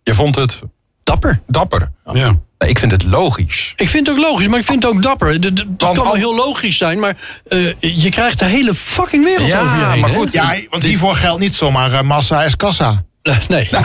Je 0.02 0.14
vond 0.14 0.34
het 0.34 0.60
Dapper. 1.04 1.40
dapper. 1.46 1.92
Ja. 2.12 2.34
Ik 2.58 2.78
vind 2.78 2.90
het 2.90 3.02
logisch. 3.02 3.72
Ik 3.76 3.88
vind 3.88 4.06
het 4.06 4.16
ook 4.16 4.22
logisch, 4.22 4.48
maar 4.48 4.58
ik 4.58 4.64
vind 4.66 4.82
het 4.82 4.92
ook 4.92 5.02
dapper. 5.02 5.28
Het- 5.28 5.64
kan 5.76 5.94
wel 5.94 6.04
al- 6.06 6.14
heel 6.14 6.34
logisch 6.36 6.76
zijn, 6.76 7.00
maar 7.00 7.16
eh, 7.46 7.80
je 7.80 8.08
krijgt 8.10 8.38
de 8.38 8.44
hele 8.44 8.74
fucking 8.74 9.24
wereld 9.24 9.46
Ja, 9.48 9.60
over 9.60 9.78
je 9.78 9.84
heen. 9.84 10.00
maar 10.00 10.10
hè? 10.10 10.16
goed. 10.16 10.32
Ja, 10.32 10.54
want 10.70 10.82
hiervoor 10.82 11.14
geldt 11.14 11.40
niet 11.40 11.54
zomaar 11.54 11.92
eh, 11.92 12.00
massa 12.02 12.44
is 12.44 12.56
kassa. 12.56 13.04
Nee. 13.48 13.68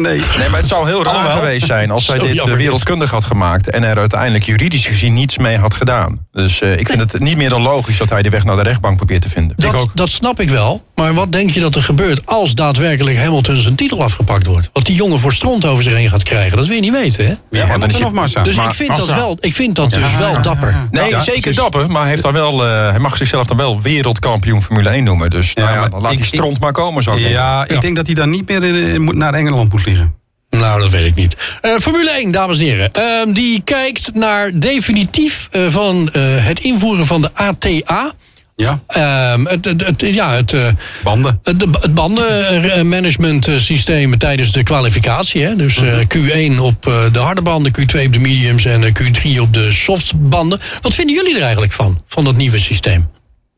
Nee. 0.00 0.22
Nee, 0.38 0.48
maar 0.48 0.58
het 0.58 0.68
zou 0.68 0.86
heel 0.86 1.04
raar 1.04 1.12
Alhoewel. 1.14 1.36
geweest 1.38 1.66
zijn 1.66 1.90
als 1.90 2.04
zij 2.04 2.18
dit 2.18 2.28
eh, 2.28 2.34
jammer. 2.34 2.56
wereldkundig 2.56 3.10
had 3.10 3.24
gemaakt 3.24 3.70
en 3.70 3.82
er 3.84 3.98
uiteindelijk 3.98 4.44
juridisch 4.44 4.86
gezien 4.86 5.14
niets 5.14 5.38
mee 5.38 5.58
had 5.58 5.74
gedaan. 5.74 6.26
Dus 6.32 6.60
eh, 6.60 6.76
ik 6.76 6.88
vind 6.88 7.00
het 7.12 7.18
niet 7.20 7.36
meer 7.36 7.48
dan 7.48 7.62
logisch 7.62 7.96
dat 7.98 8.10
hij 8.10 8.22
de 8.22 8.30
weg 8.30 8.44
naar 8.44 8.56
de 8.56 8.62
rechtbank 8.62 8.96
probeert 8.96 9.22
te 9.22 9.28
vinden. 9.28 9.56
Dat, 9.56 9.88
dat 9.94 10.10
snap 10.10 10.40
ik 10.40 10.50
wel. 10.50 10.82
Maar 10.94 11.14
wat 11.14 11.32
denk 11.32 11.50
je 11.50 11.60
dat 11.60 11.74
er 11.74 11.82
gebeurt 11.82 12.26
als 12.26 12.54
daadwerkelijk 12.54 13.16
Hamilton 13.16 13.56
zijn 13.56 13.74
titel 13.74 14.02
afgepakt 14.02 14.46
wordt? 14.46 14.70
Wat 14.72 14.86
die 14.86 14.94
jongen 14.94 15.18
voor 15.18 15.32
stront 15.32 15.64
over 15.64 15.82
zich 15.82 15.94
heen 15.94 16.08
gaat 16.08 16.22
krijgen, 16.22 16.56
dat 16.56 16.66
wil 16.66 16.74
je 16.74 16.80
niet 16.82 16.92
weten, 16.92 17.26
hè? 17.26 17.34
Ja, 17.58 17.66
maar 17.66 17.80
dan 17.80 17.88
is 17.88 17.96
je- 17.96 18.10
Massa? 18.12 18.42
Dus 18.42 18.54
maar 18.54 18.66
ik 18.68 18.74
vind 18.74 18.96
dat, 18.96 19.14
wel, 19.14 19.36
ik 19.40 19.54
vind 19.54 19.76
dat 19.76 19.90
dus 19.90 20.16
wel 20.18 20.42
dapper. 20.42 20.76
Nee, 20.90 21.08
Ja, 21.10 21.22
zeker 21.22 21.54
dapper, 21.54 21.88
maar 21.90 22.00
hij, 22.00 22.10
heeft 22.10 22.22
dan 22.22 22.32
wel, 22.32 22.66
eh, 22.66 22.90
hij 22.90 22.98
mag 22.98 23.16
zichzelf 23.16 23.46
dan 23.46 23.56
wel 23.56 23.80
wereldkampioen 23.80 24.62
Formule 24.62 24.88
1 24.88 25.04
noemen. 25.04 25.30
Dus 25.30 25.54
nou 25.54 25.70
ja, 25.70 25.80
maar 25.80 25.90
dan 25.90 26.00
laat 26.00 26.10
ik- 26.12 26.16
die 26.16 26.26
stront 26.26 26.60
maar 26.60 26.72
komen 26.72 27.02
zo. 27.02 27.14
ik. 27.16 27.28
Ja, 27.28 27.64
ik 27.68 27.80
denk 27.80 27.96
dat 27.96 28.06
hij 28.06 28.14
dan 28.22 28.30
niet 28.30 28.48
meer 28.48 28.64
in- 28.94 29.02
moet- 29.02 29.14
naar 29.14 29.34
Engeland 29.34 29.72
moet 29.72 29.80
vliegen. 29.80 30.14
Nou, 30.50 30.80
dat 30.80 30.90
weet 30.90 31.06
ik 31.06 31.14
niet. 31.14 31.36
Eh, 31.60 31.76
Formule 31.80 32.10
1, 32.18 32.32
dames 32.32 32.58
en 32.58 32.64
heren. 32.64 32.92
Ehm, 32.92 33.32
die 33.32 33.62
kijkt 33.64 34.10
naar 34.14 34.50
definitief 34.58 35.48
eh, 35.50 35.66
van 35.68 36.08
eh, 36.12 36.22
het 36.46 36.60
invoeren 36.60 37.06
van 37.06 37.20
de 37.20 37.34
ATA. 37.34 38.12
Ja, 38.56 38.82
Ehm, 38.86 39.44
het, 39.44 39.64
het, 39.64 39.80
het- 39.86 40.14
ja, 40.14 40.34
het, 40.34 40.52
eh, 40.52 40.66
banden. 41.04 41.40
Het, 41.42 41.60
de- 41.60 41.68
het 41.80 41.94
bandenmanagement 41.94 43.48
systeem 43.56 44.18
tijdens 44.18 44.52
de 44.52 44.62
kwalificatie. 44.62 45.42
Hè? 45.42 45.56
Dus 45.56 45.76
eh, 45.76 45.98
Q1 46.08 46.60
op 46.60 46.86
eh, 46.86 46.94
de 47.12 47.18
harde 47.18 47.42
banden, 47.42 47.72
Q2 47.80 48.06
op 48.06 48.12
de 48.12 48.18
mediums 48.18 48.64
en 48.64 48.84
eh, 48.84 48.92
Q3 48.92 49.40
op 49.40 49.54
de 49.54 49.72
softbanden. 49.72 50.60
Wat 50.80 50.94
vinden 50.94 51.14
jullie 51.14 51.36
er 51.36 51.42
eigenlijk 51.42 51.72
van, 51.72 52.02
van 52.06 52.24
dat 52.24 52.36
nieuwe 52.36 52.58
systeem? 52.58 53.08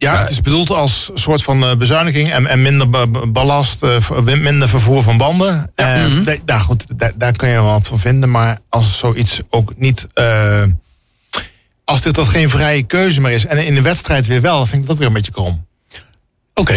Ja, 0.04 0.18
het 0.20 0.30
is 0.30 0.40
bedoeld 0.40 0.70
als 0.70 1.10
soort 1.14 1.42
van 1.42 1.64
eh, 1.64 1.76
bezuiniging 1.76 2.32
en, 2.32 2.46
en 2.46 2.62
minder 2.62 2.90
ba- 2.90 3.06
ba- 3.06 3.26
ballast, 3.26 3.82
eh, 3.82 4.08
minder 4.22 4.68
vervoer 4.68 5.02
van 5.02 5.16
banden. 5.18 5.72
Eh, 5.74 6.06
nee, 6.24 6.42
nou 6.46 6.60
goed, 6.60 6.84
daar, 6.98 7.12
daar 7.14 7.32
kun 7.36 7.48
je 7.48 7.54
wel 7.54 7.64
wat 7.64 7.86
van 7.86 7.98
vinden. 7.98 8.30
Maar 8.30 8.58
als 8.68 8.98
zoiets 8.98 9.40
ook 9.50 9.72
niet. 9.76 10.06
eh, 10.14 10.62
als 11.84 12.00
dit 12.02 12.14
dat 12.14 12.28
geen 12.28 12.50
vrije 12.50 12.82
keuze 12.82 13.20
meer 13.20 13.32
is 13.32 13.46
en 13.46 13.66
in 13.66 13.74
de 13.74 13.82
wedstrijd 13.82 14.26
weer 14.26 14.40
wel, 14.40 14.56
dan 14.56 14.66
vind 14.66 14.76
ik 14.76 14.82
het 14.82 14.90
ook 14.90 14.98
weer 14.98 15.06
een 15.06 15.12
beetje 15.12 15.32
krom. 15.32 15.66
Oké, 16.54 16.74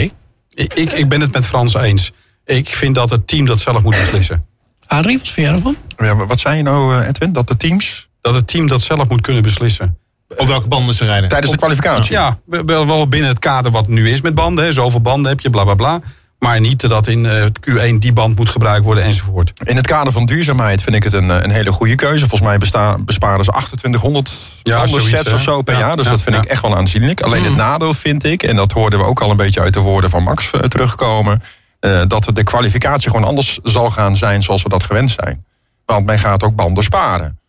Ik, 0.53 0.73
ik, 0.73 0.91
ik 0.91 1.09
ben 1.09 1.21
het 1.21 1.31
met 1.31 1.45
Frans 1.45 1.73
eens. 1.73 2.11
Ik 2.45 2.67
vind 2.67 2.95
dat 2.95 3.09
het 3.09 3.27
team 3.27 3.45
dat 3.45 3.59
zelf 3.59 3.81
moet 3.83 3.95
beslissen. 3.99 4.45
Adrie, 4.87 5.17
wat 5.17 5.27
vind 5.29 5.47
jij 5.47 5.55
ervan? 5.55 5.75
Ja, 5.97 6.13
maar 6.13 6.27
wat 6.27 6.39
zei 6.39 6.57
je 6.57 6.63
nou, 6.63 7.01
Edwin? 7.03 7.33
Dat 7.33 7.47
de 7.47 7.57
teams 7.57 8.09
Dat 8.21 8.33
het 8.33 8.47
team 8.47 8.67
dat 8.67 8.81
zelf 8.81 9.09
moet 9.09 9.21
kunnen 9.21 9.43
beslissen. 9.43 9.97
Op 10.37 10.47
welke 10.47 10.67
banden 10.67 10.95
ze 10.95 11.05
rijden. 11.05 11.29
tijdens 11.29 11.51
de 11.51 11.57
kwalificatie... 11.57 12.11
Ja, 12.11 12.39
wel, 12.45 12.87
wel 12.87 13.07
binnen 13.07 13.29
het 13.29 13.39
kader 13.39 13.71
wat 13.71 13.87
nu 13.87 14.09
is 14.09 14.21
met 14.21 14.35
banden. 14.35 14.65
Hè. 14.65 14.71
Zoveel 14.71 15.01
banden 15.01 15.31
heb 15.31 15.39
je, 15.39 15.49
bla 15.49 15.63
bla 15.63 15.75
bla. 15.75 15.99
Maar 16.39 16.59
niet 16.59 16.89
dat 16.89 17.07
in 17.07 17.25
eh, 17.25 17.45
Q1 17.69 17.93
die 17.99 18.13
band 18.13 18.35
moet 18.35 18.49
gebruikt 18.49 18.85
worden 18.85 19.03
enzovoort. 19.03 19.51
In 19.63 19.75
het 19.75 19.87
kader 19.87 20.11
van 20.13 20.25
duurzaamheid 20.25 20.81
vind 20.83 20.95
ik 20.95 21.03
het 21.03 21.13
een, 21.13 21.31
eh, 21.31 21.37
een 21.43 21.49
hele 21.49 21.71
goede 21.71 21.95
keuze. 21.95 22.27
Volgens 22.27 22.49
mij 22.49 22.57
besta- 22.57 22.97
besparen 23.05 23.45
ze 23.45 23.51
2800 23.51 24.31
Ja, 24.63 24.87
zoiets, 24.87 25.09
sets 25.09 25.29
hè? 25.29 25.35
of 25.35 25.41
zo 25.41 25.61
per 25.61 25.73
Ja, 25.73 25.79
jaar. 25.79 25.95
Dus 25.95 26.05
ja, 26.05 26.11
dat 26.11 26.21
vind 26.21 26.35
ja. 26.35 26.41
ik 26.41 26.47
echt 26.47 26.61
wel 26.61 26.75
aanzienlijk. 26.77 27.21
Alleen 27.21 27.43
het 27.43 27.55
nadeel 27.55 27.93
vind 27.93 28.23
ik, 28.23 28.43
en 28.43 28.55
dat 28.55 28.71
hoorden 28.71 28.99
we 28.99 29.05
ook 29.05 29.19
al 29.21 29.29
een 29.31 29.37
beetje 29.37 29.61
uit 29.61 29.73
de 29.73 29.79
woorden 29.79 30.09
van 30.09 30.23
Max 30.23 30.51
eh, 30.51 30.59
terugkomen. 30.61 31.43
eh, 31.79 32.01
dat 32.07 32.29
de 32.33 32.43
kwalificatie 32.43 33.09
gewoon 33.09 33.25
anders 33.27 33.59
zal 33.63 33.89
gaan 33.89 34.15
zijn 34.15 34.43
zoals 34.43 34.63
we 34.63 34.69
dat 34.69 34.83
gewend 34.83 35.11
zijn. 35.11 35.45
Want 35.85 36.05
men 36.05 36.19
gaat 36.19 36.43
ook 36.43 36.55
banden 36.55 36.83
sparen. 36.83 37.39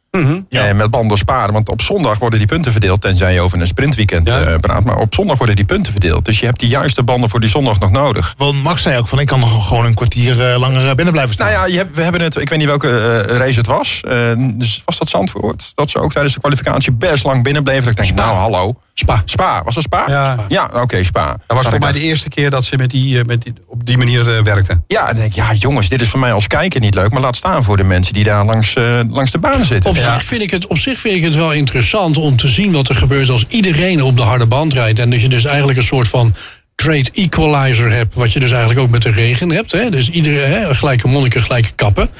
Ja. 0.48 0.64
En 0.64 0.76
met 0.76 0.90
banden 0.90 1.18
sparen, 1.18 1.52
want 1.52 1.68
op 1.68 1.82
zondag 1.82 2.18
worden 2.18 2.38
die 2.38 2.48
punten 2.48 2.72
verdeeld, 2.72 3.00
tenzij 3.00 3.32
je 3.32 3.40
over 3.40 3.60
een 3.60 3.66
sprintweekend 3.66 4.28
Ja. 4.28 4.40
eh, 4.40 4.54
praat. 4.58 4.84
Maar 4.84 4.96
op 4.96 5.14
zondag 5.14 5.36
worden 5.38 5.56
die 5.56 5.64
punten 5.64 5.92
verdeeld. 5.92 6.24
Dus 6.24 6.38
je 6.38 6.46
hebt 6.46 6.60
die 6.60 6.68
juiste 6.68 7.02
banden 7.02 7.30
voor 7.30 7.40
die 7.40 7.48
zondag 7.48 7.78
nog 7.80 7.90
nodig. 7.90 8.34
Want 8.36 8.62
Max 8.62 8.82
zei 8.82 8.98
ook 8.98 9.06
van 9.08 9.18
ik 9.20 9.26
kan 9.26 9.40
nog 9.40 9.68
gewoon 9.68 9.84
een 9.84 9.94
kwartier 9.94 10.50
eh, 10.52 10.58
langer 10.58 10.88
eh, 10.88 10.94
binnen 10.94 11.12
blijven 11.14 11.34
staan. 11.34 11.46
Nou 11.52 11.58
ja, 11.60 11.66
je 11.66 11.76
hebt, 11.76 11.96
we 11.96 12.02
hebben 12.02 12.20
het, 12.20 12.40
ik 12.40 12.48
weet 12.48 12.58
niet 12.58 12.68
welke 12.68 12.88
eh, 12.88 13.36
race 13.36 13.58
het 13.58 13.66
was. 13.66 14.00
Eh, 14.08 14.32
dus 14.54 14.82
was 14.84 14.98
dat 14.98 15.08
Zandvoort? 15.08 15.70
Dat 15.74 15.90
ze 15.90 15.98
ook 16.00 16.12
tijdens 16.12 16.34
de 16.34 16.40
kwalificatie 16.40 16.92
best 16.92 17.24
lang 17.24 17.42
binnen 17.42 17.62
bleven. 17.62 17.82
Dat 17.82 17.90
ik 17.90 17.96
denk, 17.96 18.14
nou 18.14 18.36
hallo. 18.36 18.74
Spa. 19.00 19.22
Spa, 19.24 19.62
was 19.64 19.74
dat 19.74 19.84
Spa? 19.84 20.04
Ja. 20.06 20.44
Ja, 20.48 20.70
oké, 20.74 21.04
Spa. 21.04 21.26
Dat 21.46 21.56
was 21.56 21.66
voor 21.66 21.74
ik 21.74 21.80
mij 21.80 21.92
de 21.92 22.00
eerste 22.00 22.28
keer 22.28 22.50
dat 22.50 22.64
ze 22.64 22.76
met 22.76 22.90
die, 22.90 23.18
eh, 23.18 23.24
met 23.24 23.42
die, 23.42 23.52
op 23.66 23.86
die 23.86 23.98
manier 23.98 24.36
eh, 24.36 24.42
werkten. 24.42 24.84
Ja, 24.86 25.06
dan 25.06 25.14
denk 25.14 25.26
ik, 25.26 25.34
ja 25.34 25.52
jongens, 25.54 25.88
dit 25.88 26.00
is 26.00 26.08
voor 26.08 26.20
mij 26.20 26.32
als 26.32 26.46
kijker 26.46 26.80
niet 26.80 26.94
leuk. 26.94 27.10
Maar 27.10 27.20
laat 27.20 27.36
staan 27.36 27.64
voor 27.64 27.76
de 27.76 27.82
mensen 27.82 28.14
die 28.14 28.24
daar 28.24 28.44
langs, 28.44 28.74
eh, 28.74 29.00
langs 29.10 29.30
de 29.30 29.38
baan 29.38 29.64
zitten. 29.64 29.90
Op, 29.90 29.96
zich 29.96 30.22
vind 30.22 30.42
ik 30.42 30.50
het, 30.50 30.66
op 30.66 30.78
zich 30.78 30.98
vind 30.98 31.16
ik 31.16 31.22
het 31.22 31.34
wel 31.34 31.52
interessant 31.52 32.16
om 32.16 32.36
te 32.36 32.48
zien 32.48 32.72
wat 32.72 32.88
er 32.88 32.94
gebeurt 32.94 33.30
als 33.30 33.44
iedereen 33.48 34.02
op 34.02 34.16
de 34.16 34.22
harde 34.22 34.46
band 34.46 34.72
rijdt. 34.72 34.98
En 34.98 35.10
dat 35.10 35.20
je 35.20 35.28
dus 35.28 35.44
eigenlijk 35.44 35.78
een 35.78 35.84
soort 35.84 36.08
van 36.08 36.34
trade 36.74 37.10
equalizer 37.12 37.90
hebt. 37.90 38.14
Wat 38.14 38.32
je 38.32 38.40
dus 38.40 38.50
eigenlijk 38.50 38.80
ook 38.80 38.90
met 38.90 39.02
de 39.02 39.10
regen 39.10 39.50
hebt. 39.50 39.72
Hè? 39.72 39.90
Dus 39.90 40.10
iedereen, 40.10 40.50
hè, 40.50 40.74
gelijke 40.74 41.08
monniken, 41.08 41.42
gelijke 41.42 41.72
kappen. 41.74 42.10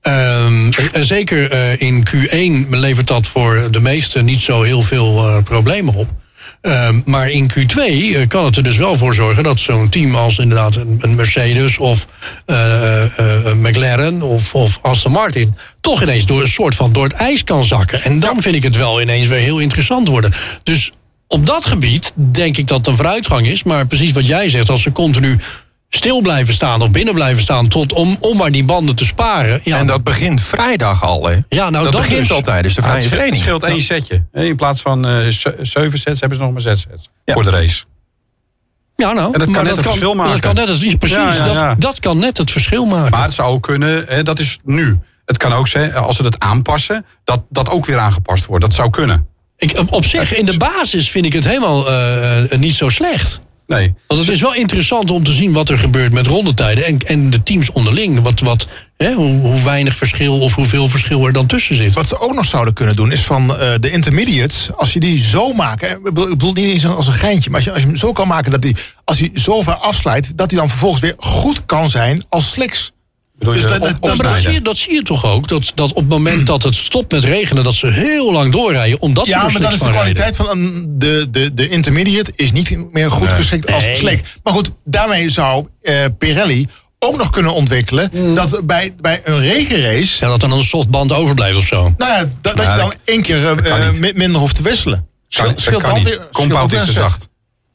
Ehm, 0.00 0.70
en 0.92 1.04
zeker 1.04 1.50
eh, 1.50 1.80
in 1.80 2.06
Q1 2.08 2.68
levert 2.68 3.06
dat 3.06 3.26
voor 3.26 3.68
de 3.70 3.80
meesten 3.80 4.24
niet 4.24 4.40
zo 4.40 4.62
heel 4.62 4.82
veel 4.82 5.18
eh, 5.18 5.42
problemen 5.42 5.94
op. 5.94 6.08
Ehm, 6.60 7.00
maar 7.04 7.30
in 7.30 7.50
Q2 7.50 7.76
eh, 7.76 8.26
kan 8.28 8.44
het 8.44 8.56
er 8.56 8.62
dus 8.62 8.76
wel 8.76 8.96
voor 8.96 9.14
zorgen 9.14 9.42
dat 9.42 9.58
zo'n 9.58 9.88
team 9.88 10.14
als 10.14 10.38
inderdaad 10.38 10.76
een, 10.76 11.14
Mercedes 11.14 11.78
of 11.78 12.06
eh, 12.46 13.04
eh, 13.04 13.44
een 13.44 13.60
McLaren 13.60 14.22
of, 14.22 14.54
of 14.54 14.78
Aston 14.82 15.12
Martin 15.12 15.56
toch 15.80 16.02
ineens 16.02 16.26
door 16.26 16.42
een 16.42 16.48
soort 16.48 16.74
van 16.74 16.92
door 16.92 17.04
het 17.04 17.12
ijs 17.12 17.44
kan 17.44 17.64
zakken. 17.64 18.02
En 18.02 18.20
dan 18.20 18.42
vind 18.42 18.54
ik 18.54 18.62
het 18.62 18.76
wel 18.76 19.00
ineens 19.00 19.26
weer 19.26 19.40
heel 19.40 19.58
interessant 19.58 20.08
worden. 20.08 20.32
Dus 20.62 20.92
op 21.26 21.46
dat 21.46 21.66
gebied 21.66 22.12
denk 22.14 22.56
ik 22.56 22.66
dat 22.66 22.78
het 22.78 22.86
een 22.86 22.96
vooruitgang 22.96 23.46
is. 23.46 23.62
Maar 23.62 23.86
precies 23.86 24.12
wat 24.12 24.26
jij 24.26 24.48
zegt, 24.48 24.70
als 24.70 24.82
ze 24.82 24.92
continu 24.92 25.38
stil 25.88 26.20
blijven 26.20 26.54
staan 26.54 26.82
of 26.82 26.90
binnen 26.90 27.14
blijven 27.14 27.42
staan 27.42 27.68
tot, 27.68 27.92
om, 27.92 28.16
om 28.20 28.36
maar 28.36 28.50
die 28.52 28.64
banden 28.64 28.94
te 28.96 29.04
sparen. 29.04 29.60
Ja, 29.62 29.78
en 29.78 29.86
dat 29.86 30.04
begint 30.04 30.40
vrijdag 30.40 31.02
al, 31.04 31.28
hè? 31.28 31.36
Ja, 31.48 31.70
nou, 31.70 31.84
dat, 31.84 31.92
dat 31.92 32.00
begint 32.02 32.18
dus. 32.20 32.32
al 32.32 32.40
tijdens 32.42 32.74
de 32.74 32.80
vrije 32.82 32.94
het 32.96 33.04
scheelt- 33.04 33.20
het 33.22 33.30
training. 33.30 33.42
scheelt 33.42 33.62
één 33.62 33.82
setje. 34.32 34.48
In 34.48 34.56
plaats 34.56 34.80
van 34.80 35.06
eh, 35.06 35.28
ze- 35.28 35.56
zeven 35.62 35.98
sets 35.98 36.20
hebben 36.20 36.38
ze 36.38 36.44
nog 36.44 36.52
maar 36.52 36.60
zes 36.60 36.86
sets 36.90 37.08
Ja. 37.24 37.34
voor 37.34 37.44
de 37.44 37.50
race. 37.50 37.84
ja, 38.96 39.12
nou, 39.12 39.26
En 39.32 39.38
dat 39.38 39.42
kan 39.42 39.52
maar 39.52 39.64
net 39.64 39.76
het 39.76 39.84
verschil 39.86 40.14
maken. 40.14 40.32
Dat 40.32 40.40
kan 40.40 40.54
net 40.54 40.68
het, 40.68 40.98
precies, 40.98 41.16
Ja, 41.16 41.34
ja, 41.34 41.46
ja. 41.46 41.68
Dat, 41.68 41.80
dat 41.80 42.00
kan 42.00 42.18
net 42.18 42.38
het 42.38 42.50
verschil 42.50 42.84
maken. 42.84 43.10
Maar 43.10 43.22
het 43.24 43.34
zou 43.34 43.48
ook 43.48 43.62
kunnen, 43.62 44.04
hè, 44.08 44.22
dat 44.22 44.38
is 44.38 44.58
nu. 44.64 44.98
Het 45.24 45.36
kan 45.36 45.52
ook 45.52 45.68
zijn, 45.68 45.94
als 45.94 46.16
ze 46.16 46.22
het 46.22 46.38
aanpassen, 46.38 47.04
dat 47.24 47.42
dat 47.50 47.68
ook 47.68 47.86
weer 47.86 47.98
aangepast 47.98 48.44
wordt. 48.46 48.64
Dat 48.64 48.74
zou 48.74 48.90
kunnen. 48.90 49.26
Ik, 49.56 49.78
op 49.90 50.04
zich, 50.04 50.34
in 50.34 50.44
de 50.46 50.56
basis 50.56 51.10
vind 51.10 51.26
ik 51.26 51.32
het 51.32 51.44
helemaal 51.44 51.88
eh, 51.88 52.52
eh, 52.52 52.58
niet 52.58 52.74
zo 52.74 52.88
slecht. 52.88 53.40
Nee. 53.68 53.94
Want 54.06 54.20
het 54.20 54.28
is 54.28 54.40
wel 54.40 54.54
interessant 54.54 55.10
om 55.10 55.24
te 55.24 55.32
zien 55.32 55.52
wat 55.52 55.68
er 55.68 55.78
gebeurt 55.78 56.12
met 56.12 56.26
rondetijden 56.26 56.84
en, 56.84 56.98
en 56.98 57.30
de 57.30 57.42
teams 57.42 57.70
onderling. 57.70 58.22
Wat, 58.22 58.40
wat, 58.40 58.66
hè, 58.96 59.12
hoe, 59.12 59.40
hoe 59.40 59.62
weinig 59.62 59.96
verschil 59.96 60.40
of 60.40 60.54
hoeveel 60.54 60.88
verschil 60.88 61.26
er 61.26 61.32
dan 61.32 61.46
tussen 61.46 61.76
zit. 61.76 61.94
Wat 61.94 62.06
ze 62.06 62.20
ook 62.20 62.34
nog 62.34 62.44
zouden 62.44 62.74
kunnen 62.74 62.96
doen 62.96 63.12
is 63.12 63.20
van 63.20 63.56
eh, 63.56 63.70
de 63.80 63.90
intermediates, 63.90 64.68
als 64.76 64.92
je 64.92 65.00
die 65.00 65.22
zo 65.22 65.52
maken, 65.52 65.90
ik 65.90 66.02
bedoel, 66.02 66.24
ik 66.24 66.30
bedoel 66.30 66.52
niet 66.52 66.64
eens 66.64 66.86
als 66.86 67.06
een 67.06 67.12
geintje, 67.12 67.50
maar 67.50 67.58
als 67.58 67.64
je, 67.64 67.72
als 67.72 67.80
je 67.80 67.86
hem 67.86 67.96
zo 67.96 68.12
kan 68.12 68.28
maken 68.28 68.50
dat 68.50 68.62
hij, 68.62 68.74
als 69.04 69.18
hij 69.18 69.30
zo 69.34 69.62
ver 69.62 69.76
afslijt, 69.76 70.36
dat 70.36 70.50
hij 70.50 70.58
dan 70.58 70.68
vervolgens 70.68 71.00
weer 71.00 71.14
goed 71.16 71.66
kan 71.66 71.88
zijn 71.88 72.24
als 72.28 72.50
slicks. 72.50 72.92
Dus 73.38 73.62
dat- 73.62 73.92
op- 74.00 74.16
dat- 74.22 74.36
zie, 74.36 74.50
je, 74.50 74.62
dat 74.62 74.76
zie 74.76 74.94
je 74.94 75.02
toch 75.02 75.24
ook? 75.24 75.48
Dat, 75.48 75.72
dat 75.74 75.88
op 75.90 75.96
het 75.96 76.08
moment 76.08 76.46
dat 76.46 76.62
het 76.62 76.74
stopt 76.74 77.12
met 77.12 77.24
regenen, 77.24 77.64
dat 77.64 77.74
ze 77.74 77.86
heel 77.86 78.32
lang 78.32 78.52
doorrijden. 78.52 79.00
Omdat 79.00 79.24
ze 79.24 79.30
Ja, 79.30 79.36
er 79.36 79.42
maar 79.42 79.52
dat 79.52 79.62
slicks 79.62 79.74
is 79.74 79.86
de 79.86 79.90
kwaliteit 79.94 80.36
van 80.36 80.48
een, 80.48 80.86
de, 80.98 81.28
de, 81.30 81.54
de 81.54 81.68
intermediate 81.68 82.32
is 82.36 82.52
niet 82.52 82.92
meer 82.92 83.10
goed 83.10 83.28
geschikt 83.32 83.72
als 83.72 83.84
Nee. 83.84 83.96
slick. 83.96 84.24
Maar 84.42 84.52
goed, 84.52 84.70
daarmee 84.84 85.30
zou 85.30 85.66
eh, 85.82 85.94
Pirelli 86.18 86.66
ook 86.98 87.16
nog 87.16 87.30
kunnen 87.30 87.52
ontwikkelen 87.54 88.10
Mm. 88.14 88.34
dat 88.34 88.60
bij, 88.66 88.94
bij 89.00 89.20
een 89.24 89.40
regenrace, 89.40 90.24
Ja, 90.24 90.30
dat 90.30 90.42
er 90.42 90.48
dan 90.48 90.58
een 90.58 90.64
softband 90.64 91.12
overblijft 91.12 91.58
of 91.58 91.66
zo. 91.66 91.92
nou 91.96 92.12
ja, 92.12 92.18
dat, 92.40 92.56
dat 92.56 92.64
Ja, 92.64 92.72
je 92.72 92.78
dan 92.78 92.88
dat 92.88 92.96
één 93.04 93.22
keer 93.22 93.48
eh, 93.66 94.12
minder 94.14 94.40
hoeft 94.40 94.54
te 94.56 94.62
wisselen. 94.62 95.06
Kan, 95.28 95.44
dat 95.46 95.60
Scheelt 95.60 95.82
kan 95.82 95.90
dan 95.94 95.98
niet. 95.98 96.08
weer- 96.08 96.28
Compound 96.32 96.72
is 96.72 96.84
te 96.84 96.92
zacht. 96.92 97.28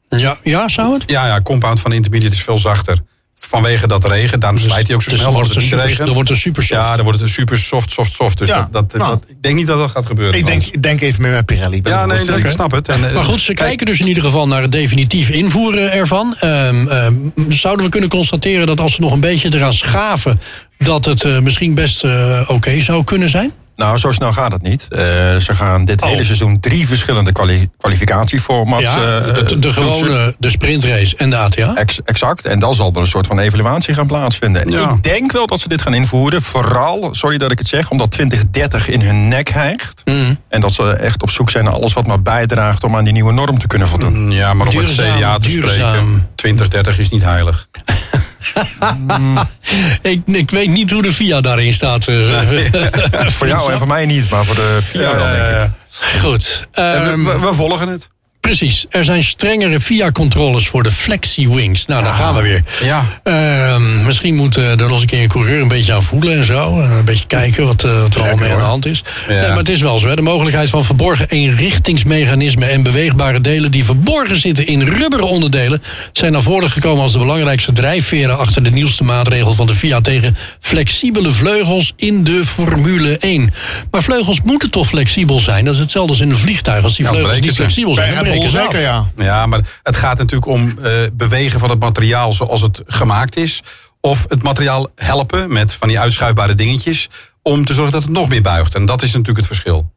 Ja, 0.08 0.36
ja 0.42 0.68
zou 0.68 0.94
het? 0.94 1.02
Ja, 1.06 1.26
ja, 1.26 1.40
compound 1.42 1.80
van 1.80 1.92
intermediate 1.92 2.34
is 2.34 2.42
veel 2.42 2.58
zachter. 2.58 2.98
Vanwege 3.38 3.86
dat 3.86 4.04
regen, 4.06 4.40
daarom 4.40 4.58
slijt 4.58 4.86
hij 4.86 4.96
ook 4.96 5.02
zo 5.02 5.10
Dus 5.10 5.20
snel 5.20 5.34
als 5.38 5.48
het 5.48 5.56
niet 5.56 5.66
super- 5.66 5.84
regent. 5.84 6.04
dan 6.06 6.14
wordt 6.14 6.28
het 6.28 6.38
super 6.38 6.62
soft. 6.62 6.80
Ja, 6.80 6.94
dan 6.94 7.04
wordt 7.04 7.18
het 7.18 7.28
een 7.28 7.34
super 7.34 7.58
soft, 7.58 7.90
soft, 7.90 8.12
soft. 8.12 8.38
Dus 8.38 8.48
Ja, 8.48 8.68
dat, 8.70 8.90
dat, 8.90 9.00
nou. 9.00 9.10
dat, 9.20 9.30
ik 9.30 9.42
denk 9.42 9.56
niet 9.56 9.66
dat 9.66 9.78
dat 9.78 9.90
gaat 9.90 10.06
gebeuren. 10.06 10.38
Ik 10.38 10.46
denk, 10.46 10.82
denk 10.82 11.00
even 11.00 11.22
meer 11.22 11.32
met 11.32 11.46
Pirelli. 11.46 11.80
Ja, 11.82 12.06
nee, 12.06 12.18
ik 12.20 12.50
snap 12.50 12.70
het. 12.70 12.88
En, 12.88 13.08
eh, 13.08 13.14
Maar 13.14 13.24
goed, 13.24 13.40
ze 13.40 13.46
kijk, 13.54 13.58
kijken 13.68 13.86
dus 13.86 14.00
in 14.00 14.06
ieder 14.08 14.22
geval 14.22 14.48
naar 14.48 14.62
het 14.62 14.72
definitief 14.72 15.28
invoeren 15.28 15.92
ervan. 15.92 16.34
Ehm, 16.40 16.88
ehm, 16.88 17.14
zouden 17.48 17.84
we 17.84 17.90
kunnen 17.90 18.10
constateren 18.10 18.66
dat 18.66 18.80
als 18.80 18.96
we 18.96 19.02
nog 19.02 19.12
een 19.12 19.20
beetje 19.20 19.54
eraan 19.54 19.72
schaven... 19.74 20.40
dat 20.78 21.04
het 21.04 21.24
eh, 21.24 21.38
misschien 21.38 21.74
best 21.74 22.04
eh, 22.04 22.40
oké 22.46 22.80
zou 22.80 23.04
kunnen 23.04 23.30
zijn? 23.30 23.52
Nou, 23.76 23.98
zo 23.98 24.12
snel 24.12 24.32
gaat 24.32 24.52
het 24.52 24.62
niet. 24.62 24.86
Eh, 24.90 25.00
ze 25.36 25.54
gaan 25.54 25.84
dit 25.84 26.02
Oh. 26.02 26.08
hele 26.08 26.24
seizoen 26.24 26.60
drie 26.60 26.86
verschillende 26.86 27.32
kwali- 27.32 27.68
kwalificatieformats 27.78 28.82
Ja, 28.82 28.94
eh, 29.18 29.58
de, 29.58 29.72
gewone, 29.72 30.34
de 30.38 30.50
sprintrace 30.50 31.16
en 31.16 31.30
de 31.30 31.36
ATA. 31.36 31.74
Ex- 31.74 32.00
exact. 32.04 32.44
En 32.44 32.58
dan 32.58 32.74
zal 32.74 32.90
er 32.94 33.00
een 33.00 33.06
soort 33.06 33.26
van 33.26 33.38
evaluatie 33.38 33.94
gaan 33.94 34.06
plaatsvinden. 34.06 34.62
En 34.62 34.70
Ja. 34.70 34.90
Ik 34.90 35.02
denk 35.02 35.32
wel 35.32 35.46
dat 35.46 35.60
ze 35.60 35.68
dit 35.68 35.82
gaan 35.82 35.94
invoeren. 35.94 36.42
Vooral, 36.42 37.08
sorry 37.14 37.38
dat 37.38 37.50
ik 37.52 37.58
het 37.58 37.68
zeg, 37.68 37.90
omdat 37.90 38.10
2030 38.10 38.88
in 38.88 39.00
hun 39.00 39.28
nek 39.28 39.48
hijgt. 39.48 40.02
Mhm. 40.04 40.34
En 40.48 40.60
dat 40.60 40.72
ze 40.72 40.92
echt 40.92 41.22
op 41.22 41.30
zoek 41.30 41.50
zijn 41.50 41.64
naar 41.64 41.72
alles 41.72 41.92
wat 41.92 42.06
maar 42.06 42.22
bijdraagt 42.22 42.84
om 42.84 42.96
aan 42.96 43.04
die 43.04 43.12
nieuwe 43.12 43.32
norm 43.32 43.58
te 43.58 43.66
kunnen 43.66 43.88
voldoen. 43.88 44.30
Ja, 44.30 44.52
maar 44.54 44.66
om 44.66 44.76
het 44.76 44.90
CDA 44.92 45.38
te 45.38 45.48
duurzaam. 45.48 45.70
spreken, 45.88 46.28
2030 46.34 46.98
is 46.98 47.08
niet 47.08 47.22
heilig. 47.22 47.66
Ik, 50.02 50.20
ik 50.24 50.50
weet 50.50 50.68
niet 50.68 50.90
hoe 50.90 51.02
de 51.02 51.12
VIA 51.14 51.40
daarin 51.40 51.72
staat. 51.72 52.08
eh. 52.08 52.16
Voor 53.36 53.46
jou 53.46 53.72
en 53.72 53.78
voor 53.78 53.86
mij 53.86 54.06
niet, 54.06 54.30
maar 54.30 54.44
voor 54.44 54.54
de 54.54 54.78
VIA 54.82 55.14
wel. 55.16 55.70
Goed. 56.20 56.66
Ehm, 56.72 57.24
we, 57.24 57.38
we 57.40 57.54
volgen 57.54 57.88
het. 57.88 58.08
Precies. 58.44 58.86
Er 58.90 59.04
zijn 59.04 59.24
strengere 59.24 59.80
VIA-controles 59.80 60.68
voor 60.68 60.82
de 60.82 60.90
flexi-wings. 60.90 61.86
Nou, 61.86 62.02
daar 62.02 62.12
gaan 62.12 62.34
we 62.34 62.42
weer. 62.42 62.62
Ja. 62.82 63.04
Ehm, 63.22 64.04
misschien 64.06 64.34
moet 64.34 64.56
eh, 64.56 64.70
er 64.70 64.76
nog 64.76 64.90
eens 64.90 65.00
een 65.00 65.06
keer 65.06 65.22
een 65.22 65.28
coureur 65.28 65.60
een 65.60 65.68
beetje 65.68 65.92
aan 65.92 66.02
voelen 66.02 66.36
en 66.36 66.44
zo. 66.44 66.80
En 66.80 66.90
een 66.90 67.04
beetje 67.04 67.26
kijken 67.26 67.66
wat, 67.66 67.84
eh, 67.84 68.00
wat 68.00 68.14
er 68.14 68.20
allemaal 68.20 68.38
mee 68.38 68.50
aan 68.52 68.58
de 68.58 68.64
hand 68.64 68.86
is. 68.86 69.02
Ja. 69.28 69.34
Nee, 69.34 69.48
maar 69.48 69.56
het 69.56 69.68
is 69.68 69.80
wel 69.80 69.98
zo. 69.98 70.08
Hè. 70.08 70.16
De 70.16 70.22
mogelijkheid 70.22 70.68
van 70.68 70.84
verborgen 70.84 71.28
eenrichtingsmechanismen 71.28 72.70
en 72.70 72.82
beweegbare 72.82 73.40
delen 73.40 73.70
die 73.70 73.84
verborgen 73.84 74.40
zitten 74.40 74.66
in 74.66 74.82
rubberen 74.82 75.28
onderdelen 75.28 75.82
zijn 76.12 76.32
naar 76.32 76.42
voren 76.42 76.70
gekomen 76.70 77.02
als 77.02 77.12
de 77.12 77.18
belangrijkste 77.18 77.72
drijfveren 77.72 78.38
achter 78.38 78.62
de 78.62 78.70
nieuwste 78.70 79.04
maatregel 79.04 79.52
van 79.52 79.66
de 79.66 79.74
FIA 79.74 80.00
tegen 80.00 80.36
flexibele 80.60 81.30
vleugels 81.30 81.92
in 81.96 82.24
de 82.24 82.42
Formule 82.46 83.18
1. 83.18 83.54
Maar 83.90 84.02
vleugels 84.02 84.40
moeten 84.42 84.70
toch 84.70 84.86
flexibel 84.86 85.38
zijn? 85.38 85.64
Dat 85.64 85.74
is 85.74 85.80
hetzelfde 85.80 86.10
als 86.10 86.20
in 86.20 86.30
een 86.30 86.36
vliegtuig. 86.36 86.84
Als 86.84 86.96
die 86.96 87.04
Ja, 87.04 87.12
dan 87.12 87.20
vleugels 87.20 87.46
niet 87.46 87.54
flexibel 87.54 87.94
zijn, 87.94 88.14
dan 88.14 88.33
Zeker, 88.42 88.66
af. 88.66 88.80
ja. 88.80 89.08
Ja, 89.16 89.46
maar 89.46 89.60
het 89.82 89.96
gaat 89.96 90.18
natuurlijk 90.18 90.46
om 90.50 90.78
eh, 90.78 90.92
bewegen 91.12 91.60
van 91.60 91.70
het 91.70 91.80
materiaal 91.80 92.32
zoals 92.32 92.60
het 92.60 92.82
gemaakt 92.86 93.36
is. 93.36 93.62
Of 94.00 94.24
het 94.28 94.42
materiaal 94.42 94.88
helpen 94.94 95.52
met 95.52 95.74
van 95.74 95.88
die 95.88 95.98
uitschuifbare 95.98 96.54
dingetjes. 96.54 97.08
Om 97.42 97.64
te 97.64 97.74
zorgen 97.74 97.92
dat 97.92 98.02
het 98.02 98.12
nog 98.12 98.28
meer 98.28 98.42
buigt. 98.42 98.74
En 98.74 98.86
dat 98.86 99.02
is 99.02 99.08
natuurlijk 99.12 99.36
het 99.36 99.46
verschil. 99.46 99.92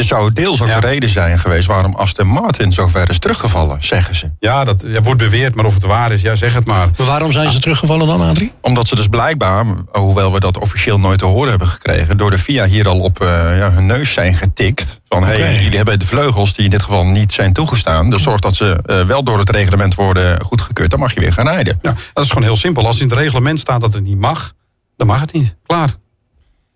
Dit 0.00 0.08
zou 0.08 0.32
deels 0.32 0.60
ook 0.62 0.68
Ja. 0.68 0.80
de 0.80 0.86
reden 0.86 1.08
zijn 1.08 1.38
geweest 1.38 1.66
waarom 1.66 1.94
Aston 1.94 2.26
Martin 2.26 2.72
zo 2.72 2.88
ver 2.88 3.10
is 3.10 3.18
teruggevallen, 3.18 3.76
zeggen 3.80 4.16
ze. 4.16 4.26
Ja, 4.38 4.64
dat 4.64 4.84
ja, 4.86 5.00
wordt 5.00 5.20
beweerd, 5.20 5.54
maar 5.54 5.64
of 5.64 5.74
het 5.74 5.82
waar 5.82 6.12
is, 6.12 6.22
ja, 6.22 6.34
zeg 6.34 6.52
het 6.52 6.66
maar. 6.66 6.88
Maar 6.96 7.06
waarom 7.06 7.32
zijn 7.32 7.50
ze 7.50 7.60
teruggevallen 7.60 8.06
dan, 8.06 8.20
Adrie? 8.20 8.52
Omdat 8.60 8.88
ze 8.88 8.94
dus 8.94 9.06
blijkbaar, 9.08 9.64
hoewel 9.92 10.32
we 10.32 10.40
dat 10.40 10.58
officieel 10.58 10.98
nooit 10.98 11.18
te 11.18 11.24
horen 11.24 11.50
hebben 11.50 11.68
gekregen, 11.68 12.16
door 12.16 12.30
de 12.30 12.38
FIA 12.38 12.66
hier 12.66 12.88
al 12.88 13.00
op 13.00 13.20
eh, 13.20 13.28
ja, 13.58 13.70
hun 13.70 13.86
neus 13.86 14.12
zijn 14.12 14.34
getikt. 14.34 15.00
Van 15.08 15.24
hé, 15.24 15.34
hey, 15.36 15.62
jullie 15.62 15.76
hebben 15.76 15.98
de 15.98 16.06
vleugels 16.06 16.54
die 16.54 16.64
in 16.64 16.70
dit 16.70 16.82
geval 16.82 17.04
niet 17.04 17.32
zijn 17.32 17.52
toegestaan. 17.52 18.10
Dus 18.10 18.22
zorg 18.22 18.40
dat 18.40 18.54
ze 18.54 18.80
eh, 18.84 19.00
wel 19.02 19.22
door 19.24 19.38
het 19.38 19.50
reglement 19.50 19.94
worden 19.94 20.42
goedgekeurd. 20.44 20.90
Dan 20.90 21.00
mag 21.00 21.14
je 21.14 21.20
weer 21.20 21.32
gaan 21.32 21.46
rijden. 21.46 21.78
Ja, 21.82 21.94
dat 22.12 22.24
is 22.24 22.28
gewoon 22.30 22.44
heel 22.44 22.56
simpel. 22.56 22.86
Als 22.86 23.00
in 23.00 23.08
het 23.08 23.18
reglement 23.18 23.58
staat 23.58 23.80
dat 23.80 23.94
het 23.94 24.04
niet 24.04 24.18
mag, 24.20 24.52
dan 24.96 25.06
mag 25.06 25.20
het 25.20 25.32
niet. 25.32 25.56
Klaar. 25.66 25.88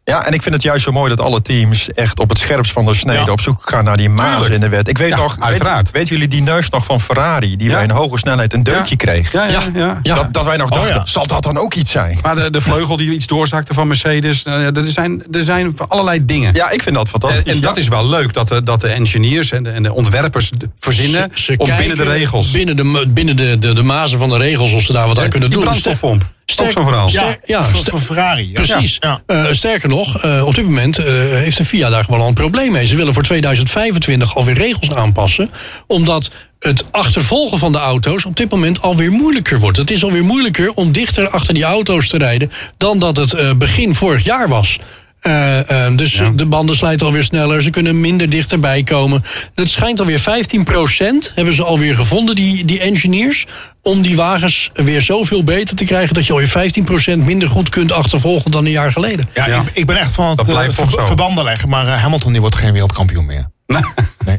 Ja, 0.06 0.26
en 0.26 0.32
ik 0.32 0.42
vind 0.42 0.54
het 0.54 0.62
juist 0.64 0.84
zo 0.84 0.92
mooi 0.92 1.08
dat 1.08 1.20
alle 1.20 1.42
teams 1.42 1.88
echt 1.92 2.20
op 2.20 2.28
het 2.28 2.38
scherpst 2.38 2.72
van 2.72 2.84
de 2.84 2.94
snede 2.94 3.18
Ja. 3.24 3.32
op 3.32 3.40
zoek 3.40 3.60
gaan 3.68 3.84
naar 3.84 3.96
die 3.96 4.08
mazen 4.08 4.32
Tuurlijk. 4.40 4.54
in 4.54 4.60
de 4.60 4.68
wet. 4.68 4.88
Ik 4.88 4.98
weet 4.98 5.08
Ja, 5.08 5.16
nog, 5.16 5.36
uiteraard. 5.40 5.84
Weet, 5.84 5.92
weten 5.92 6.08
jullie 6.14 6.28
die 6.28 6.42
neus 6.42 6.68
nog 6.70 6.84
van 6.84 7.00
Ferrari, 7.00 7.56
die 7.56 7.68
Ja. 7.68 7.74
bij 7.74 7.82
een 7.84 7.90
hoge 7.90 8.18
snelheid 8.18 8.52
een 8.52 8.62
deukje 8.62 8.84
Ja. 8.88 8.96
kreeg? 8.96 9.32
Ja, 9.32 9.44
ja, 9.46 9.62
ja. 9.74 10.00
Ja. 10.02 10.14
Dat, 10.14 10.32
dat 10.32 10.44
wij 10.44 10.56
nog 10.56 10.70
Oh, 10.70 10.76
dachten, 10.76 10.94
ja. 10.94 11.06
zal 11.06 11.26
dat 11.26 11.42
dan 11.42 11.58
ook 11.58 11.74
iets 11.74 11.90
zijn? 11.90 12.18
Maar 12.22 12.34
de, 12.34 12.50
de 12.50 12.60
vleugel 12.60 12.96
die 12.96 13.10
iets 13.12 13.26
doorzakte 13.26 13.74
van 13.74 13.86
Mercedes. 13.88 14.42
nou 14.42 14.62
er, 14.62 14.90
zijn, 14.90 15.22
er 15.32 15.42
zijn 15.44 15.78
allerlei 15.88 16.24
dingen. 16.24 16.54
Ja, 16.54 16.70
ik 16.70 16.82
vind 16.82 16.94
dat 16.94 17.08
fantastisch. 17.08 17.42
En, 17.44 17.52
en 17.54 17.60
dat 17.60 17.74
ja. 17.74 17.80
is 17.82 17.88
wel 17.88 18.08
leuk, 18.08 18.32
dat 18.32 18.48
de, 18.48 18.62
dat 18.62 18.80
de 18.80 18.88
engineers 18.88 19.50
en 19.52 19.62
de, 19.62 19.70
en 19.70 19.82
de 19.82 19.94
ontwerpers 19.94 20.50
verzinnen 20.78 21.30
Ze- 21.34 21.52
ze 21.52 21.58
om 21.58 21.76
binnen 21.76 21.96
de 21.96 22.04
regels. 22.04 22.50
Binnen 22.50 22.76
de, 22.76 23.04
binnen 23.08 23.36
de, 23.36 23.58
de, 23.58 23.72
de 23.72 23.82
mazen 23.82 24.18
van 24.18 24.28
de 24.28 24.36
regels 24.36 24.72
of 24.72 24.82
ze 24.82 24.92
daar 24.92 25.06
wat 25.06 25.18
aan 25.18 25.28
kunnen 25.28 25.48
die 25.50 25.58
doen. 25.58 25.66
brandstofpomp. 25.68 26.32
Sterk- 26.46 26.72
zo'n 26.72 26.84
verhaal. 26.84 27.08
sterk- 27.08 27.46
ja, 27.46 27.64
voor 27.84 28.00
Ferrari. 28.00 28.46
ja. 28.46 28.52
Precies. 28.52 28.96
Ja. 29.00 29.22
Eh, 29.26 29.44
sterker 29.50 29.88
nog, 29.88 30.22
eh, 30.22 30.46
op 30.46 30.54
dit 30.54 30.64
moment 30.64 30.98
eh, 30.98 31.04
heeft 31.14 31.56
de 31.56 31.64
FIA 31.64 31.90
daar 31.90 32.04
gewoon 32.04 32.20
al 32.20 32.28
een 32.28 32.34
probleem 32.34 32.72
mee. 32.72 32.86
Ze 32.86 32.96
willen 32.96 33.14
voor 33.14 33.22
2025 33.22 34.34
alweer 34.36 34.54
regels 34.54 34.90
aanpassen. 34.94 35.50
Omdat 35.86 36.30
het 36.58 36.84
achtervolgen 36.90 37.58
van 37.58 37.72
de 37.72 37.78
auto's 37.78 38.24
op 38.24 38.36
dit 38.36 38.50
moment 38.50 38.82
alweer 38.82 39.10
moeilijker 39.10 39.58
wordt. 39.58 39.76
Het 39.76 39.90
is 39.90 40.04
alweer 40.04 40.24
moeilijker 40.24 40.72
om 40.74 40.92
dichter 40.92 41.28
achter 41.28 41.54
die 41.54 41.64
auto's 41.64 42.08
te 42.08 42.16
rijden 42.18 42.50
dan 42.76 42.98
dat 42.98 43.16
het 43.16 43.58
begin 43.58 43.94
vorig 43.94 44.24
jaar 44.24 44.48
was. 44.48 44.78
Eh, 45.24 45.86
eh, 45.86 45.96
dus 45.96 46.20
de 46.34 46.46
banden 46.46 46.76
slijten 46.76 47.06
alweer 47.06 47.24
sneller. 47.24 47.62
Ze 47.62 47.70
kunnen 47.70 48.00
minder 48.00 48.28
dichterbij 48.28 48.82
komen. 48.82 49.24
Dat 49.54 49.68
schijnt 49.68 50.00
alweer 50.00 50.20
15% 50.20 51.32
hebben 51.34 51.54
ze 51.54 51.64
alweer 51.64 51.94
gevonden, 51.94 52.34
die, 52.34 52.64
die 52.64 52.80
engineers. 52.80 53.46
Om 53.82 54.02
die 54.02 54.16
wagens 54.16 54.70
weer 54.74 55.02
zoveel 55.02 55.44
beter 55.44 55.76
te 55.76 55.84
krijgen... 55.84 56.14
dat 56.14 56.26
je 56.26 56.32
alweer 56.32 56.72
15% 57.12 57.16
minder 57.24 57.48
goed 57.48 57.68
kunt 57.68 57.92
achtervolgen 57.92 58.50
dan 58.50 58.64
een 58.64 58.70
jaar 58.70 58.92
geleden. 58.92 59.28
Ja, 59.34 59.46
Ja. 59.46 59.60
Ik, 59.60 59.70
ik 59.72 59.86
ben 59.86 59.96
echt 59.96 60.12
van 60.12 60.26
het 60.28 60.44
ver- 60.44 60.90
zo. 60.90 61.06
verbanden 61.06 61.44
leggen. 61.44 61.68
Maar 61.68 61.86
eh, 61.86 62.00
Hamilton 62.02 62.32
die 62.32 62.40
wordt 62.40 62.56
geen 62.56 62.72
wereldkampioen 62.72 63.24
meer. 63.26 63.50
Nee. 64.24 64.36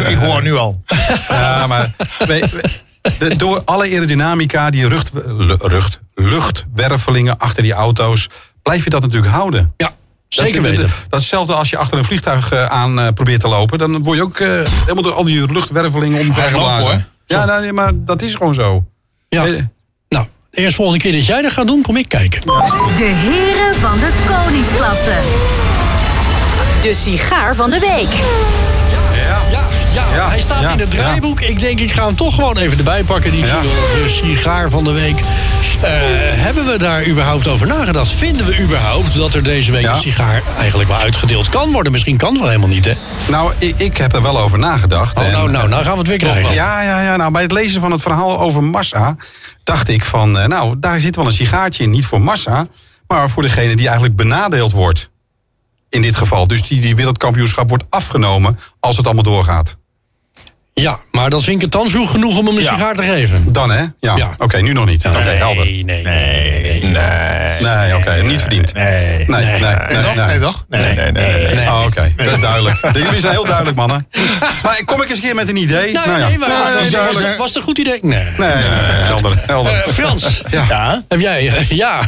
ik, 0.00 0.08
ik 0.08 0.16
hoor 0.16 0.42
nu 0.42 0.54
al. 0.56 0.82
Ja, 1.28 1.66
maar 1.66 1.92
we- 2.18 2.48
we- 2.52 2.70
de- 3.18 3.36
door 3.36 3.62
alle 3.64 3.84
aerodynamica, 3.84 4.70
die 4.70 4.88
rucht, 4.88 5.10
luchtwervelingen 6.14 7.38
achter 7.38 7.62
die 7.62 7.72
auto's, 7.72 8.28
blijf 8.62 8.84
je 8.84 8.90
dat 8.90 9.02
natuurlijk 9.02 9.32
houden. 9.32 9.74
Ja, 9.76 9.90
zeker 10.34 10.62
dat, 10.62 10.70
weten. 10.70 10.86
Dat, 10.86 11.06
dat 11.08 11.20
is 11.20 11.26
hetzelfde 11.26 11.54
als 11.54 11.70
je 11.70 11.76
achter 11.76 11.98
een 11.98 12.04
vliegtuig 12.04 12.52
eh, 12.52 12.66
aan 12.66 13.00
eh, 13.00 13.08
probeert 13.14 13.40
te 13.40 13.48
lopen. 13.48 13.78
Dan 13.78 14.02
word 14.02 14.16
je 14.16 14.22
ook 14.22 14.38
eh, 14.38 14.48
helemaal 14.80 15.02
door 15.02 15.12
al 15.12 15.24
die 15.24 15.52
luchtwervelingen 15.52 16.20
omvergeblazen. 16.20 17.06
Ja, 17.26 17.44
nou, 17.44 17.60
nee, 17.60 17.72
maar 17.72 17.92
dat 17.94 18.22
is 18.22 18.34
gewoon 18.34 18.54
zo. 18.54 18.84
Ja. 19.28 19.44
Nou, 20.08 20.26
de 20.50 20.60
eerste 20.60 20.74
volgende 20.76 21.00
keer 21.00 21.12
dat 21.12 21.26
jij 21.26 21.42
dat 21.42 21.52
gaat 21.52 21.66
doen, 21.66 21.82
kom 21.82 21.96
ik 21.96 22.08
kijken. 22.08 22.40
De 22.40 23.04
heren 23.04 23.74
van 23.74 23.98
de 23.98 24.10
koningsklasse. 24.28 25.18
De 26.82 26.94
sigaar 26.94 27.54
van 27.54 27.70
de 27.70 27.78
week. 27.78 28.12
Ja. 29.12 29.22
Ja, 29.22 29.40
ja, 29.50 29.68
Ja, 29.94 30.28
hij 30.28 30.40
staat 30.40 30.60
ja, 30.60 30.72
in 30.72 30.78
het 30.78 30.90
draaiboek. 30.90 31.40
Ik 31.40 31.58
denk, 31.58 31.80
ik 31.80 31.92
ga 31.92 32.06
hem 32.06 32.14
toch 32.16 32.34
gewoon 32.34 32.56
even 32.56 32.78
erbij 32.78 33.04
pakken, 33.04 33.32
die 33.32 33.42
de 33.42 34.20
sigaar 34.22 34.70
van 34.70 34.84
de 34.84 34.92
week. 34.92 35.18
Eh, 35.80 35.90
hebben 36.42 36.66
we 36.66 36.78
daar 36.78 37.06
überhaupt 37.06 37.48
over 37.48 37.66
nagedacht? 37.66 38.12
Vinden 38.12 38.46
we 38.46 38.58
überhaupt 38.60 39.14
dat 39.16 39.34
er 39.34 39.42
deze 39.42 39.72
week 39.72 39.86
een 39.86 39.96
sigaar 39.96 40.42
eigenlijk 40.58 40.88
wel 40.88 40.98
uitgedeeld 40.98 41.48
kan 41.48 41.72
worden? 41.72 41.92
Misschien 41.92 42.16
kan 42.16 42.28
het 42.28 42.38
wel 42.38 42.48
helemaal 42.48 42.68
niet, 42.68 42.84
hè? 42.84 42.92
Nou, 43.28 43.52
ik, 43.58 43.74
ik 43.78 43.96
heb 43.96 44.12
er 44.14 44.22
wel 44.22 44.38
over 44.40 44.58
nagedacht. 44.58 45.18
Oh, 45.18 45.24
En, 45.24 45.32
nou, 45.32 45.50
nou, 45.50 45.68
nou 45.68 45.82
gaan 45.82 45.92
we 45.92 45.98
het 45.98 46.08
weer 46.08 46.18
krijgen. 46.18 46.54
Ja, 46.54 46.82
ja, 46.82 47.02
ja. 47.02 47.16
Nou, 47.16 47.32
bij 47.32 47.42
het 47.42 47.52
lezen 47.52 47.80
van 47.80 47.90
het 47.92 48.02
verhaal 48.02 48.40
over 48.40 48.62
massa 48.64 49.16
dacht 49.64 49.88
ik 49.88 50.04
van, 50.04 50.38
eh, 50.38 50.46
nou, 50.46 50.76
daar 50.78 51.00
zit 51.00 51.16
wel 51.16 51.26
een 51.26 51.32
sigaartje 51.32 51.82
in. 51.82 51.90
Niet 51.90 52.06
voor 52.06 52.20
massa, 52.20 52.66
maar 53.06 53.30
voor 53.30 53.42
degene 53.42 53.76
die 53.76 53.86
eigenlijk 53.86 54.16
benadeeld 54.16 54.72
wordt. 54.72 55.10
In 55.90 56.02
dit 56.02 56.16
geval. 56.16 56.46
Dus 56.46 56.62
die, 56.68 56.80
die 56.80 56.94
wereldkampioenschap 56.96 57.68
wordt 57.68 57.84
afgenomen 57.88 58.56
als 58.80 58.96
het 58.96 59.06
allemaal 59.06 59.24
doorgaat. 59.24 59.78
Ja, 60.80 60.98
maar 61.10 61.30
dat 61.30 61.42
vind 61.44 61.56
ik 61.56 61.62
het 61.62 61.72
dan 61.72 61.90
vroeg 61.90 62.10
genoeg 62.10 62.36
om 62.38 62.46
hem 62.46 62.56
een 62.56 62.62
Ja. 62.62 62.74
sigaar 62.74 62.94
te 62.94 63.02
geven. 63.02 63.52
Dan 63.52 63.70
hè? 63.70 63.84
Ja. 63.98 64.16
Ja. 64.16 64.34
Oké, 64.38 64.56
nu 64.60 64.72
nog 64.72 64.86
niet. 64.86 65.06
Oké, 65.06 65.18
helder. 65.18 65.64
nee, 65.64 65.84
nee. 65.84 66.02
Nee. 66.02 66.82
Nee. 66.82 67.60
Nee, 67.60 67.96
oké, 67.96 68.22
niet 68.22 68.40
verdiend. 68.40 68.74
Nee. 68.74 69.24
Nee, 69.26 69.44
nee, 69.44 69.60
nee. 69.60 69.74
Nee, 69.88 70.02
toch? 70.02 70.26
Nee, 70.26 70.40
toch? 70.40 70.64
Nee, 70.68 70.94
nee, 70.94 71.12
nee. 71.12 71.54
nee. 71.54 71.66
Oh, 71.66 71.82
Oké, 71.86 72.12
dat 72.16 72.32
is 72.32 72.40
duidelijk. 72.40 72.78
Jullie 72.92 73.20
zijn 73.20 73.32
heel 73.32 73.44
duidelijk, 73.44 73.76
mannen. 73.76 74.06
Maar 74.62 74.82
kom 74.84 75.02
ik 75.02 75.08
eens 75.08 75.18
een 75.18 75.24
keer 75.24 75.34
met 75.34 75.48
een 75.48 75.56
idee? 75.56 75.92
Nou, 75.92 76.06
nou 76.08 76.20
ja. 76.20 76.28
nee, 76.28 76.38
maar 76.38 76.48
Nou, 76.48 76.62
was, 76.64 76.72
dat 76.72 76.82
is 76.82 76.90
was, 76.90 77.00
duidelijk. 77.00 77.28
was, 77.28 77.36
was 77.38 77.46
het 77.48 77.56
een 77.56 77.62
goed 77.62 77.78
idee? 77.78 77.98
Nee. 78.02 78.24
Nee, 78.24 78.32
nee, 78.38 78.48
nee, 78.48 79.02
helder. 79.12 79.42
helder. 79.46 79.72
Eh, 79.72 79.92
Frans, 79.92 80.42
Ja. 80.50 81.02
heb 81.08 81.20
jij... 81.20 81.48
eh, 81.48 81.68
ja. 81.70 82.00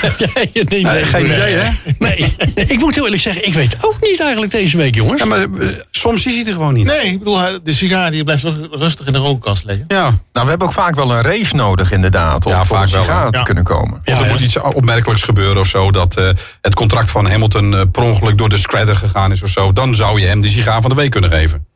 heb 0.00 0.18
jij 0.18 0.50
het 0.52 0.68
niet? 0.68 0.82
Nee, 0.82 1.02
geen 1.04 1.24
idee, 1.24 1.54
hè? 1.54 1.70
Nee, 1.98 2.34
ik 2.54 2.78
moet 2.78 2.94
heel 2.94 3.04
eerlijk 3.04 3.22
zeggen, 3.22 3.46
ik 3.46 3.54
weet 3.54 3.76
ook 3.80 3.96
niet 4.00 4.20
eigenlijk 4.20 4.52
deze 4.52 4.76
week, 4.76 4.94
jongens. 4.94 5.20
Ja, 5.22 5.26
maar 5.28 5.38
eh, 5.40 5.68
soms 5.90 6.26
is 6.26 6.34
hij 6.34 6.44
er 6.46 6.52
gewoon 6.52 6.74
niet. 6.74 6.86
Nee, 6.86 7.06
ik 7.06 7.18
bedoel, 7.18 7.38
hij- 7.38 7.58
de 7.64 7.74
sigaar 7.74 8.10
die 8.12 8.24
blijft 8.24 8.42
toch 8.42 8.56
rustig 8.70 9.06
in 9.06 9.12
de 9.12 9.18
rookkast 9.18 9.64
liggen. 9.64 9.84
Ja. 9.88 10.02
Nou, 10.02 10.18
we 10.32 10.48
hebben 10.48 10.66
ook 10.66 10.72
vaak 10.72 10.94
wel 10.94 11.12
een 11.12 11.22
race 11.22 11.54
nodig 11.56 11.92
inderdaad... 11.92 12.46
om 12.46 12.52
Ja, 12.52 12.64
voor 12.64 12.76
vaak 12.76 12.86
een 12.86 12.92
wel, 12.92 13.02
sigaar 13.02 13.24
hè. 13.24 13.30
te 13.32 13.38
Ja. 13.38 13.42
kunnen 13.44 13.64
komen. 13.64 14.00
Ja, 14.02 14.12
Of 14.14 14.20
er 14.20 14.26
ja. 14.26 14.32
moet 14.32 14.40
iets 14.40 14.60
opmerkelijks 14.60 15.22
gebeuren 15.22 15.60
of 15.62 15.68
zo. 15.68 15.90
Dat 15.90 16.16
eh, 16.16 16.28
het 16.60 16.74
contract 16.74 17.10
van 17.10 17.30
Hamilton 17.30 17.74
eh, 17.74 17.80
per 17.92 18.02
ongeluk 18.02 18.38
door 18.38 18.48
de 18.48 18.58
scredder 18.58 18.96
gegaan 18.96 19.32
is 19.32 19.42
of 19.42 19.50
zo. 19.50 19.72
Dan 19.72 19.94
zou 19.94 20.20
je 20.20 20.26
hem 20.26 20.40
de 20.40 20.48
sigaar 20.48 20.80
van 20.80 20.90
de 20.90 20.96
week 20.96 21.10
kunnen 21.10 21.30
geven. 21.30 21.66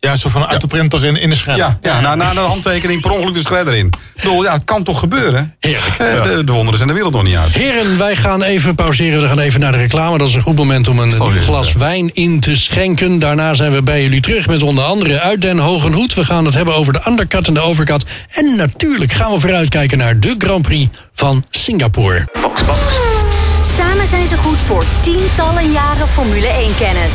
Ja, 0.00 0.16
zo 0.16 0.28
van 0.28 0.46
uit 0.46 0.60
de 0.60 0.66
printer 0.66 1.04
in, 1.04 1.20
in 1.20 1.30
de 1.30 1.36
scherm. 1.36 1.56
Ja, 1.56 1.78
ja 1.82 2.00
na, 2.00 2.14
na 2.14 2.32
de 2.32 2.40
handtekening 2.40 3.00
per 3.00 3.10
ongeluk 3.10 3.34
de 3.34 3.40
scredder 3.40 3.74
in. 3.74 3.86
Ik 3.86 4.22
bedoel, 4.22 4.42
ja, 4.42 4.52
het 4.52 4.64
kan 4.64 4.84
toch 4.84 4.98
gebeuren? 4.98 5.54
Heerlijk. 5.60 5.96
Eh, 5.96 6.22
de, 6.22 6.44
de 6.44 6.52
wonderen 6.52 6.76
zijn 6.76 6.88
de 6.88 6.94
wereld 6.94 7.12
nog 7.12 7.22
niet 7.22 7.36
uit. 7.36 7.52
Heren, 7.52 7.98
wij 7.98 8.16
gaan 8.16 8.42
even 8.42 8.74
pauzeren. 8.74 9.20
We 9.20 9.28
gaan 9.28 9.38
even 9.38 9.60
naar 9.60 9.72
de 9.72 9.78
reclame. 9.78 10.18
Dat 10.18 10.28
is 10.28 10.34
een 10.34 10.40
goed 10.40 10.56
moment 10.56 10.88
om 10.88 10.98
een 10.98 11.12
Sorry, 11.12 11.38
glas 11.38 11.72
ja. 11.72 11.78
wijn 11.78 12.10
in 12.14 12.40
te 12.40 12.56
schenken. 12.56 13.18
Daarna 13.18 13.54
zijn 13.54 13.72
we 13.72 13.82
bij 13.82 14.02
jullie 14.02 14.20
terug 14.20 14.46
met 14.46 14.62
onder 14.62 14.84
andere 14.84 15.20
uit 15.20 15.40
Den 15.40 15.58
Hogen 15.58 15.92
Hoed. 15.92 16.14
We 16.14 16.24
gaan 16.24 16.44
het 16.44 16.54
hebben 16.54 16.74
over 16.74 16.92
de 16.92 17.00
undercut 17.06 17.46
en 17.46 17.54
de 17.54 17.60
overcut. 17.60 18.04
En 18.28 18.56
natuurlijk 18.56 19.12
gaan 19.12 19.32
we 19.32 19.40
vooruitkijken 19.40 19.98
naar 19.98 20.20
de 20.20 20.34
Grand 20.38 20.62
Prix 20.62 20.98
van 21.12 21.44
Singapore. 21.50 22.28
Samen 23.76 24.06
zijn 24.06 24.26
ze 24.26 24.36
goed 24.36 24.58
voor 24.66 24.84
tientallen 25.00 25.72
jaren 25.72 26.08
Formule 26.08 26.48
1-kennis. 26.68 27.12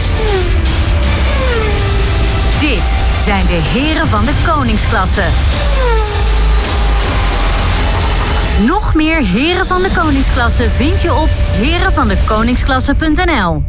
Dit 2.69 2.83
zijn 3.23 3.45
de 3.45 3.59
heren 3.73 4.07
van 4.07 4.25
de 4.25 4.33
koningsklasse. 4.47 5.23
Nog 8.65 8.95
meer 8.95 9.17
heren 9.17 9.65
van 9.65 9.81
de 9.81 9.89
koningsklasse 9.97 10.69
vind 10.69 11.01
je 11.01 11.13
op 11.13 11.29
herenvandekoningsklasse.nl. 11.33 13.63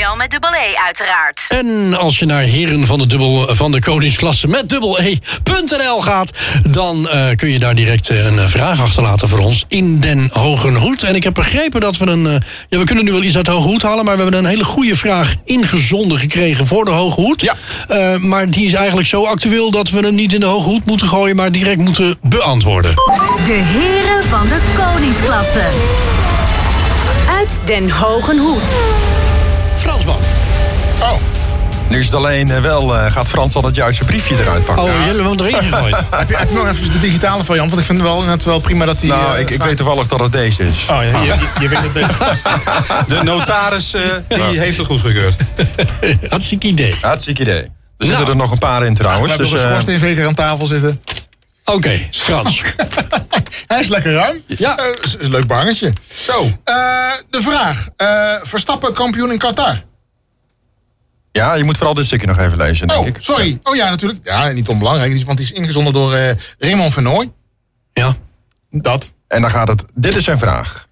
Wel 0.00 0.16
met 0.16 0.30
dubbel 0.30 0.54
E 0.54 0.76
uiteraard. 0.86 1.44
En 1.48 1.94
als 1.94 2.18
je 2.18 2.26
naar 2.26 2.42
heren 2.42 2.86
van 2.86 2.98
de, 2.98 3.06
dubbel, 3.06 3.54
van 3.54 3.72
de 3.72 3.80
koningsklasse 3.80 4.48
met 4.48 4.68
dubbel 4.68 5.00
E.nl 5.00 6.00
gaat... 6.00 6.30
dan 6.70 7.08
eh, 7.08 7.36
kun 7.36 7.48
je 7.48 7.58
daar 7.58 7.74
direct 7.74 8.10
eh, 8.10 8.26
een 8.26 8.38
eh, 8.38 8.48
vraag 8.48 8.80
achterlaten 8.80 9.28
voor 9.28 9.38
ons 9.38 9.64
in 9.68 10.00
Den 10.00 10.30
Hogen 10.32 10.74
Hoed. 10.74 11.02
En 11.02 11.14
ik 11.14 11.24
heb 11.24 11.34
begrepen 11.34 11.80
dat 11.80 11.96
we 11.96 12.06
een... 12.06 12.42
ja, 12.68 12.78
we 12.78 12.84
kunnen 12.84 13.04
nu 13.04 13.12
wel 13.12 13.22
iets 13.22 13.36
uit 13.36 13.44
de 13.44 13.50
Hoge 13.50 13.68
Hoed 13.68 13.82
halen... 13.82 14.04
maar 14.04 14.16
we 14.16 14.22
hebben 14.22 14.40
een 14.40 14.50
hele 14.50 14.64
goede 14.64 14.96
vraag 14.96 15.34
ingezonden 15.44 16.18
gekregen 16.18 16.66
voor 16.66 16.84
de 16.84 16.90
Hoge 16.90 17.20
Hoed. 17.20 17.40
Ja. 17.40 17.54
Eh, 17.88 18.16
maar 18.16 18.50
die 18.50 18.66
is 18.66 18.72
eigenlijk 18.72 19.08
zo 19.08 19.24
actueel 19.24 19.70
dat 19.70 19.90
we 19.90 20.00
hem 20.00 20.14
niet 20.14 20.32
in 20.32 20.40
de 20.40 20.46
Hoge 20.46 20.68
Hoed 20.68 20.86
moeten 20.86 21.08
gooien... 21.08 21.36
maar 21.36 21.52
direct 21.52 21.78
moeten 21.78 22.18
beantwoorden. 22.22 22.94
De 23.44 23.52
heren 23.52 24.22
van 24.30 24.48
de 24.48 24.58
koningsklasse. 24.76 25.66
Uit 27.28 27.58
Den 27.64 27.90
Hogen 27.90 28.38
Hoed. 28.38 28.62
Fransman. 29.78 30.16
Oh, 31.02 31.12
Nu 31.88 31.98
is 31.98 32.04
het 32.06 32.14
alleen 32.14 32.50
eh, 32.50 32.60
wel, 32.60 32.96
eh, 32.96 33.12
gaat 33.12 33.28
Frans 33.28 33.54
al 33.54 33.62
het 33.62 33.74
juiste 33.74 34.04
briefje 34.04 34.34
eruit 34.40 34.64
pakken. 34.64 34.84
Oh, 34.84 34.90
jullie 34.90 35.22
hebben 35.22 35.24
hem 35.46 35.46
erin 35.46 35.62
gegooid. 35.72 35.96
heb 36.10 36.28
je, 36.28 36.36
heb 36.36 36.48
je 36.48 36.54
nog 36.54 36.68
even 36.68 36.92
de 36.92 36.98
digitale 36.98 37.44
variant? 37.44 37.68
Want 37.68 37.80
ik 37.80 37.86
vind 37.86 37.98
het 38.00 38.08
wel, 38.08 38.22
net 38.22 38.44
wel 38.44 38.60
prima 38.60 38.84
dat 38.84 38.98
die... 39.00 39.10
nou, 39.10 39.34
eh, 39.34 39.40
ik, 39.40 39.50
ik 39.50 39.62
weet 39.62 39.76
toevallig 39.76 40.06
dat 40.06 40.20
het 40.20 40.32
deze 40.32 40.68
is. 40.68 40.86
Oh, 40.90 40.96
ja, 41.12 41.20
je, 41.22 41.26
je, 41.26 41.34
je 41.60 41.68
weet 41.68 41.78
het 41.82 43.08
De 43.16 43.22
notaris 43.22 43.94
eh, 43.94 44.02
die 44.28 44.58
heeft 44.58 44.76
het 44.78 44.86
goedgekeurd. 44.86 45.34
Hartstikke 46.30 46.66
idee. 46.66 46.94
Hartstikke 47.00 47.42
idee. 47.42 47.62
Er 47.62 48.04
zitten 48.06 48.18
Nou. 48.24 48.30
er 48.30 48.36
nog 48.36 48.50
een 48.50 48.58
paar 48.58 48.82
in 48.84 48.92
We 48.92 48.98
trouwens. 48.98 49.28
hebben 49.30 49.50
Dus, 49.50 49.62
een 50.18 50.26
aan 50.26 50.34
tafel 50.34 50.66
zitten. 50.66 51.00
Oké, 51.72 52.00
Frans. 52.10 52.62
Hij 53.66 53.80
is 53.80 53.88
lekker 53.88 54.12
ruim. 54.12 54.40
Ja. 54.46 54.76
Eh, 54.78 54.84
is, 55.02 55.16
is 55.16 55.24
een 55.24 55.30
leuk 55.30 55.46
bangetje. 55.46 55.92
Zo. 56.26 56.44
Eh, 56.64 56.74
de 57.30 57.42
vraag. 57.42 57.88
eh, 57.96 58.34
Verstappen 58.42 58.94
kampioen 58.94 59.32
in 59.32 59.38
Qatar. 59.38 59.82
ja, 61.32 61.54
je 61.54 61.64
moet 61.64 61.76
vooral 61.76 61.94
dit 61.94 62.04
stukje 62.06 62.26
nog 62.26 62.38
even 62.38 62.56
lezen, 62.56 62.86
denk 62.88 63.00
Oh, 63.00 63.06
ik. 63.06 63.16
sorry. 63.20 63.58
Oh 63.62 63.74
ja, 63.76 63.90
natuurlijk. 63.90 64.18
Ja, 64.22 64.48
niet 64.50 64.68
onbelangrijk. 64.68 65.24
Want 65.24 65.38
die 65.38 65.46
is 65.46 65.52
ingezonden 65.52 65.92
door 65.92 66.14
eh, 66.14 66.34
Raymond 66.58 66.92
Vernooy. 66.92 67.32
Ja. 67.92 68.16
Dat. 68.70 69.12
En 69.28 69.40
dan 69.40 69.50
gaat 69.50 69.68
het... 69.68 69.84
Dit 69.94 70.16
is 70.16 70.24
zijn 70.24 70.38
vraag. 70.38 70.87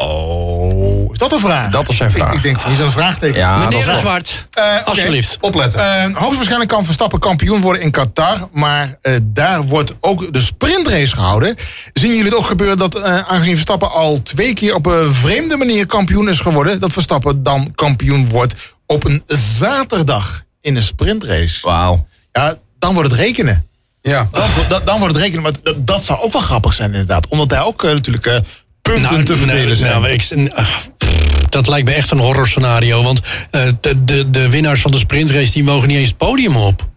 Oh, 0.00 1.12
is 1.12 1.18
dat 1.18 1.32
een 1.32 1.38
vraag? 1.38 1.70
Dat 1.70 1.88
is 1.88 1.96
zijn 1.96 2.10
vraag. 2.10 2.28
Ik, 2.28 2.36
ik 2.36 2.42
denk, 2.42 2.62
hier 2.62 2.72
is 2.72 2.78
een 2.78 2.90
vraagteken. 2.90 3.38
Ja, 3.38 3.58
dat 3.58 3.68
Meneer 3.68 3.78
is 3.78 3.94
de 3.94 4.00
Zwart, 4.00 4.46
Eh, 4.50 4.84
alsjeblieft. 4.84 5.38
Opletten. 5.40 5.80
Eh, 5.80 6.16
hoogstwaarschijnlijk 6.16 6.70
kan 6.70 6.84
Verstappen 6.84 7.18
kampioen 7.18 7.60
worden 7.60 7.82
in 7.82 7.90
Qatar. 7.90 8.48
Maar 8.52 8.96
eh, 9.02 9.14
daar 9.22 9.62
wordt 9.62 9.94
ook 10.00 10.32
de 10.32 10.40
sprintrace 10.40 11.14
gehouden. 11.14 11.56
Zien 11.92 12.10
jullie 12.10 12.24
het 12.24 12.34
ook 12.34 12.46
gebeuren 12.46 12.76
dat, 12.78 12.94
eh, 12.98 13.18
aangezien 13.18 13.52
Verstappen 13.54 13.90
al 13.90 14.22
twee 14.22 14.54
keer 14.54 14.74
op 14.74 14.86
een 14.86 15.14
vreemde 15.14 15.56
manier 15.56 15.86
kampioen 15.86 16.28
is 16.28 16.40
geworden, 16.40 16.80
dat 16.80 16.92
Verstappen 16.92 17.42
dan 17.42 17.72
kampioen 17.74 18.28
wordt 18.28 18.54
op 18.86 19.04
een 19.04 19.22
zaterdag 19.26 20.42
in 20.60 20.76
een 20.76 20.82
sprintrace? 20.82 21.58
Wauw. 21.62 22.06
Ja, 22.32 22.54
dan 22.78 22.94
wordt 22.94 23.10
het 23.10 23.20
rekenen. 23.20 23.66
Ja. 24.02 24.28
Dan, 24.32 24.48
dan, 24.68 24.80
dan 24.84 24.98
wordt 24.98 25.14
het 25.14 25.22
rekenen. 25.22 25.42
Maar 25.42 25.52
dat, 25.62 25.86
dat 25.86 26.04
zou 26.04 26.20
ook 26.20 26.32
wel 26.32 26.42
grappig 26.42 26.72
zijn, 26.74 26.90
inderdaad. 26.90 27.28
Omdat 27.28 27.48
daar 27.48 27.64
ook 27.64 27.82
natuurlijk 27.82 28.26
eh, 28.26 28.38
punten 28.82 29.24
te 29.24 29.36
verdelen 29.36 29.76
zijn. 29.76 30.00
nou, 30.00 30.08
ik- 30.12 30.52
ach, 30.54 30.80
pff, 30.96 31.08
dat 31.48 31.68
lijkt 31.68 31.88
me 31.88 31.94
echt 31.94 32.10
een 32.10 32.18
horror 32.18 32.48
scenario. 32.48 33.02
Want 33.02 33.20
eh, 33.50 33.62
de, 33.80 34.04
de, 34.04 34.30
de 34.30 34.48
winnaars 34.48 34.80
van 34.80 34.90
de 34.90 34.98
sprintrace 34.98 35.52
die 35.52 35.64
mogen 35.64 35.88
niet 35.88 35.96
eens 35.96 36.08
het 36.08 36.16
podium 36.16 36.56
op. 36.56 36.88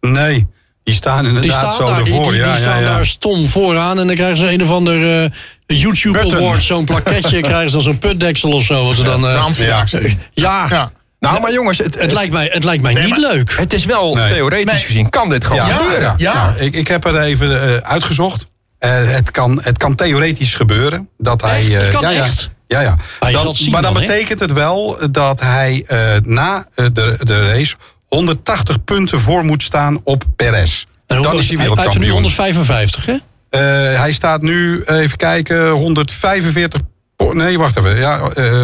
Nee, 0.00 0.46
die 0.82 0.94
staan 0.94 1.24
Die 1.24 1.32
inderdaad 1.34 1.72
staan, 1.72 1.86
zo 1.86 1.92
daar, 1.92 2.00
ervoor. 2.00 2.32
die, 2.32 2.40
ja, 2.40 2.42
die 2.44 2.52
ja, 2.52 2.56
staan 2.58 2.80
ja. 2.82 2.86
daar 2.88 3.06
stom 3.06 3.46
vooraan. 3.48 3.98
En 4.00 4.06
dan 4.06 4.16
krijgen 4.16 4.36
ze 4.36 4.52
een 4.52 4.62
of 4.62 4.70
ander 4.70 5.22
eh, 5.22 5.30
YouTube 5.66 6.18
Button. 6.22 6.38
Award. 6.38 6.62
Zo'n 6.62 6.84
plaketje 6.84 7.40
krijgen 7.50 7.66
ze 7.70 7.72
dan 7.76 7.82
zo'n 7.84 7.98
putdeksel 7.98 8.50
of 8.50 8.64
zo. 8.64 8.84
Wat 8.84 8.96
ze 8.96 9.02
dan, 9.02 9.28
eh, 9.28 9.44
Amsterdamse. 9.44 10.10
ja, 10.34 10.66
Ja. 10.70 10.90
Nou, 11.20 11.40
maar 11.40 11.52
jongens, 11.52 11.78
het, 11.78 12.00
het 12.00 12.12
lijkt 12.12 12.32
mij, 12.32 12.48
het 12.52 12.64
lijkt 12.64 12.82
mij 12.82 12.94
niet 12.94 13.08
maar- 13.08 13.18
leuk. 13.18 13.54
het 13.58 13.72
is 13.72 13.84
wel 13.84 14.14
Nee. 14.14 14.32
theoretisch 14.32 14.72
Nee. 14.72 14.80
gezien, 14.82 15.08
kan 15.10 15.28
dit 15.28 15.44
gewoon 15.44 15.66
Ja, 15.66 15.74
gebeuren. 15.76 16.14
ja, 16.16 16.32
Ja. 16.32 16.54
ja. 16.58 16.64
Ik, 16.64 16.74
ik 16.74 16.88
heb 16.88 17.04
het 17.04 17.16
even 17.16 17.62
eh, 17.62 17.76
uitgezocht. 17.76 18.47
Eh, 18.78 18.90
het, 19.10 19.30
kan, 19.30 19.60
het 19.62 19.78
kan 19.78 19.94
theoretisch 19.94 20.54
gebeuren. 20.54 21.08
Dat 21.18 21.40
hij, 21.40 21.60
Echt? 21.60 21.72
Het 21.74 21.82
eh, 21.86 21.92
kan 21.92 22.02
ja, 22.02 22.10
ja. 22.10 22.24
echt? 22.24 22.50
Ja, 22.66 22.80
ja. 22.80 22.96
Maar 23.20 23.32
Dan- 23.32 23.40
zal 23.40 23.50
het 23.50 23.60
zien 23.60 23.70
maar 23.72 23.82
dan 23.82 23.92
dan, 23.94 24.02
hè? 24.02 24.08
betekent 24.08 24.40
het 24.40 24.52
wel 24.52 24.98
dat 25.10 25.40
hij 25.40 25.84
eh, 25.86 26.16
na 26.22 26.66
de, 26.74 26.90
de 27.18 27.44
race 27.46 27.74
180 28.08 28.84
punten 28.84 29.20
voor 29.20 29.44
moet 29.44 29.62
staan 29.62 30.00
op 30.04 30.24
Perez. 30.36 30.84
En 31.06 31.22
Dan 31.22 31.30
hoe- 31.32 31.40
is 31.40 31.48
hij 31.48 31.56
Hij 31.56 31.66
heeft 31.66 31.78
er 31.78 31.84
nu 31.84 31.84
wereldkampioen. 32.06 32.10
155, 32.12 33.06
hè? 33.06 33.16
Eh, 33.50 33.98
hij 34.00 34.12
staat 34.12 34.42
nu, 34.42 34.82
even 34.82 35.16
kijken, 35.18 35.68
145. 35.70 36.80
po- 37.16 37.32
Nee, 37.32 37.58
wacht 37.58 37.78
even. 37.78 37.96
Ja, 37.98 38.20
eh. 38.34 38.62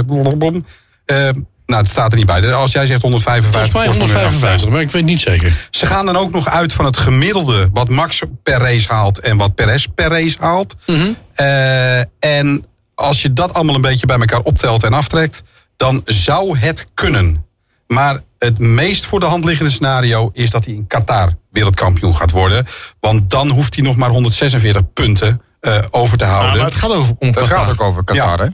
Eh, 1.05 1.29
nou, 1.67 1.83
het 1.83 1.91
staat 1.91 2.11
er 2.11 2.17
niet 2.17 2.27
bij. 2.27 2.53
Als 2.55 2.73
jij 2.73 2.87
zegt 2.87 3.03
155. 3.03 3.53
Volgens 3.73 3.75
mij 3.75 3.85
volgens 3.85 4.13
mij 4.13 4.23
155, 4.23 4.71
maar 4.71 4.81
ik 4.81 4.91
weet 4.91 5.05
niet 5.05 5.21
zeker. 5.21 5.69
Ze 5.71 5.87
gaan 5.87 6.07
dan 6.07 6.17
ook 6.17 6.33
nog 6.33 6.49
uit 6.49 6.73
van 6.73 6.85
het 6.85 6.97
gemiddelde 6.97 7.69
wat 7.73 7.89
Max 7.89 8.23
per 8.43 8.59
race 8.59 8.93
haalt 8.93 9.19
en 9.21 9.37
wat 9.37 9.55
Perez 9.55 9.87
per 9.95 10.09
race 10.09 10.37
haalt. 10.41 10.75
Mhm. 10.87 11.13
Eh, 11.35 11.99
en 12.19 12.65
als 12.95 13.23
je 13.23 13.33
dat 13.33 13.55
allemaal 13.55 13.75
een 13.75 13.81
beetje 13.81 14.07
bij 14.07 14.19
elkaar 14.19 14.41
optelt 14.41 14.83
en 14.85 14.93
aftrekt, 14.93 15.43
dan 15.77 16.01
zou 16.05 16.59
het 16.59 16.87
kunnen. 16.95 17.45
Maar 17.87 18.21
het 18.39 18.59
meest 18.59 19.05
voor 19.07 19.21
de 19.21 19.27
hand 19.27 19.45
liggende 19.45 19.71
scenario 19.71 20.31
is 20.33 20.51
dat 20.51 20.65
hij 20.65 20.75
in 20.75 20.87
Qatar 20.87 21.33
wereldkampioen 21.51 22.17
gaat 22.17 22.31
worden. 22.31 22.67
Want 23.01 23.31
dan 23.31 23.49
hoeft 23.49 23.75
hij 23.75 23.85
nog 23.85 23.97
maar 23.97 24.11
146 24.11 24.93
punten 24.93 25.43
eh, 25.61 25.79
over 25.91 26.19
te 26.19 26.25
Ah, 26.25 26.31
houden. 26.33 26.57
maar 26.57 26.67
het 26.67 26.75
gaat 26.75 26.93
over 26.93 27.15
om 27.19 27.27
Het 27.29 27.37
Qatar. 27.37 27.57
gaat 27.65 27.71
ook 27.73 27.81
over 27.81 28.05
Qatar, 28.05 28.39
hè? 28.39 28.47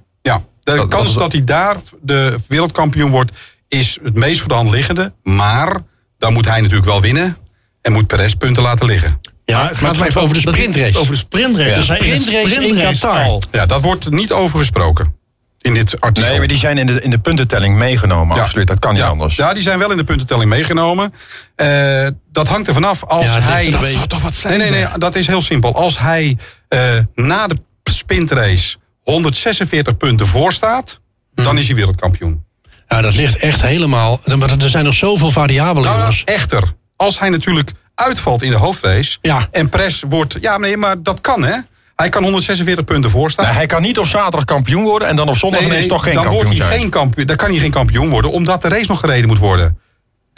De 0.71 0.77
Dat- 0.77 0.89
kans 0.89 1.13
dat- 1.13 1.23
dat 1.23 1.33
hij 1.33 1.45
daar 1.45 1.77
de 2.03 2.37
wereldkampioen 2.49 3.11
wordt, 3.11 3.33
is 3.69 3.99
het 4.03 4.15
meest 4.15 4.41
voor 4.41 4.49
de 4.49 4.55
hand 4.55 4.71
liggende. 4.71 5.15
Maar 5.23 5.77
dan 6.19 6.33
moet 6.33 6.47
hij 6.49 6.61
natuurlijk 6.61 6.89
wel 6.89 7.01
winnen. 7.01 7.37
En 7.83 7.93
moet 7.93 8.07
Perez 8.07 8.35
punten 8.35 8.63
laten 8.63 8.87
liggen. 8.87 9.21
Ja, 9.45 9.57
Maar 9.59 9.69
het 9.69 9.77
gaat 9.77 9.97
maar 9.99 10.09
even 10.09 10.21
over 10.21 10.35
de 10.35 10.43
dat- 10.43 10.55
sprintrace. 10.55 10.99
Over 10.99 11.13
de 11.13 11.19
sprintrace. 11.19 11.69
Ja. 11.69 11.75
Dus 11.75 11.87
Sprintrace 11.87 12.67
in 12.69 12.79
Qatar. 12.79 13.39
Ja, 13.51 13.67
daar 13.67 13.81
wordt 13.81 14.11
niet 14.11 14.33
over 14.33 14.59
gesproken. 14.59 15.19
In 15.61 15.75
dit 15.75 16.01
artikel. 16.01 16.31
Nee, 16.31 16.39
maar 16.39 16.49
die 16.49 16.59
zijn 16.59 16.79
in 16.79 16.87
de, 16.87 17.03
in 17.03 17.11
de 17.11 17.19
puntentelling 17.19 17.77
meegenomen, 17.77 18.37
Ja. 18.37 18.43
absoluut. 18.43 18.67
Dat 18.67 18.79
kan 18.79 18.93
niet 18.93 19.03
ja. 19.03 19.09
anders. 19.09 19.37
Ja, 19.37 19.53
die 19.53 19.63
zijn 19.63 19.79
wel 19.79 19.91
in 19.91 19.97
de 19.97 20.05
puntentelling 20.05 20.51
meegenomen. 20.51 21.13
Eh, 21.57 22.07
dat 22.33 22.49
hangt 22.49 22.69
er 22.69 22.75
vanaf 22.75 23.05
als 23.05 23.25
Ja, 23.25 23.35
dat 23.35 23.43
hij... 23.43 23.71
Dat 23.71 23.87
zou 23.87 24.07
toch 24.07 24.23
wat 24.23 24.35
zijn? 24.35 24.59
Nee, 24.59 24.71
nee, 24.71 24.81
nee, 24.85 24.99
dat 24.99 25.15
is 25.15 25.27
heel 25.27 25.43
simpel. 25.43 25.75
Als 25.77 25.99
hij 25.99 26.37
eh, 26.69 26.81
na 27.15 27.47
de 27.47 27.57
sprintrace 27.83 28.77
146 29.03 29.97
punten 29.97 30.27
voor 30.27 30.53
staat, 30.53 31.01
dan 31.35 31.59
is 31.59 31.67
hij 31.67 31.75
wereldkampioen. 31.75 32.45
Ja, 32.89 33.01
dat 33.01 33.15
ligt 33.15 33.37
echt 33.37 33.63
helemaal... 33.63 34.21
Maar 34.37 34.51
er 34.63 34.71
zijn 34.71 34.85
nog 34.85 34.95
zoveel 34.95 35.31
variabelen, 35.31 35.91
Nou, 35.91 35.99
nou, 36.03 36.15
echter, 36.25 36.63
als 36.97 37.19
hij 37.19 37.29
natuurlijk 37.29 37.71
uitvalt 37.95 38.43
in 38.43 38.51
de 38.51 38.57
hoofdrace 38.57 39.19
Ja. 39.23 39.49
en 39.51 39.69
Pres 39.69 40.03
wordt... 40.09 40.37
Ja, 40.41 40.59
nee, 40.59 40.77
maar 40.77 41.03
dat 41.03 41.21
kan, 41.21 41.43
hè? 41.43 41.57
Hij 41.97 42.09
kan 42.09 42.23
146 42.23 42.85
punten 42.85 43.11
voorstaan. 43.11 43.47
Hij 43.55 43.67
kan 43.67 43.83
niet 43.83 43.99
op 43.99 44.07
zaterdag 44.07 44.45
kampioen 44.45 44.83
worden 44.85 45.09
en 45.09 45.17
dan 45.17 45.29
op 45.29 45.37
zondag 45.37 45.61
ineens 45.61 45.87
toch 45.87 46.03
geen 46.03 46.15
dan 46.15 46.23
kampioen 46.23 46.45
wordt 46.45 46.59
hij 46.59 46.69
zijn. 46.69 46.81
geen 46.81 46.91
kampioen. 46.91 47.27
Dan 47.27 47.37
kan 47.37 47.49
hij 47.51 47.59
geen 47.59 47.71
kampioen 47.71 48.09
worden, 48.09 48.31
omdat 48.31 48.63
de 48.63 48.69
race 48.69 48.87
nog 48.89 49.01
gereden 49.01 49.29
moet 49.29 49.39
worden. 49.39 49.79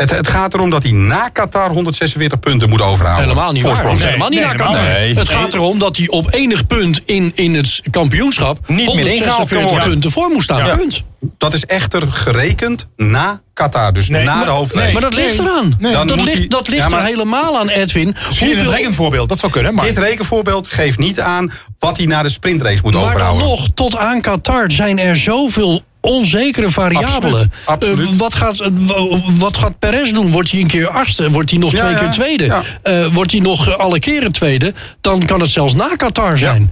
Het, 0.02 0.10
het 0.16 0.28
gaat 0.28 0.54
erom 0.54 0.70
dat 0.70 0.82
hij 0.82 0.92
na 0.92 1.28
Qatar 1.28 1.70
146 1.70 2.40
punten 2.40 2.68
moet 2.68 2.82
overhouden. 2.82 3.24
Helemaal 3.28 3.52
niet 3.52 3.62
waar. 3.62 3.86
Hoeft 3.86 4.04
helemaal 4.04 4.28
niet 4.28 4.38
Nee, 4.38 4.48
naar 4.48 4.56
helemaal 4.66 4.82
Qatar. 4.84 5.16
Het 5.16 5.28
gaat 5.28 5.54
erom 5.54 5.78
dat 5.78 5.96
hij 5.96 6.08
op 6.08 6.32
enig 6.32 6.66
punt 6.66 7.00
in, 7.04 7.32
in 7.34 7.54
het 7.54 7.80
kampioenschap... 7.90 8.58
Niet 8.66 8.94
meer 8.94 9.06
ingehaald 9.06 9.48
kan 9.48 9.58
146 9.58 9.70
worden. 9.70 9.88
punten 9.90 10.10
voor 10.12 10.28
moest 10.28 10.42
staan. 10.44 10.66
Ja. 10.66 10.76
Punt. 10.76 11.02
Dat 11.38 11.54
is 11.54 11.64
echter 11.66 12.02
gerekend 12.12 12.88
na 12.96 13.40
Qatar, 13.54 13.92
dus 13.92 14.08
Nee, 14.08 14.24
na 14.24 14.34
maar- 14.36 14.44
de 14.44 14.50
hoofdrace. 14.50 14.92
Maar 14.92 15.00
dat 15.02 15.14
ligt 15.14 15.38
Nee. 15.38 15.48
eraan. 15.48 15.74
Nee. 15.78 15.92
Dan 15.92 16.06
dat 16.06 16.16
moet 16.16 16.26
ligt, 16.26 16.50
dat 16.50 16.68
ligt 16.68 16.80
Ja, 16.82 16.88
maar- 16.88 17.00
er 17.00 17.06
helemaal 17.06 17.58
aan, 17.58 17.68
Edwin. 17.68 18.14
Misschien 18.26 18.54
Hoeveel- 18.54 18.72
rekenvoorbeeld, 18.72 19.28
dat 19.28 19.38
zou 19.38 19.52
kunnen. 19.52 19.74
Maar 19.74 19.84
Dit 19.84 19.98
rekenvoorbeeld 19.98 20.70
geeft 20.70 20.98
niet 20.98 21.20
aan 21.20 21.52
wat 21.78 21.96
hij 21.96 22.06
na 22.06 22.22
de 22.22 22.28
sprintrace 22.30 22.78
moet 22.82 22.92
Maar 22.92 23.02
dan 23.02 23.10
overhouden. 23.10 23.46
nog, 23.46 23.68
tot 23.74 23.96
aan 23.96 24.20
Qatar 24.20 24.70
zijn 24.70 24.98
er 24.98 25.16
zoveel 25.16 25.82
onzekere 26.02 26.70
variabelen. 26.70 27.52
Absoluut, 27.64 27.94
absoluut. 27.94 28.10
Eh, 28.10 28.16
wat, 28.16 28.34
gaat, 28.34 28.60
eh, 28.60 28.68
wat 29.38 29.56
gaat 29.56 29.78
Perez 29.78 30.10
doen? 30.10 30.30
Wordt 30.30 30.50
hij 30.50 30.60
een 30.60 30.66
keer 30.66 30.88
achtste? 30.88 31.30
Wordt 31.30 31.50
hij 31.50 31.58
nog 31.58 31.72
Ja, 31.72 31.84
twee 31.84 31.94
keer 31.94 32.10
tweede? 32.10 32.44
ja. 32.44 32.62
Eh, 32.82 33.06
wordt 33.12 33.30
hij 33.30 33.40
nog 33.40 33.78
alle 33.78 33.98
keren 33.98 34.32
tweede? 34.32 34.72
Dan 35.00 35.26
kan 35.26 35.40
het 35.40 35.50
zelfs 35.50 35.74
na 35.74 35.96
Qatar 35.96 36.38
zijn. 36.38 36.70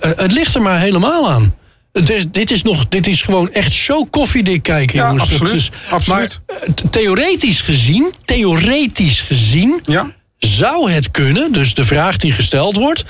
Het 0.00 0.32
ligt 0.32 0.54
er 0.54 0.62
maar 0.62 0.78
helemaal 0.78 1.30
aan. 1.30 1.54
Is, 1.92 2.24
dit, 2.30 2.50
is 2.50 2.62
nog, 2.62 2.88
dit 2.88 3.06
is 3.06 3.22
gewoon 3.22 3.52
echt 3.52 3.72
zo 3.72 4.04
koffiedik 4.04 4.62
kijken, 4.62 4.98
jongens. 4.98 5.22
Absoluut, 5.22 5.70
absoluut. 5.90 6.40
Maar 6.46 6.90
theoretisch 6.90 7.60
gezien, 7.60 8.12
theoretisch 8.24 9.20
gezien 9.20 9.82
zou 10.38 10.90
het 10.90 11.10
kunnen, 11.10 11.52
dus 11.52 11.74
de 11.74 11.84
vraag 11.84 12.16
die 12.16 12.32
gesteld 12.32 12.76
wordt... 12.76 13.04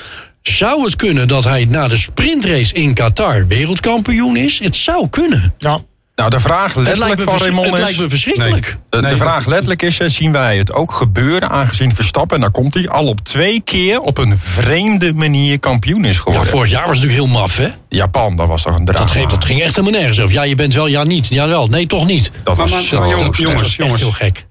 zou 0.49 0.85
het 0.85 0.97
kunnen 0.97 1.29
dat 1.29 1.45
hij 1.45 1.65
na 1.65 1.89
de 1.89 1.97
sprintrace 1.97 2.75
in 2.75 2.95
Qatar 2.95 3.47
wereldkampioen 3.47 4.37
is? 4.37 4.59
Het 4.59 4.77
zou 4.77 5.09
kunnen. 5.09 5.55
ja. 5.59 5.81
Nou, 6.17 6.31
de 6.31 6.41
vraag 6.41 6.75
letterlijk 6.75 7.21
van 7.21 7.39
Raymond 7.39 7.67
het 7.67 7.75
is... 7.75 7.81
lijkt 7.81 7.99
me 7.99 8.09
verschrikkelijk. 8.09 8.65
De, 8.89 9.01
Nee, 9.01 9.03
de 9.13 9.19
dat- 9.19 9.27
vraag 9.27 9.47
letterlijk 9.47 9.83
is, 9.83 9.97
zien 9.97 10.33
wij 10.33 10.57
het 10.57 10.73
ook 10.73 10.93
gebeuren... 10.93 11.51
aangezien 11.51 11.95
Verstappen, 11.95 12.37
en 12.37 12.41
daar 12.43 12.51
komt 12.51 12.75
hij, 12.75 12.89
al 12.89 13.07
op 13.07 13.21
twee 13.21 13.61
keer... 13.61 14.01
op 14.01 14.19
een 14.19 14.39
vreemde 14.39 15.13
manier 15.15 15.59
kampioen 15.59 16.05
is 16.05 16.17
Ja, 16.17 16.23
geworden. 16.23 16.47
vorig 16.49 16.71
jaar 16.71 16.87
was 16.87 16.97
het 16.99 17.05
natuurlijk 17.07 17.31
heel 17.33 17.41
maf, 17.41 17.57
hè? 17.57 17.69
Japan, 17.89 18.37
dat 18.37 18.49
was 18.49 18.63
toch 18.63 18.77
een 18.77 18.85
drama. 18.85 19.01
Dat, 19.05 19.11
ging, 19.11 19.29
dat 19.29 19.45
ging 19.45 19.61
echt 19.63 19.77
helemaal 19.77 19.99
nergens 20.01 20.21
over. 20.21 20.35
Ja, 20.35 20.43
je 20.43 20.55
bent 20.55 20.75
wel, 20.75 20.87
ja 20.87 21.03
niet. 21.03 21.27
Ja 21.27 21.49
wel, 21.49 21.67
nee 21.67 21.87
toch 21.87 22.07
niet. 22.07 22.31
Dat 22.43 22.57
Maar- 22.57 22.57
was 22.57 22.71
maar- 22.71 22.83
zo 22.83 23.09
jongens, 23.09 23.39
jongens, 23.39 23.77
echt 23.79 23.99
heel 24.01 24.11
gek. 24.11 24.47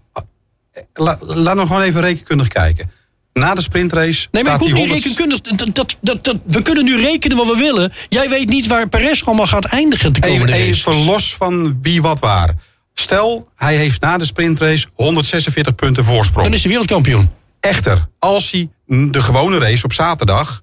La, 0.94 1.18
laten 1.20 1.62
we 1.62 1.68
gewoon 1.68 1.82
even 1.82 2.02
rekenkundig 2.02 2.48
kijken. 2.48 2.92
Na 3.34 3.54
de 3.56 3.62
sprintrace 3.62 4.28
Nee, 4.32 4.44
maar 4.44 4.54
ik 4.54 4.58
staat 4.58 4.60
hoef 4.60 4.70
hij 4.72 4.80
niet 4.80 4.90
100 4.90 5.04
rekenkundig... 5.04 5.42
Dat, 5.42 5.76
dat, 5.76 5.98
dat, 6.02 6.24
dat- 6.24 6.38
we 6.46 6.62
kunnen 6.62 6.84
nu 6.86 7.02
rekenen 7.02 7.38
wat 7.38 7.48
we 7.48 7.56
willen. 7.58 7.94
Jij 8.10 8.30
weet 8.30 8.50
niet 8.50 8.68
waar 8.68 8.90
Perez 8.90 9.22
allemaal 9.24 9.48
gaat 9.48 9.66
eindigen 9.66 10.14
de 10.14 10.20
Even, 10.24 10.38
komende 10.40 10.58
even 10.66 11.04
los 11.04 11.34
van 11.34 11.82
wie 11.82 12.02
wat 12.02 12.20
waar. 12.20 12.54
Stel, 12.94 13.50
hij 13.56 13.76
heeft 13.76 14.02
na 14.02 14.18
de 14.18 14.26
sprintrace 14.26 14.88
146 14.94 15.76
punten 15.76 16.04
voorsprong. 16.04 16.46
Dan 16.46 16.56
is 16.56 16.62
hij 16.62 16.70
wereldkampioen. 16.70 17.30
Echter, 17.60 18.08
als 18.20 18.52
hij 18.52 18.70
de 18.86 19.22
gewone 19.22 19.58
race 19.60 19.84
op 19.84 19.94
zaterdag 19.94 20.62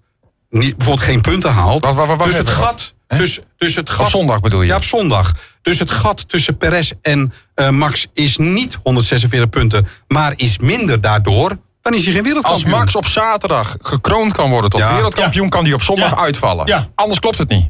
niet, 0.51 0.77
bijvoorbeeld 0.77 1.07
geen 1.07 1.21
punten 1.21 1.53
haalt. 1.53 1.83
Dus 2.25 2.37
het 2.37 2.49
gat. 2.51 2.95
Dus, 3.07 3.39
dus 3.57 3.75
het 3.75 3.91
gat 3.91 4.11
zondag 4.11 4.41
bedoel 4.41 4.63
je? 4.63 4.69
Ja, 4.69 4.77
op 4.77 4.85
zondag. 4.85 5.33
Dus 5.63 5.79
het 5.79 5.91
gat 5.91 6.29
tussen 6.29 6.57
Perez 6.57 6.93
en 7.03 7.33
eh, 7.55 7.69
Max 7.69 8.07
is 8.13 8.37
niet 8.37 8.79
146 8.83 9.49
punten, 9.51 9.89
maar 10.09 10.33
is 10.37 10.59
minder 10.59 11.01
daardoor. 11.01 11.57
Dan 11.83 11.95
is 11.95 12.05
hij 12.05 12.13
geen 12.13 12.23
Als 12.23 12.33
wereldkampioen. 12.33 12.71
Max 12.79 12.97
op 12.97 13.07
zaterdag 13.07 13.77
gekroond 13.81 14.33
kan 14.33 14.51
worden 14.51 14.71
tot 14.71 14.81
Ja. 14.81 14.95
wereldkampioen... 14.95 15.49
kan 15.49 15.65
hij 15.65 15.73
op 15.73 15.83
zondag 15.83 16.11
Ja. 16.11 16.17
uitvallen. 16.17 16.67
Ja. 16.67 16.87
Anders 16.95 17.19
klopt 17.19 17.39
het 17.39 17.49
niet. 17.49 17.69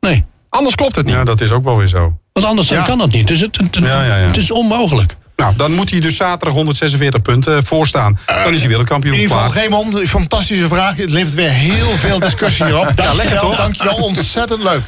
Nee, 0.00 0.24
Anders 0.48 0.74
klopt 0.74 0.96
het 0.96 1.06
niet. 1.06 1.14
Ja, 1.14 1.24
dat 1.24 1.40
is 1.40 1.50
ook 1.52 1.64
wel 1.64 1.76
weer 1.76 1.86
zo. 1.88 2.18
want 2.32 2.46
anders 2.46 2.68
dan 2.68 2.84
kan 2.84 2.98
dat 2.98 3.10
niet. 3.12 3.26
Dus 3.26 3.40
het, 3.40 3.56
het, 3.56 3.74
Ja, 3.76 4.04
ja, 4.04 4.16
ja. 4.16 4.26
het 4.26 4.36
is 4.36 4.50
onmogelijk. 4.50 5.16
Nou, 5.40 5.56
dan 5.56 5.72
moet 5.72 5.90
hij 5.90 6.00
dus 6.00 6.16
zaterdag 6.16 6.52
146 6.54 7.22
punten 7.22 7.64
voorstaan. 7.64 8.18
Dan 8.26 8.52
is 8.52 8.58
hij 8.58 8.68
wereldkampioen. 8.68 9.14
In 9.14 9.20
ieder 9.20 9.36
geval. 9.36 9.54
Raymond, 9.54 9.94
een 9.94 10.08
fantastische 10.08 10.66
vraag. 10.68 10.96
Het 10.96 11.10
levert 11.10 11.34
weer 11.34 11.50
heel 11.50 11.86
veel 11.96 12.18
discussie 12.18 12.64
hierop. 12.64 12.84
Dankjewel, 12.96 13.16
lekker 13.16 13.38
toch? 13.38 13.56
Dankjewel, 13.56 13.94
ontzettend 13.94 14.62
leuk. 14.62 14.82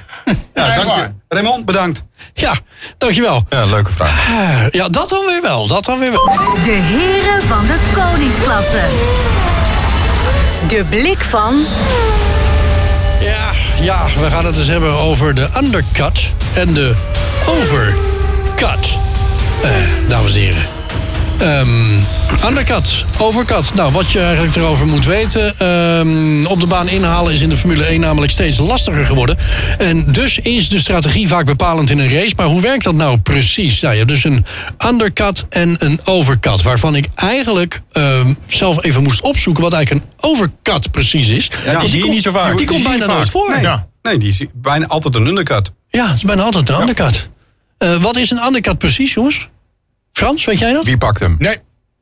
Ja, 0.54 0.66
Echt 0.66 0.76
dank 0.76 0.88
waar. 0.88 0.98
je. 0.98 1.08
Raymond, 1.28 1.64
bedankt. 1.66 2.02
Ja, 2.34 2.54
dankjewel. 2.98 3.44
Ja, 3.48 3.64
leuke 3.64 3.90
vraag. 3.92 4.28
Ah, 4.28 4.66
Ja, 4.70 4.88
dat 4.88 5.08
dan 5.08 5.26
weer 5.26 5.42
wel. 5.42 5.66
Dat 5.66 5.84
dan 5.84 5.98
weer 5.98 6.10
wel. 6.10 6.30
De 6.64 6.70
heren 6.70 7.48
van 7.48 7.66
de 7.66 7.76
koningsklasse. 7.94 8.80
De 10.68 10.84
blik 10.88 11.18
van 11.30 11.64
Ja, 13.20 13.50
ja, 13.80 14.04
we 14.20 14.30
gaan 14.30 14.44
het 14.44 14.58
eens 14.58 14.68
hebben 14.68 14.92
over 14.98 15.34
de 15.34 15.48
undercut 15.62 16.32
en 16.54 16.74
de 16.74 16.92
overcut. 17.48 18.98
Eh, 19.62 19.70
dames 20.08 20.34
en 20.34 20.40
heren. 20.40 20.62
Ehm, 21.38 22.46
undercut, 22.46 23.04
overcut. 23.18 23.74
Nou, 23.74 23.92
wat 23.92 24.10
je 24.10 24.20
eigenlijk 24.20 24.56
erover 24.56 24.86
moet 24.86 25.04
weten. 25.04 25.58
ehm, 25.58 26.44
op 26.46 26.60
de 26.60 26.66
baan 26.66 26.88
inhalen 26.88 27.32
is 27.32 27.40
in 27.40 27.48
de 27.48 27.56
Formule 27.56 27.90
1 27.92 28.00
namelijk 28.00 28.32
steeds 28.32 28.58
lastiger 28.58 29.04
geworden. 29.04 29.36
En 29.78 30.12
dus 30.12 30.38
is 30.38 30.68
de 30.68 30.78
strategie 30.80 31.28
vaak 31.28 31.44
bepalend 31.46 31.90
in 31.90 31.98
een 31.98 32.08
race. 32.10 32.32
Maar 32.36 32.46
hoe 32.46 32.60
werkt 32.60 32.84
dat 32.84 32.94
nou 32.94 33.18
precies? 33.18 33.80
Nou, 33.80 33.92
je 33.92 33.98
hebt 33.98 34.10
dus 34.12 34.24
een 34.24 34.44
undercut 34.86 35.44
en 35.50 35.76
een 35.78 36.00
overcut. 36.04 36.62
Waarvan 36.62 36.94
ik 36.96 37.06
eigenlijk 37.14 37.80
ehm, 37.92 38.32
zelf 38.48 38.84
even 38.84 39.02
moest 39.02 39.20
opzoeken 39.20 39.62
wat 39.62 39.72
eigenlijk 39.72 40.04
een 40.04 40.30
overcut 40.30 40.90
precies 40.90 41.28
is. 41.28 41.50
Ja, 41.64 41.80
die 41.80 41.90
je 41.96 42.00
komt- 42.00 42.12
niet 42.12 42.22
zo 42.22 42.30
vaak. 42.32 42.48
Die, 42.48 42.56
Die 42.56 42.66
komt 42.66 42.82
bijna 42.84 43.06
nooit 43.06 43.30
voor. 43.30 43.50
Nee, 43.50 43.60
Ja. 43.60 43.86
nee 44.02 44.18
die 44.18 44.28
is 44.28 44.46
bijna 44.54 44.86
altijd 44.86 45.14
een 45.14 45.26
undercut. 45.26 45.70
Ja, 45.88 46.06
het 46.06 46.16
is 46.16 46.22
bijna 46.22 46.42
altijd 46.42 46.68
een 46.68 46.80
undercut. 46.80 47.28
Eh, 47.82 47.96
wat 48.02 48.16
is 48.16 48.30
een 48.30 48.42
undercut 48.46 48.78
precies, 48.78 49.12
jongens? 49.14 49.48
Frans, 50.12 50.44
weet 50.44 50.58
jij 50.58 50.72
dat? 50.72 50.84
Wie 50.84 50.98
pakt 50.98 51.18
hem? 51.20 51.36
Nee. 51.38 51.56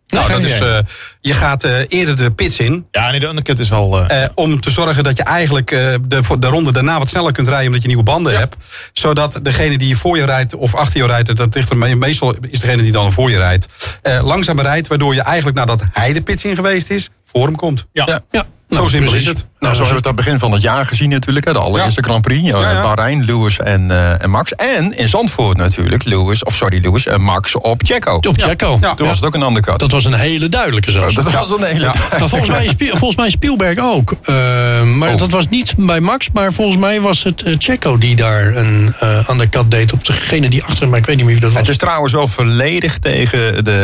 Nou, 0.06 0.28
dat 0.28 0.40
is, 0.42 0.58
eh, 0.60 0.78
je 1.20 1.34
gaat 1.34 1.64
eh, 1.64 1.72
eerder 1.88 2.16
de 2.16 2.30
pits 2.30 2.58
in. 2.58 2.86
Ja, 2.90 3.10
nee, 3.10 3.20
de 3.20 3.26
undercut 3.26 3.58
is 3.58 3.68
wel... 3.68 4.04
eh, 4.08 4.22
eh, 4.24 4.30
om 4.34 4.60
te 4.60 4.70
zorgen 4.70 5.04
dat 5.04 5.16
je 5.16 5.22
eigenlijk 5.22 5.70
eh, 5.70 5.94
de, 6.08 6.22
voor 6.22 6.40
de 6.40 6.46
ronde 6.46 6.72
daarna 6.72 6.98
wat 6.98 7.09
sneller 7.09 7.32
kunt 7.32 7.48
rijden. 7.48 7.66
Omdat 7.66 7.82
je 7.82 7.88
nieuwe 7.88 8.02
banden 8.02 8.38
hebt. 8.38 8.57
Zodat 8.92 9.38
degene 9.42 9.78
die 9.78 9.96
voor 9.96 10.16
je 10.16 10.24
rijdt 10.26 10.55
of 10.55 10.74
achter 10.74 11.00
je 11.00 11.07
rijdt. 11.07 11.36
Dat 11.36 11.55
ligt 11.55 11.70
er 11.70 11.76
me- 11.76 11.94
meestal 11.94 12.34
is 12.40 12.59
degene 12.61 12.82
die 12.82 12.92
dan 12.92 13.12
voor 13.12 13.30
je 13.30 13.38
rijdt. 13.38 13.98
eh, 14.02 14.20
langzamer 14.24 14.64
rijdt. 14.64 14.86
Waardoor 14.88 15.14
je 15.14 15.22
eigenlijk 15.22 15.57
nadat 15.57 15.84
hij 15.92 16.12
de 16.12 16.22
pits 16.22 16.44
in 16.44 16.55
geweest 16.55 16.90
is. 16.90 17.09
voor 17.24 17.46
hem 17.46 17.57
komt. 17.57 17.86
ja. 17.92 18.05
Ja. 18.07 18.20
Ja. 18.30 18.46
Zo 18.70 18.88
simpel 18.88 19.10
precies. 19.10 19.16
is 19.16 19.24
het. 19.26 19.46
Nou, 19.58 19.74
zo 19.74 19.80
hebben 19.82 19.88
we 19.88 19.94
het 19.96 20.06
aan 20.06 20.14
het 20.16 20.24
begin 20.24 20.38
van 20.38 20.52
het 20.52 20.62
jaar 20.62 20.86
gezien 20.86 21.08
natuurlijk. 21.08 21.46
Hè, 21.46 21.52
de 21.52 21.58
allereerste 21.58 22.00
Ja. 22.00 22.06
Grand 22.08 22.22
Prix. 22.22 22.48
Ja, 22.48 22.60
Ja. 22.60 22.82
Bahrein, 22.82 23.24
Lewis 23.24 23.58
en, 23.58 23.90
eh, 23.90 24.22
en 24.22 24.30
Max. 24.30 24.52
En 24.54 24.96
in 24.98 25.08
Zandvoort 25.08 25.56
natuurlijk. 25.56 26.04
Lewis, 26.04 26.44
of 26.44 26.54
sorry, 26.54 26.80
Lewis 26.82 27.06
en 27.06 27.20
Max 27.20 27.56
op 27.56 27.80
Checo. 27.84 28.14
Op 28.14 28.34
Checo. 28.36 28.78
Toen 28.96 29.06
was 29.06 29.16
het 29.16 29.24
ook 29.24 29.34
een 29.34 29.42
undercut. 29.42 29.78
Dat 29.78 29.90
was 29.90 30.04
een 30.04 30.14
hele 30.14 30.48
duidelijke 30.48 30.90
zelfs. 30.90 31.14
Dat 31.14 31.32
was 31.32 31.50
een 31.50 31.62
hele... 31.62 31.84
Maar 32.18 32.28
volgens 32.28 32.50
mij, 32.50 32.70
volgens 32.78 33.16
mij 33.16 33.30
Spielberg 33.30 33.78
ook. 33.78 34.12
Eh, 34.22 34.34
maar 34.82 35.12
Oh. 35.12 35.16
dat 35.18 35.30
was 35.30 35.46
niet 35.48 35.74
bij 35.76 36.00
Max, 36.00 36.28
maar 36.32 36.52
volgens 36.52 36.80
mij 36.80 37.00
was 37.00 37.22
het 37.22 37.42
eh, 37.42 37.54
Checo 37.58 37.98
die 37.98 38.16
daar 38.16 38.56
een 38.56 38.94
eh 39.00 39.28
undercut 39.30 39.70
deed 39.70 39.92
op 39.92 40.04
degene 40.06 40.48
die 40.50 40.62
achter 40.62 40.80
hem, 40.80 40.88
maar 40.90 40.98
ik 40.98 41.06
weet 41.06 41.16
niet 41.16 41.24
meer 41.24 41.34
wie 41.34 41.42
dat 41.44 41.52
was. 41.52 41.60
Het 41.60 41.70
is 41.70 41.76
trouwens 41.76 42.12
wel 42.12 42.28
volledig 42.28 42.98
tegen 42.98 43.64
de 43.64 43.80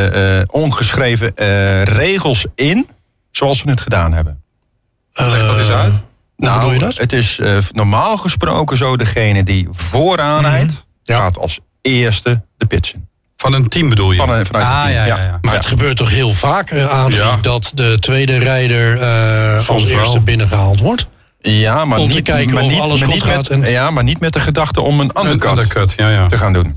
eh, 0.46 0.60
ongeschreven 0.62 1.36
eh, 1.36 1.82
regels 1.82 2.46
in. 2.54 2.86
Zoals 3.30 3.62
we 3.62 3.70
het 3.70 3.80
gedaan 3.80 4.12
hebben. 4.12 4.42
Leg 5.16 5.46
dat 5.46 5.58
eens 5.58 5.68
uit. 5.70 5.92
Hoe 6.36 6.50
bedoel 6.54 6.72
je 6.72 6.78
dat? 6.78 6.96
Het 6.98 7.12
is 7.12 7.38
eh, 7.38 7.56
normaal 7.72 8.16
gesproken 8.16 8.76
zo, 8.76 8.96
degene 8.96 9.42
die 9.42 9.68
vooraan 9.70 10.42
Mhm. 10.42 10.50
rijdt, 10.50 10.86
gaat 11.04 11.38
als 11.38 11.60
eerste 11.82 12.42
de 12.56 12.66
pits 12.66 12.92
in. 12.92 13.08
Van 13.36 13.52
een 13.52 13.68
team 13.68 13.88
bedoel 13.88 14.12
je? 14.12 14.18
Van 14.18 14.30
een- 14.30 14.46
vanuit 14.46 14.64
ah, 14.66 14.70
een 14.78 14.92
team, 14.92 14.94
ja, 14.94 15.06
ja, 15.06 15.16
ja. 15.16 15.22
ja. 15.24 15.38
Maar 15.42 15.54
het 15.54 15.66
gebeurt 15.66 15.96
toch 15.96 16.10
heel 16.10 16.30
vaak, 16.32 16.70
eh, 16.70 16.86
Adrie, 16.86 17.16
Ja. 17.20 17.38
dat 17.40 17.70
de 17.74 17.96
tweede 18.00 18.36
rijder 18.38 18.98
eh, 19.00 19.56
als 19.56 19.66
wel. 19.84 19.98
eerste 20.00 20.20
binnengehaald 20.20 20.80
wordt? 20.80 21.08
Ja, 21.40 21.84
maar 21.84 21.98
Om 21.98 22.08
te 22.08 22.14
niet, 22.14 22.24
kijken 22.24 22.54
maar 22.54 22.62
of 22.62 22.70
niet, 22.70 22.80
alles 22.80 23.02
goed 23.02 23.12
niet 23.14 23.22
gaat 23.22 23.48
met, 23.48 23.64
en- 23.64 23.70
Ja, 23.70 23.90
maar 23.90 24.04
niet 24.04 24.20
met 24.20 24.32
de 24.32 24.40
gedachte 24.40 24.80
om 24.80 25.00
een 25.00 25.10
Een 25.14 25.24
undercut 25.26 25.50
undercut, 25.50 25.94
ja, 25.96 26.08
ja. 26.10 26.26
te 26.26 26.36
gaan 26.36 26.52
doen. 26.52 26.76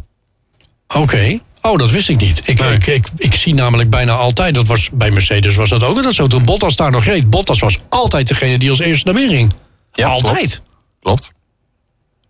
Oké. 0.95 1.39
Oh, 1.61 1.77
dat 1.77 1.91
wist 1.91 2.09
ik 2.09 2.17
niet. 2.17 2.41
Ik, 2.47 2.59
Nee. 2.59 2.73
ik, 2.73 2.87
ik, 2.87 3.07
ik 3.17 3.33
zie 3.33 3.53
namelijk 3.53 3.89
bijna 3.89 4.13
altijd, 4.13 4.55
dat 4.55 4.67
was 4.67 4.89
bij 4.93 5.11
Mercedes 5.11 5.55
was 5.55 5.69
dat 5.69 5.83
ook 5.83 5.95
altijd 5.95 6.15
zo. 6.15 6.27
Toen 6.27 6.45
Bottas 6.45 6.75
daar 6.75 6.91
nog 6.91 7.03
reed, 7.05 7.29
Bottas 7.29 7.59
was 7.59 7.77
altijd 7.89 8.27
degene 8.27 8.57
die 8.57 8.69
als 8.69 8.79
eerste 8.79 9.05
naar 9.05 9.13
binnen 9.13 9.35
ging. 9.37 9.53
Ja, 9.93 10.07
altijd. 10.07 10.61
Klopt. 11.01 11.31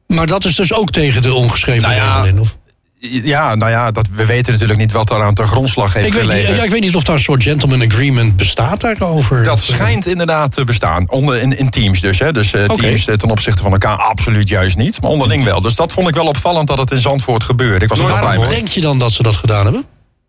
Maar 0.08 0.28
dat 0.28 0.46
is 0.46 0.56
dus 0.56 0.74
ook 0.74 0.92
tegen 0.92 1.22
de 1.22 1.34
ongeschreven 1.34 1.82
Nou 1.82 1.94
ja, 1.94 2.14
regel 2.22 2.28
in. 2.28 2.40
Of? 2.40 2.58
Ja, 3.02 3.56
nou 3.56 3.72
ja, 3.72 3.92
dat, 3.92 4.08
we 4.12 4.26
weten 4.26 4.52
natuurlijk 4.52 4.80
niet 4.80 4.92
wat 4.92 5.08
daar 5.08 5.24
aan 5.24 5.34
de 5.34 5.44
grondslag 5.44 5.94
heeft 5.94 6.08
Ik, 6.08 6.14
weet 6.14 6.22
gelegen. 6.22 6.56
ja, 6.56 6.64
ik 6.64 6.70
weet 6.70 6.82
niet 6.82 6.96
of 6.96 7.04
daar 7.04 7.16
een 7.16 7.22
soort 7.22 7.44
gentleman 7.44 7.82
agreement 7.92 8.38
bestaat 8.38 8.82
daarover. 8.82 9.44
Dat 9.44 9.62
schijnt 9.62 10.08
inderdaad 10.08 10.54
te 10.54 10.64
bestaan. 10.64 11.10
Onder, 11.10 11.42
in, 11.42 11.58
in 11.58 11.70
teams 11.70 12.00
dus. 12.00 12.20
Hè. 12.20 12.32
Dus 12.32 12.54
eh, 12.54 12.64
teams 12.66 13.08
eh, 13.08 13.16
ten 13.16 13.30
opzichte 13.30 13.62
van 13.62 13.72
elkaar 13.72 13.98
absoluut 13.98 14.50
juist 14.50 14.78
niet. 14.78 15.02
Maar 15.02 15.12
onderling 15.12 15.44
wel. 15.44 15.62
Dus 15.62 15.76
dat 15.76 15.92
vond 15.92 16.08
ik 16.08 16.16
wel 16.16 16.26
opvallend 16.28 16.68
dat 16.68 16.78
het 16.78 16.92
in 16.92 17.00
Zandvoort 17.00 17.44
gebeurde. 17.44 17.84
Ik 17.84 17.90
was 17.90 18.00
er 18.00 18.06
wel 18.06 18.14
blij 18.14 18.28
Waarom 18.28 18.44
mee. 18.48 18.54
denk 18.54 18.68
je 18.68 18.82
dan 18.82 19.00
dat 19.00 19.12
ze 19.12 19.24
dat 19.24 19.36
gedaan 19.36 19.64
hebben? 19.64 19.86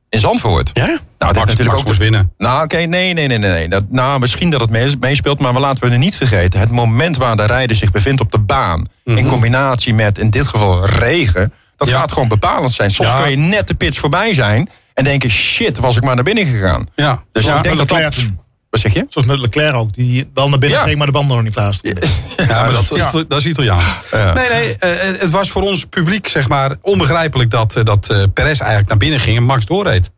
In 0.09 0.21
Zandvoort? 0.21 0.71
Ja? 0.73 0.85
Nou, 0.85 0.99
het 0.99 1.03
Max, 1.19 1.37
heeft 1.37 1.47
natuurlijk 1.47 1.69
Max 1.69 1.81
ook 1.81 1.87
moest 1.87 1.99
winnen. 1.99 2.33
Nou, 2.39 2.65
oké, 2.65 2.77
nee, 2.77 3.13
nee, 3.15 3.27
nee, 3.27 3.39
nee. 3.39 3.51
nee. 3.51 3.69
Dat, 3.69 3.85
nou, 3.89 4.21
misschien 4.21 4.51
dat 4.51 4.61
het 4.61 4.71
mee- 4.71 4.97
meespeelt, 5.01 5.39
maar 5.41 5.55
we 5.55 5.61
laten 5.61 5.85
we 5.87 5.93
er 5.93 5.99
niet 5.99 6.17
vergeten. 6.17 6.61
Het 6.61 6.71
moment 6.71 7.17
waar 7.17 7.37
de 7.37 7.47
rijder 7.47 7.77
zich 7.77 7.91
bevindt 7.91 8.21
op 8.21 8.33
de 8.33 8.39
baan, 8.39 8.87
in 9.05 9.27
combinatie 9.27 9.95
met 9.95 10.19
in 10.19 10.31
dit 10.31 10.47
geval 10.47 10.87
regen, 10.87 11.53
dat 11.87 11.89
Ja. 11.89 12.01
gaat 12.01 12.13
gewoon 12.13 12.29
bepalend 12.29 12.73
zijn. 12.73 12.91
Soms 12.91 13.09
Ja. 13.09 13.19
kan 13.21 13.31
je 13.31 13.37
net 13.37 13.69
de 13.69 13.75
pitch 13.75 13.99
voorbij 13.99 14.35
zijn 14.35 14.69
en 14.95 15.05
denken, 15.05 15.31
shit, 15.31 15.79
was 15.79 15.97
ik 15.97 16.03
maar 16.05 16.15
naar 16.15 16.25
binnen 16.25 16.47
gegaan. 16.47 16.87
Ja. 16.95 17.23
Dus 17.33 17.45
Ja, 17.45 17.57
ik 17.57 17.63
denk 17.63 17.77
dat 17.77 17.89
dat... 17.89 18.17
Wat 18.71 18.81
zeg 18.81 18.93
je? 18.95 19.05
Zoals 19.09 19.27
met 19.29 19.39
Leclerc 19.39 19.75
ook, 19.75 19.95
die 19.95 20.31
wel 20.35 20.49
naar 20.49 20.59
binnen 20.59 20.79
Ja. 20.79 20.85
ging, 20.85 20.97
maar 20.97 21.07
de 21.07 21.13
banden 21.13 21.35
nog 21.37 21.45
niet 21.45 21.55
klaar 21.55 21.75
stonden. 21.75 22.09
Ja, 22.37 22.47
maar 22.47 22.73
dat, 22.73 22.87
Ja. 22.95 23.07
is, 23.15 23.25
dat 23.29 23.39
is 23.39 23.47
Italiaans. 23.47 23.85
Ja. 24.11 24.33
Nee, 24.33 24.49
nee, 24.49 24.77
eh, 24.77 25.21
het 25.21 25.31
was 25.31 25.51
voor 25.51 25.63
ons 25.63 25.85
publiek 25.85 26.29
zeg 26.29 26.49
maar 26.49 26.77
onbegrijpelijk 26.81 27.51
dat, 27.51 27.77
eh, 27.77 27.85
dat 27.85 28.09
eh, 28.09 28.23
Perez 28.35 28.59
eigenlijk 28.61 28.89
naar 28.89 28.99
binnen 28.99 29.21
ging 29.21 29.37
en 29.37 29.43
Max 29.43 29.65
doorreed. 29.65 30.11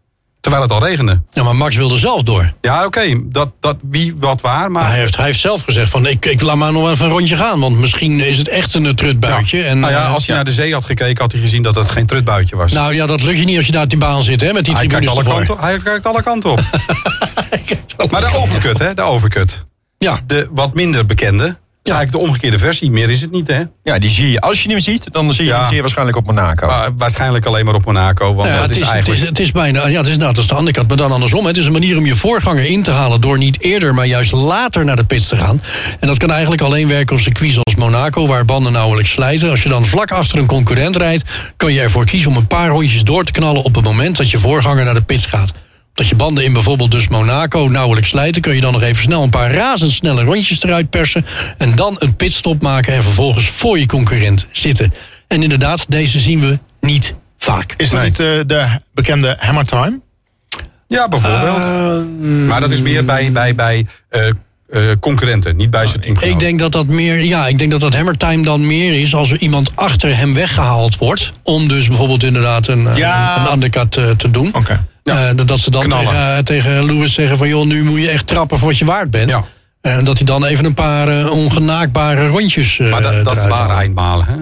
Terwijl 0.42 0.62
het 0.62 0.72
al 0.72 0.86
regende. 0.86 1.22
Ja, 1.30 1.42
maar 1.42 1.56
Max 1.56 1.76
wilde 1.76 1.98
zelf 1.98 2.22
door. 2.22 2.52
Ja, 2.60 2.84
oké, 2.84 3.28
dat, 3.28 3.50
dat 3.60 3.76
wie 3.90 4.14
wat 4.16 4.40
waar, 4.40 4.70
maar... 4.70 4.86
Hij 4.86 4.98
heeft, 4.98 5.16
hij 5.16 5.24
heeft 5.24 5.40
zelf 5.40 5.62
gezegd 5.62 5.90
van 5.90 6.06
ik, 6.06 6.26
ik 6.26 6.40
laat 6.40 6.56
maar 6.56 6.72
nog 6.72 6.90
even 6.90 7.04
een 7.04 7.10
rondje 7.10 7.36
gaan. 7.36 7.60
Want 7.60 7.78
misschien 7.78 8.20
is 8.20 8.38
het 8.38 8.48
echt 8.48 8.74
een 8.74 8.94
trutbuitje. 8.94 9.62
En, 9.62 9.80
nou 9.80 9.92
ja, 9.92 10.06
eh, 10.06 10.12
als 10.12 10.26
hij 10.26 10.34
naar 10.34 10.44
de 10.44 10.52
zee 10.52 10.72
had 10.72 10.84
gekeken, 10.84 11.22
had 11.22 11.32
hij 11.32 11.40
gezien 11.40 11.62
dat 11.62 11.74
het 11.74 11.90
geen 11.90 12.06
trutbuitje 12.06 12.56
was. 12.56 12.72
nou 12.72 12.94
ja, 12.94 13.06
dat 13.06 13.22
lukt 13.22 13.38
je 13.38 13.44
niet 13.44 13.56
als 13.56 13.66
je 13.66 13.72
daar 13.72 13.82
op 13.82 13.90
die 13.90 13.98
baan 13.98 14.22
zit 14.22 14.40
hè, 14.40 14.52
met 14.52 14.64
die 14.64 14.74
hij, 14.74 14.86
kijkt 14.86 15.06
alle 15.06 15.24
kanten, 15.24 15.58
hij 15.58 15.78
kijkt 15.78 16.06
alle 16.06 16.22
kanten 16.22 16.50
op. 16.50 16.60
maar 18.10 18.20
de 18.20 18.36
overcut, 18.36 18.78
hè, 18.78 18.94
de 18.94 19.02
overcut. 19.02 19.64
Ja, 19.98 20.20
De 20.26 20.48
wat 20.52 20.74
minder 20.74 21.06
bekende, 21.06 21.58
is 21.82 21.92
eigenlijk 21.92 22.24
de 22.24 22.30
omgekeerde 22.30 22.58
versie. 22.58 22.90
Meer 22.90 23.10
is 23.10 23.20
het 23.20 23.30
niet, 23.30 23.46
hè? 23.48 23.62
Ja, 23.82 23.98
die 23.98 24.10
zie 24.10 24.30
je. 24.30 24.40
Als 24.40 24.62
je 24.62 24.68
hem 24.70 24.80
ziet, 24.80 25.12
dan 25.12 25.32
zie 25.34 25.44
je 25.44 25.50
Ja. 25.50 25.60
hem 25.60 25.68
zeer 25.68 25.80
waarschijnlijk 25.80 26.16
op 26.16 26.26
Monaco. 26.26 26.66
Maar 26.66 26.88
waarschijnlijk 26.96 27.46
alleen 27.46 27.64
maar 27.64 27.74
op 27.74 27.84
Monaco. 27.84 28.34
Want 28.34 28.48
Ja, 28.48 28.54
dat 28.54 28.62
het, 28.62 28.70
is, 28.70 28.76
is, 28.80 28.82
eigenlijk... 28.88 29.20
het, 29.20 29.22
is, 29.22 29.28
het 29.28 29.38
is 29.38 29.52
bijna, 29.52 29.86
ja, 29.86 29.98
het 29.98 30.06
is, 30.06 30.16
nou, 30.16 30.32
dat 30.34 30.42
is 30.42 30.48
de 30.48 30.54
andere 30.54 30.72
kant, 30.76 30.88
maar 30.88 30.96
dan 30.96 31.12
andersom. 31.12 31.40
hè. 31.40 31.46
Het 31.48 31.56
is 31.56 31.66
een 31.66 31.72
manier 31.72 31.96
om 31.98 32.06
je 32.06 32.16
voorganger 32.16 32.64
in 32.64 32.82
te 32.82 32.90
halen 32.90 33.20
door 33.20 33.38
niet 33.38 33.62
eerder, 33.62 33.94
maar 33.94 34.06
juist 34.06 34.32
later 34.32 34.84
naar 34.84 34.96
de 34.96 35.04
pits 35.04 35.28
te 35.28 35.36
gaan. 35.36 35.62
En 36.00 36.06
dat 36.06 36.16
kan 36.16 36.30
eigenlijk 36.30 36.62
alleen 36.62 36.88
werken 36.88 37.16
op 37.16 37.22
circuits 37.22 37.58
als 37.62 37.74
Monaco, 37.74 38.26
waar 38.26 38.44
banden 38.44 38.72
nauwelijks 38.72 39.10
slijten. 39.10 39.50
Als 39.50 39.62
je 39.62 39.68
dan 39.68 39.86
vlak 39.86 40.10
achter 40.12 40.38
een 40.38 40.46
concurrent 40.46 40.96
rijdt, 40.96 41.24
kan 41.56 41.72
je 41.72 41.80
ervoor 41.80 42.04
kiezen 42.04 42.30
om 42.30 42.36
een 42.36 42.46
paar 42.46 42.68
rondjes 42.68 43.02
door 43.02 43.24
te 43.24 43.32
knallen 43.32 43.62
op 43.62 43.74
het 43.74 43.84
moment 43.84 44.16
dat 44.16 44.30
je 44.30 44.38
voorganger 44.38 44.84
naar 44.84 44.94
de 44.94 45.02
pits 45.02 45.26
gaat. 45.26 45.52
Dat 45.94 46.08
je 46.08 46.14
banden 46.14 46.44
in 46.44 46.52
bijvoorbeeld 46.52 46.90
dus 46.90 47.08
Monaco 47.08 47.66
nauwelijks 47.70 48.08
slijten... 48.08 48.42
kun 48.42 48.54
je 48.54 48.60
dan 48.60 48.72
nog 48.72 48.82
even 48.82 49.02
snel 49.02 49.22
een 49.22 49.30
paar 49.30 49.52
razendsnelle 49.52 50.22
rondjes 50.24 50.62
eruit 50.62 50.90
persen... 50.90 51.24
en 51.58 51.74
dan 51.74 51.96
een 51.98 52.16
pitstop 52.16 52.62
maken 52.62 52.94
en 52.94 53.02
vervolgens 53.02 53.46
voor 53.50 53.78
je 53.78 53.86
concurrent 53.86 54.46
zitten. 54.50 54.92
En 55.28 55.42
inderdaad, 55.42 55.84
deze 55.88 56.18
zien 56.18 56.40
we 56.40 56.58
niet 56.80 57.14
vaak. 57.38 57.74
Is 57.76 57.90
dat 57.90 58.00
Nee. 58.00 58.08
niet 58.08 58.20
eh, 58.20 58.26
de 58.46 58.66
bekende 58.94 59.36
Hammer 59.38 59.64
Time? 59.66 60.00
Ja, 60.88 61.08
bijvoorbeeld. 61.08 61.58
Eh, 61.64 62.48
maar 62.48 62.60
dat 62.60 62.70
is 62.70 62.80
meer 62.80 63.04
bij, 63.04 63.32
bij, 63.32 63.54
bij 63.54 63.86
eh, 64.08 64.28
eh, 64.28 64.34
concurrenten, 65.00 65.56
niet 65.56 65.70
bij 65.70 65.86
zijn 65.86 66.00
teamgenoten. 66.00 66.36
Ik 66.38 66.42
denk 66.44 66.58
dat 66.58 66.72
dat 66.72 66.86
meer, 66.86 67.22
ja, 67.24 67.46
ik 67.46 67.58
denk 67.58 67.70
dat 67.70 67.80
dat 67.80 67.94
hammer 67.94 68.16
time 68.16 68.42
dan 68.42 68.66
meer 68.66 69.00
is 69.00 69.14
als 69.14 69.30
er 69.30 69.38
iemand 69.40 69.70
achter 69.74 70.16
hem 70.16 70.34
weggehaald 70.34 70.96
wordt. 70.98 71.32
Om 71.42 71.68
dus 71.68 71.88
bijvoorbeeld 71.88 72.22
inderdaad 72.24 72.68
een, 72.68 72.88
Ja. 72.96 73.46
een 73.46 73.52
undercut 73.52 73.90
te 73.92 74.30
doen. 74.30 74.54
Oké. 74.54 74.84
Eh, 75.04 75.30
dat 75.46 75.58
ze 75.58 75.70
dan 75.70 75.82
tegen, 75.82 76.14
eh, 76.36 76.38
tegen 76.38 76.84
Lewis 76.86 77.12
zeggen 77.14 77.36
van 77.38 77.48
joh, 77.48 77.66
nu 77.66 77.84
moet 77.84 78.00
je 78.00 78.08
echt 78.10 78.26
trappen 78.26 78.58
voor 78.58 78.68
wat 78.68 78.78
je 78.78 78.84
waard 78.84 79.10
bent. 79.10 79.30
Ja. 79.30 79.44
En 79.80 80.04
dat 80.04 80.16
hij 80.16 80.26
dan 80.26 80.44
even 80.44 80.64
een 80.64 80.74
paar 80.74 81.08
eh, 81.08 81.30
ongenaakbare 81.30 82.26
rondjes. 82.26 82.78
eh, 82.78 82.90
Maar 82.90 83.02
dat, 83.02 83.24
dat 83.24 83.36
is 83.36 83.44
waar 83.46 83.70
eindmalen, 83.70 84.26
hè? 84.26 84.36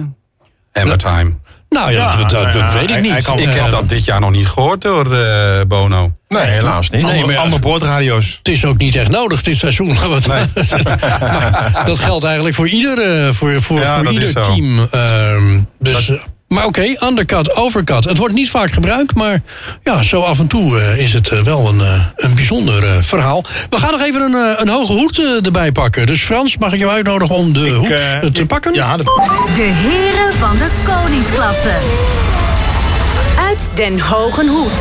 Hammer 0.79 0.97
time. 0.97 1.39
Nou 1.69 1.91
ja, 1.91 1.97
Ja, 1.97 2.15
dat, 2.15 2.29
dat- 2.29 2.43
dat 2.43 2.53
ja, 2.53 2.73
weet 2.73 2.89
ik 2.89 3.01
niet. 3.01 3.11
hij 3.27 3.35
Ik 3.37 3.47
Eh, 3.49 3.61
heb 3.61 3.71
dat 3.71 3.89
dit 3.89 4.05
jaar 4.05 4.19
nog 4.19 4.31
niet 4.31 4.47
gehoord 4.47 4.81
door 4.81 5.13
eh, 5.13 5.61
Bono. 5.67 6.15
nee, 6.27 6.41
helaas 6.45 6.89
niet. 6.89 7.01
Nee, 7.01 7.25
maar 7.25 7.33
ja. 7.33 7.41
Andere 7.41 7.61
boordradio's. 7.61 8.35
Het 8.37 8.47
is 8.53 8.65
ook 8.65 8.77
niet 8.77 8.95
echt 8.95 9.09
nodig 9.09 9.41
dit 9.41 9.57
seizoen. 9.57 9.97
Wat- 10.09 10.23
dat 11.85 11.99
geldt 11.99 12.23
eigenlijk 12.23 12.55
voor 12.55 12.67
ieder, 12.67 12.99
eh, 12.99 13.29
voor, 13.33 13.61
voor, 13.61 13.79
Ja, 13.79 13.95
voor 13.95 14.03
dat 14.03 14.13
is 14.13 14.19
ieder 14.27 14.43
team. 14.43 14.87
Ehm, 14.91 15.59
dus, 15.79 16.09
eh, 16.09 16.17
maar 16.51 16.65
oké, 16.65 16.95
undercut, 17.03 17.55
overcut. 17.55 18.03
Het 18.03 18.17
wordt 18.17 18.33
niet 18.33 18.49
vaak 18.49 18.71
gebruikt, 18.71 19.15
maar 19.15 19.41
ja, 19.83 20.01
zo 20.03 20.21
af 20.21 20.39
en 20.39 20.47
toe 20.47 20.79
eh, 20.79 20.97
is 20.97 21.13
het 21.13 21.29
eh, 21.29 21.41
wel 21.41 21.67
een, 21.67 21.79
eh, 21.81 22.05
een 22.15 22.35
bijzonder 22.35 22.83
eh, 22.83 22.91
verhaal. 23.01 23.43
We 23.69 23.77
gaan 23.79 23.91
nog 23.91 24.01
even 24.01 24.21
een, 24.21 24.33
eh, 24.33 24.61
een 24.61 24.69
hoge 24.69 24.93
hoed 24.93 25.21
erbij 25.45 25.71
pakken. 25.71 26.05
Dus 26.07 26.21
Frans, 26.23 26.57
mag 26.57 26.73
ik 26.73 26.79
jou 26.79 26.91
uitnodigen 26.91 27.35
om 27.35 27.53
de 27.53 27.69
hoed 27.69 28.35
te 28.35 28.45
pakken? 28.45 28.73
Ja, 28.73 28.97
dat, 28.97 29.05
De 29.55 29.61
heren 29.61 30.33
van 30.39 30.57
de 30.57 30.67
koningsklasse. 30.85 31.73
Uit 33.39 33.69
Den 33.73 33.99
Hogen 33.99 34.47
Hoed. 34.47 34.79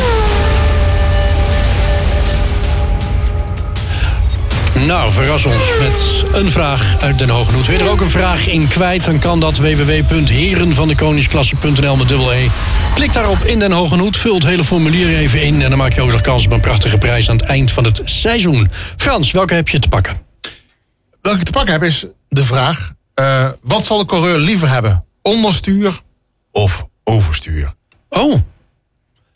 Nou, 4.86 5.12
verras 5.12 5.44
ons 5.44 5.78
met 5.78 6.24
een 6.32 6.50
vraag 6.50 6.96
uit 7.00 7.18
Den 7.18 7.30
Hoed. 7.30 7.66
Wil 7.66 7.76
je 7.76 7.82
er 7.84 7.90
ook 7.90 8.00
een 8.00 8.10
vraag 8.10 8.46
in 8.46 8.68
kwijt, 8.68 9.04
dan 9.04 9.18
kan 9.18 9.40
dat 9.40 9.56
www.herenvandekoningsklasse.nl 9.56 11.96
met 11.96 12.08
dubbel 12.08 12.32
E. 12.32 12.48
Klik 12.94 13.12
daarop 13.12 13.38
in 13.38 13.58
Den 13.58 13.72
Hoed, 13.72 14.16
vul 14.16 14.34
het 14.34 14.44
hele 14.44 14.64
formulier 14.64 15.18
even 15.18 15.42
in... 15.42 15.62
en 15.62 15.68
dan 15.68 15.78
maak 15.78 15.92
je 15.92 16.02
ook 16.02 16.10
nog 16.10 16.20
kans 16.20 16.44
op 16.44 16.50
een 16.50 16.60
prachtige 16.60 16.98
prijs 16.98 17.30
aan 17.30 17.36
het 17.36 17.46
eind 17.46 17.70
van 17.70 17.84
het 17.84 18.00
seizoen. 18.04 18.70
Frans, 18.96 19.30
welke 19.30 19.54
heb 19.54 19.68
je 19.68 19.78
te 19.78 19.88
pakken? 19.88 20.16
welke 21.20 21.38
ik 21.38 21.44
te 21.44 21.52
pakken 21.52 21.72
heb 21.72 21.82
is 21.82 22.06
de 22.28 22.44
vraag... 22.44 22.92
eh, 23.14 23.48
wat 23.62 23.84
zal 23.84 23.98
de 23.98 24.04
coureur 24.04 24.38
liever 24.38 24.68
hebben? 24.68 25.04
Onderstuur 25.22 26.00
of 26.52 26.86
overstuur? 27.04 27.72
Oh, 28.08 28.34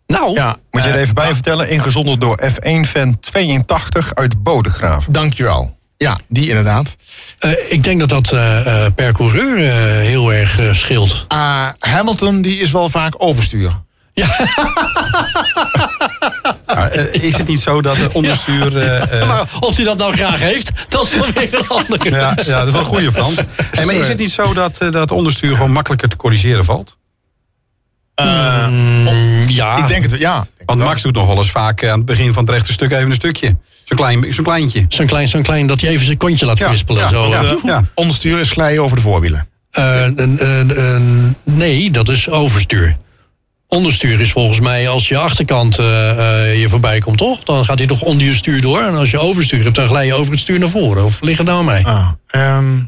nou, 0.07 0.35
Ja, 0.35 0.57
Moet 0.71 0.83
je 0.83 0.89
er 0.89 0.95
eh, 0.95 1.01
even 1.01 1.15
bij 1.15 1.33
vertellen, 1.33 1.71
ingezonden 1.71 2.19
door 2.21 2.41
F1-fan 2.53 3.21
82 3.21 4.15
uit 4.15 4.43
Bodegraven. 4.43 5.13
Dankjewel. 5.13 5.77
Ja, 5.97 6.19
die 6.29 6.49
inderdaad. 6.49 6.97
eh, 7.39 7.51
ik 7.69 7.85
denk 7.85 8.01
dat 8.01 8.09
dat 8.09 8.33
eh, 8.33 8.85
eh, 8.87 8.93
per 8.95 9.13
coureur 9.13 9.67
eh, 9.67 9.75
heel 10.07 10.33
erg 10.33 10.61
scheelt. 10.73 11.25
Ah, 11.29 11.69
Hamilton 11.79 12.43
die 12.43 12.59
is 12.61 12.71
wel 12.71 12.89
vaak 12.89 13.15
overstuur. 13.19 13.83
Maar, 16.67 16.91
eh, 16.91 17.23
is 17.23 17.37
het 17.37 17.47
niet 17.47 17.61
zo 17.61 17.83
dat 17.83 17.97
het 17.97 18.13
onderstuur... 18.13 18.73
Maar 19.29 19.45
of 19.61 19.77
hij 19.77 19.85
dat 19.85 19.99
nou 19.99 20.13
graag 20.15 20.39
heeft, 20.41 20.71
dat 20.89 21.05
is 21.05 21.19
dan 21.19 21.33
weer 21.35 21.55
een 21.59 21.69
andere 21.69 22.11
ja, 22.11 22.17
ja, 22.19 22.35
dat 22.35 22.67
is 22.67 22.73
wel 22.73 22.81
een 22.81 22.87
goede 22.87 23.13
Frans. 23.13 23.35
Hey, 23.71 23.85
maar 23.85 23.95
is 23.95 24.09
het 24.09 24.19
niet 24.19 24.33
zo 24.33 24.55
dat, 24.55 24.79
dat 24.91 25.11
onderstuur 25.11 25.55
gewoon 25.57 25.73
makkelijker 25.73 26.09
te 26.09 26.17
corrigeren 26.17 26.65
valt? 26.65 26.97
Eh, 28.15 28.67
Mm, 28.69 29.49
ja, 29.49 29.77
Ik 29.77 29.89
denk 29.89 30.03
het, 30.11 30.21
ja. 30.21 30.47
Want 30.67 30.79
Max 30.81 31.03
doet 31.03 31.15
nog 31.15 31.27
wel 31.27 31.37
eens 31.37 31.51
vaak 31.51 31.83
eh, 31.83 31.91
aan 31.91 31.97
het 31.97 32.07
begin 32.07 32.33
van 32.33 32.45
het 32.45 32.53
rechte 32.53 32.73
stuk 32.73 32.93
even 32.93 33.07
een 33.11 33.15
stukje. 33.15 33.57
Zo'n 33.85 33.97
klein, 33.97 34.35
zo'n 34.35 34.45
kleintje. 34.45 34.85
zo'n 34.89 35.07
klein, 35.07 35.29
zo'n 35.29 35.43
klein 35.43 35.67
dat 35.67 35.81
hij 35.81 35.91
even 35.91 36.05
zijn 36.05 36.17
kontje 36.17 36.47
laat 36.47 36.59
Ja, 36.59 36.67
kwispelen. 36.69 37.03
ja, 37.03 37.09
zo. 37.09 37.29
ja. 37.29 37.43
Eh. 37.43 37.71
Eh, 37.71 37.79
Onderstuur 37.95 38.39
is 38.39 38.51
glijden 38.51 38.83
over 38.83 38.97
de 38.97 39.03
voorwielen. 39.03 39.49
eh, 39.71 40.05
eh, 40.19 40.95
eh, 40.97 41.03
nee, 41.45 41.91
dat 41.91 42.09
is 42.09 42.29
overstuur. 42.31 42.97
Onderstuur 43.69 44.21
is 44.21 44.33
volgens 44.33 44.61
mij 44.61 44.89
als 44.89 45.09
je 45.09 45.19
achterkant 45.19 45.79
eh, 45.79 46.11
eh, 46.51 46.61
je 46.61 46.69
voorbij 46.69 46.99
komt, 46.99 47.19
toch? 47.19 47.41
Dan 47.45 47.65
gaat 47.65 47.79
hij 47.79 47.87
toch 47.87 48.01
onder 48.01 48.27
je 48.27 48.35
stuur 48.35 48.61
door. 48.61 48.81
En 48.83 48.95
als 48.95 49.11
je 49.11 49.19
overstuur 49.19 49.63
hebt, 49.63 49.75
dan 49.75 49.87
glij 49.87 50.07
je 50.07 50.15
over 50.15 50.33
het 50.33 50.41
stuur 50.41 50.59
naar 50.59 50.69
voren. 50.69 51.05
Of 51.05 51.21
ligt 51.21 51.39
het 51.39 51.47
nou 51.47 51.59
aan 51.59 51.65
mij? 51.65 51.85
Ah, 51.85 52.09
ehm, 52.27 52.81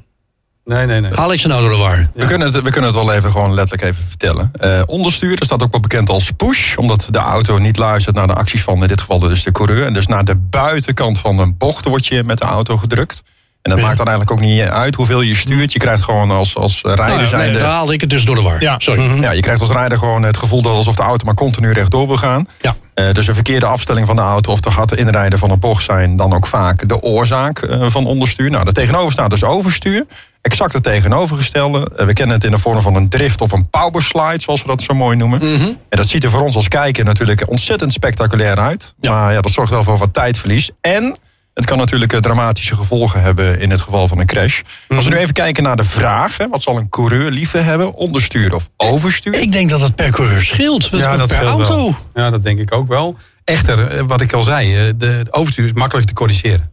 Nee, 0.66 0.86
nee, 0.86 1.00
nee. 1.00 1.12
Haal 1.14 1.32
ik 1.32 1.40
ze 1.40 1.48
nou 1.48 1.60
door 1.60 1.70
de 1.70 1.76
war? 1.76 2.10
We, 2.14 2.26
kunnen 2.26 2.52
het, 2.52 2.62
we 2.62 2.70
kunnen 2.70 2.90
het 2.90 2.94
wel 2.94 3.12
even 3.12 3.30
gewoon 3.30 3.54
letterlijk 3.54 3.90
even 3.90 4.04
vertellen. 4.08 4.50
Eh, 4.52 4.82
onderstuur, 4.86 5.36
dat 5.36 5.44
staat 5.44 5.62
ook 5.62 5.72
wel 5.72 5.80
bekend 5.80 6.08
als 6.08 6.30
push. 6.30 6.76
Omdat 6.76 7.08
de 7.10 7.18
auto 7.18 7.58
niet 7.58 7.76
luistert 7.76 8.16
naar 8.16 8.26
de 8.26 8.34
acties 8.34 8.62
van 8.62 8.82
in 8.82 8.88
dit 8.88 9.00
geval 9.00 9.18
dus 9.18 9.44
de 9.44 9.52
coureur. 9.52 9.86
En 9.86 9.92
dus 9.92 10.06
naar 10.06 10.24
de 10.24 10.36
buitenkant 10.36 11.18
van 11.18 11.38
een 11.38 11.56
bocht 11.58 11.84
word 11.84 12.06
je 12.06 12.24
met 12.24 12.38
de 12.38 12.44
auto 12.44 12.76
gedrukt. 12.76 13.22
En 13.66 13.72
dat 13.72 13.80
maakt 13.80 13.96
dan 13.96 14.06
eigenlijk 14.06 14.30
ook 14.30 14.46
niet 14.46 14.60
uit 14.60 14.94
hoeveel 14.94 15.20
je 15.20 15.36
stuurt. 15.36 15.72
Je 15.72 15.78
krijgt 15.78 16.02
gewoon 16.02 16.30
als, 16.30 16.56
als 16.56 16.80
rijder 16.82 17.06
Nou 17.06 17.26
ja, 17.26 17.36
nee, 17.36 17.52
daar 17.52 17.70
haalde 17.70 17.92
ik 17.92 18.00
het 18.00 18.10
dus 18.10 18.24
door 18.24 18.34
de 18.34 18.42
war. 18.42 18.62
Ja. 18.62 18.78
Sorry. 18.78 19.20
Ja, 19.20 19.30
je 19.30 19.40
krijgt 19.40 19.60
als 19.60 19.70
rijder 19.70 19.98
gewoon 19.98 20.22
het 20.22 20.36
gevoel 20.36 20.62
dat 20.62 20.72
alsof 20.72 20.96
de 20.96 21.02
auto 21.02 21.24
maar 21.24 21.34
continu 21.34 21.72
rechtdoor 21.72 22.06
wil 22.06 22.16
gaan. 22.16 22.48
Ja. 22.60 22.76
Eh, 22.94 23.12
dus 23.12 23.26
een 23.26 23.34
verkeerde 23.34 23.66
afstelling 23.66 24.06
van 24.06 24.16
de 24.16 24.22
auto 24.22 24.52
of 24.52 24.60
te 24.60 24.70
hard 24.70 24.92
inrijden 24.92 25.38
van 25.38 25.50
een 25.50 25.58
bocht 25.58 25.84
zijn 25.84 26.16
dan 26.16 26.32
ook 26.32 26.46
vaak 26.46 26.88
de 26.88 27.00
oorzaak 27.00 27.58
eh, 27.58 27.86
van 27.88 28.06
onderstuur. 28.06 28.50
Nou, 28.50 28.66
er 28.66 28.72
tegenover 28.72 29.12
staat 29.12 29.30
dus 29.30 29.44
overstuur. 29.44 30.06
Exact 30.42 30.72
het 30.72 30.82
tegenovergestelde. 30.82 31.90
Eh, 31.96 32.06
we 32.06 32.12
kennen 32.12 32.34
het 32.34 32.44
in 32.44 32.50
de 32.50 32.58
vorm 32.58 32.80
van 32.80 32.94
een 32.94 33.08
drift 33.08 33.40
of 33.40 33.52
een 33.52 33.68
powerslide, 33.68 34.40
zoals 34.40 34.62
we 34.62 34.68
dat 34.68 34.82
zo 34.82 34.94
mooi 34.94 35.16
noemen. 35.16 35.40
En 35.88 35.98
dat 35.98 36.08
ziet 36.08 36.24
er 36.24 36.30
voor 36.30 36.42
ons 36.42 36.54
als 36.54 36.68
kijker 36.68 37.04
natuurlijk 37.04 37.50
ontzettend 37.50 37.92
spectaculair 37.92 38.58
uit. 38.58 38.94
Maar 39.00 39.32
ja, 39.32 39.40
dat 39.40 39.52
zorgt 39.52 39.70
wel 39.70 39.82
voor 39.82 39.98
wat 39.98 40.14
tijdverlies. 40.14 40.70
En 40.80 41.16
het 41.56 41.66
kan 41.66 41.78
natuurlijk 41.78 42.12
eh, 42.12 42.18
dramatische 42.18 42.76
gevolgen 42.76 43.22
hebben 43.22 43.60
in 43.60 43.70
het 43.70 43.80
geval 43.80 44.08
van 44.08 44.18
een 44.18 44.26
crash. 44.26 44.60
Als 44.88 45.04
we 45.04 45.10
nu 45.10 45.16
even 45.16 45.34
kijken 45.34 45.62
naar 45.62 45.76
de 45.76 45.84
vraag, 45.84 46.36
hè, 46.36 46.48
wat 46.48 46.62
zal 46.62 46.76
een 46.76 46.88
coureur 46.88 47.30
liever 47.30 47.64
hebben? 47.64 47.94
Onderstuur 47.94 48.54
of 48.54 48.68
overstuur? 48.76 49.34
Ik 49.34 49.52
denk 49.52 49.70
dat 49.70 49.80
het 49.80 49.94
per 49.94 50.10
coureur 50.10 50.44
scheelt. 50.44 50.88
Ja, 50.92 51.16
dat 51.16 51.28
per 51.28 51.42
auto. 51.42 51.76
wel. 51.76 51.96
Ja, 52.14 52.30
dat 52.30 52.42
denk 52.42 52.58
ik 52.58 52.74
ook 52.74 52.88
wel. 52.88 53.16
Echter, 53.44 53.86
eh, 53.86 54.02
wat 54.06 54.20
ik 54.20 54.32
al 54.32 54.42
zei, 54.42 54.76
eh, 54.76 54.82
de 54.96 55.26
overstuur 55.30 55.64
is 55.64 55.72
makkelijk 55.72 56.06
te 56.06 56.14
corrigeren. 56.14 56.72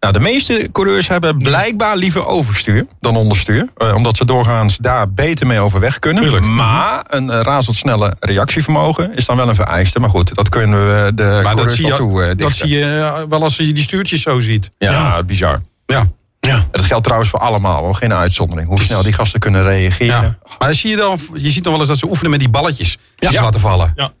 Nou, 0.00 0.12
de 0.12 0.20
meeste 0.20 0.68
coureurs 0.72 1.08
hebben 1.08 1.36
blijkbaar 1.36 1.96
liever 1.96 2.26
overstuur 2.26 2.86
dan 3.00 3.16
onderstuur. 3.16 3.68
eh, 3.76 3.94
omdat 3.94 4.16
ze 4.16 4.24
doorgaans 4.24 4.76
daar 4.76 5.12
beter 5.12 5.46
mee 5.46 5.60
overweg 5.60 5.98
kunnen. 5.98 6.54
Maar 6.54 7.04
een 7.06 7.30
eh, 7.30 7.40
razendsnelle 7.40 8.16
reactievermogen 8.20 9.16
is 9.16 9.24
dan 9.26 9.36
wel 9.36 9.48
een 9.48 9.54
vereiste. 9.54 10.00
Maar 10.00 10.10
goed, 10.10 10.34
dat 10.34 10.48
kunnen 10.48 10.78
we 10.86 11.12
de 11.14 11.22
Maar 11.24 11.42
dat 11.42 11.52
coureurs 11.52 11.74
zie, 11.74 11.86
wel 11.88 11.96
toe 11.96 12.22
eh, 12.22 12.28
je, 12.28 12.34
dat 12.34 12.54
zie 12.54 12.68
je 12.68 12.84
eh, 12.84 13.22
wel 13.28 13.42
als 13.42 13.56
je 13.56 13.72
die 13.72 13.82
stuurtjes 13.82 14.22
zo 14.22 14.40
ziet. 14.40 14.70
Ja, 14.78 14.90
Ja. 14.92 15.22
bizar. 15.22 15.62
Ja. 15.86 16.06
Ja. 16.40 16.66
Dat 16.70 16.84
geldt 16.84 17.04
trouwens 17.04 17.30
voor 17.30 17.40
allemaal, 17.40 17.82
hoor. 17.84 17.94
geen 17.94 18.14
uitzondering. 18.14 18.68
Hoe 18.68 18.80
snel 18.82 19.02
die 19.02 19.12
gasten 19.12 19.40
kunnen 19.40 19.62
reageren. 19.62 20.22
ja. 20.22 20.38
Maar 20.58 20.74
zie 20.74 20.90
je, 20.90 20.96
dan, 20.96 21.18
je 21.34 21.50
ziet 21.50 21.62
nog 21.62 21.70
wel 21.72 21.78
eens 21.80 21.88
dat 21.88 21.98
ze 21.98 22.06
oefenen 22.08 22.30
met 22.30 22.40
die 22.40 22.48
balletjes. 22.48 22.98
Die 23.16 23.28
ze 23.28 23.34
Ja. 23.34 23.42
laten 23.42 23.60
vallen. 23.60 23.92
Ja. 23.96 24.12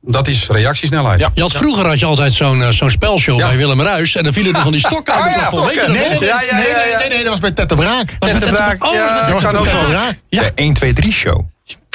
Dat 0.00 0.28
is 0.28 0.46
reactiesnelheid. 0.48 1.20
Ja. 1.20 1.30
Je 1.34 1.40
had, 1.42 1.52
vroeger 1.52 1.86
had 1.86 1.98
je 1.98 2.06
altijd 2.06 2.32
zo'n 2.32 2.62
eh, 2.62 2.68
zo'n 2.68 2.90
spelshow 2.90 3.38
Ja. 3.38 3.48
bij 3.48 3.56
Willem 3.56 3.80
Ruis. 3.80 4.14
En 4.16 4.22
dan 4.22 4.32
vielen 4.32 4.54
er 4.54 4.62
van 4.62 4.72
die 4.72 4.80
stokken 4.80 5.14
uit 5.14 5.24
Oh 5.52 5.66
het 5.66 5.74
ja? 5.74 5.86
Nee, 5.92 6.00
ja, 6.28 6.42
ja, 6.50 6.56
nee, 6.56 6.62
nee, 6.64 6.96
nee, 6.98 7.08
nee, 7.08 7.18
dat 7.18 7.28
was 7.28 7.40
bij 7.40 7.50
Ted 7.50 7.68
de 7.68 7.74
Braak. 7.74 8.16
Was 8.18 8.30
het- 8.30 8.44
Braak. 8.50 8.84
Oh, 8.84 8.94
Ja, 8.94 9.20
dat 9.22 9.32
was 9.32 9.42
kan 9.42 9.50
het- 9.50 9.60
ook 9.66 9.72
nog. 9.72 9.88
Braak. 9.88 10.14
Ja. 10.28 10.42
De 10.42 10.52
1, 10.54 10.74
2, 10.74 10.92
3 10.92 11.12
show. 11.12 11.40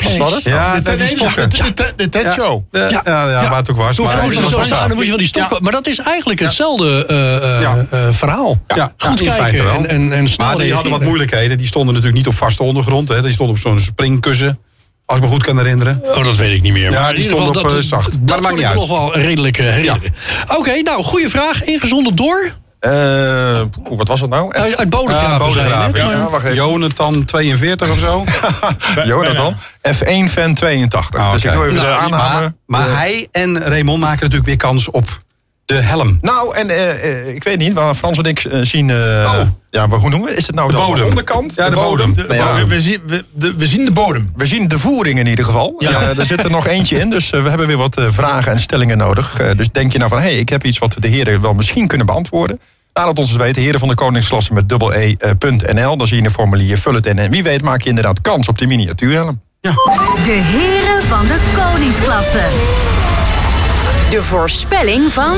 Was 0.03 0.17
dat 0.17 0.33
het? 0.33 0.43
Ja, 0.43 0.75
De 0.75 0.81
dat 0.81 0.97
die 0.97 1.07
Ted- 1.07 1.17
stokken. 1.17 1.49
de 1.49 1.73
Ted- 1.73 1.93
de 1.97 2.09
Ted 2.09 2.33
Show. 2.33 2.63
Ja, 2.71 2.79
ja, 2.89 3.01
ja, 3.05 3.29
Ja. 3.29 3.49
waar 3.49 3.57
het 3.59 3.69
ook 3.71 3.77
was. 3.77 3.97
Maar, 3.97 4.05
was 4.05 4.69
dan 4.69 4.93
moet 4.95 5.03
je 5.03 5.09
van 5.09 5.17
die 5.19 5.27
stokken. 5.27 5.63
Maar 5.63 5.71
dat 5.71 5.87
is 5.87 5.99
eigenlijk 5.99 6.39
hetzelfde 6.39 7.05
eh, 7.05 7.63
eh, 7.63 8.07
eh, 8.07 8.13
verhaal. 8.13 8.57
Ja, 8.67 8.93
Goed 8.97 9.19
in 9.21 9.25
feite 9.31 9.41
kijken 9.41 9.63
wel. 9.63 9.73
en, 9.75 9.87
en, 9.87 10.13
en 10.13 10.27
Maar 10.37 10.57
die 10.57 10.73
hadden 10.73 10.91
wat 10.91 11.01
moeilijkheden. 11.03 11.57
Die 11.57 11.67
stonden 11.67 11.93
natuurlijk 11.93 12.23
niet 12.23 12.27
op 12.33 12.37
vaste 12.39 12.63
ondergrond. 12.63 13.07
Hè. 13.07 13.21
Die 13.21 13.31
stonden 13.33 13.55
op 13.55 13.61
zo'n 13.61 13.79
springkussen. 13.79 14.59
Als 15.05 15.17
ik 15.17 15.23
me 15.23 15.29
goed 15.29 15.43
kan 15.43 15.57
herinneren. 15.57 16.01
Oh, 16.03 16.23
dat 16.23 16.35
weet 16.37 16.55
ik 16.55 16.61
niet 16.61 16.73
meer. 16.73 16.91
Ja, 16.91 17.01
Maar 17.01 17.13
die 17.13 17.23
stond 17.23 17.37
geval, 17.47 17.61
op, 17.63 17.69
dat, 17.69 17.77
eh, 17.77 17.83
zacht. 17.87 18.11
Dat, 18.11 18.19
Maar 18.19 18.27
dat 18.27 18.41
maakt 18.41 18.53
niet 18.55 18.63
ik 18.63 18.69
uit. 18.69 18.75
nog 18.79 18.87
wel 18.87 19.15
redelijk 19.17 19.57
eh, 19.57 19.65
herinneren. 19.65 20.13
Oké, 20.57 20.81
nou, 20.81 21.03
goede 21.03 21.29
vraag. 21.29 21.63
Ingezonden 21.63 22.15
door? 22.15 22.51
Eh, 22.79 23.61
wat 23.97 24.07
was 24.07 24.21
het 24.21 24.29
nou? 24.29 24.53
Uit, 24.53 24.77
uit 24.77 24.89
Bodegraven. 24.89 25.29
Ja, 25.29 25.37
Bodegraven, 25.37 25.91
zijn, 25.95 26.05
hè? 26.07 26.11
ja. 26.11 26.17
Ja, 26.23 26.29
wacht 26.29 26.43
even. 26.43 26.55
Jonathan 26.55 27.25
42 27.25 27.89
of 27.91 27.99
zo. 27.99 28.23
Jonathan. 29.05 29.55
F1 29.87 30.31
fan 30.31 30.53
82. 30.53 31.19
Ah, 31.19 31.31
Dus 31.33 31.43
ik 31.45 31.51
doe 31.53 31.63
even 31.63 31.75
de 31.75 31.81
Nou, 31.81 32.01
aanname. 32.03 32.39
Maar, 32.39 32.51
maar 32.65 32.83
De- 32.89 32.95
hij 32.95 33.27
en 33.31 33.57
Raymond 33.63 33.99
maken 33.99 34.19
natuurlijk 34.19 34.45
weer 34.45 34.57
kans 34.57 34.89
op 34.91 35.21
de 35.65 35.73
helm. 35.75 36.17
Nou, 36.21 36.55
en 36.55 36.69
eh, 36.69 36.89
eh, 37.11 37.35
ik 37.35 37.43
weet 37.43 37.57
niet, 37.57 37.73
waar 37.73 37.95
Frans 37.95 38.17
en 38.17 38.23
ik 38.23 38.39
eh, 38.43 38.59
zien... 38.61 38.89
eh, 38.89 38.95
Oh. 38.95 39.39
Ja, 39.69 39.87
maar 39.87 39.99
hoe 39.99 40.09
noemen 40.09 40.29
we? 40.29 40.35
Is 40.35 40.47
het 40.47 40.55
nou 40.55 40.71
De 40.71 40.77
de, 40.77 40.81
bodem. 40.85 41.05
onderkant? 41.05 41.53
Ja, 41.55 41.69
de 41.69 41.75
bodem. 41.75 42.13
Nou 42.15 42.33
ja, 42.33 42.65
we, 42.67 42.81
zien, 42.81 43.01
we, 43.05 43.25
de- 43.33 43.53
we 43.57 43.67
zien 43.67 43.85
de 43.85 43.91
bodem. 43.91 44.31
we 44.35 44.45
zien 44.45 44.67
de 44.67 44.79
voering 44.79 45.19
in 45.19 45.27
ieder 45.27 45.45
geval. 45.45 45.75
Ja. 45.77 46.01
Er 46.17 46.25
zit 46.25 46.43
er 46.43 46.49
nog 46.51 46.67
eentje 46.67 46.99
in, 46.99 47.09
dus 47.09 47.29
we 47.29 47.49
hebben 47.49 47.67
weer 47.67 47.77
wat 47.77 48.01
vragen 48.07 48.51
en 48.51 48.59
stellingen 48.59 48.97
nodig. 48.97 49.53
Dus 49.55 49.71
denk 49.71 49.91
je 49.91 49.97
nou 49.97 50.09
van, 50.09 50.19
hé, 50.19 50.23
hey, 50.29 50.37
ik 50.37 50.49
heb 50.49 50.63
iets 50.65 50.77
wat 50.77 50.95
de 50.99 51.07
heren 51.07 51.41
wel 51.41 51.53
misschien 51.53 51.87
kunnen 51.87 52.05
beantwoorden. 52.05 52.59
Laat 52.93 53.07
het 53.07 53.19
ons 53.19 53.27
eens 53.29 53.37
weten, 53.37 53.61
heren 53.61 53.79
van 53.79 53.87
de 53.89 53.95
koningsklasse 53.95 54.53
met 54.53 54.69
dubbel 54.69 54.93
e.nl. 54.93 55.97
Dan 55.97 56.07
zie 56.07 56.17
je 56.17 56.23
een 56.23 56.31
formulier, 56.31 56.77
vul 56.77 56.93
het 56.93 57.05
in. 57.05 57.19
En 57.19 57.31
wie 57.31 57.43
weet 57.43 57.61
maak 57.61 57.81
je 57.81 57.89
inderdaad 57.89 58.21
kans 58.21 58.47
op 58.47 58.57
die 58.57 58.67
miniatuurhelm. 58.67 59.41
De 59.61 60.31
heren 60.31 61.01
van 61.09 61.27
de 61.27 61.37
koningsklasse. 61.55 62.41
De 64.13 64.23
voorspelling 64.23 65.11
van 65.11 65.37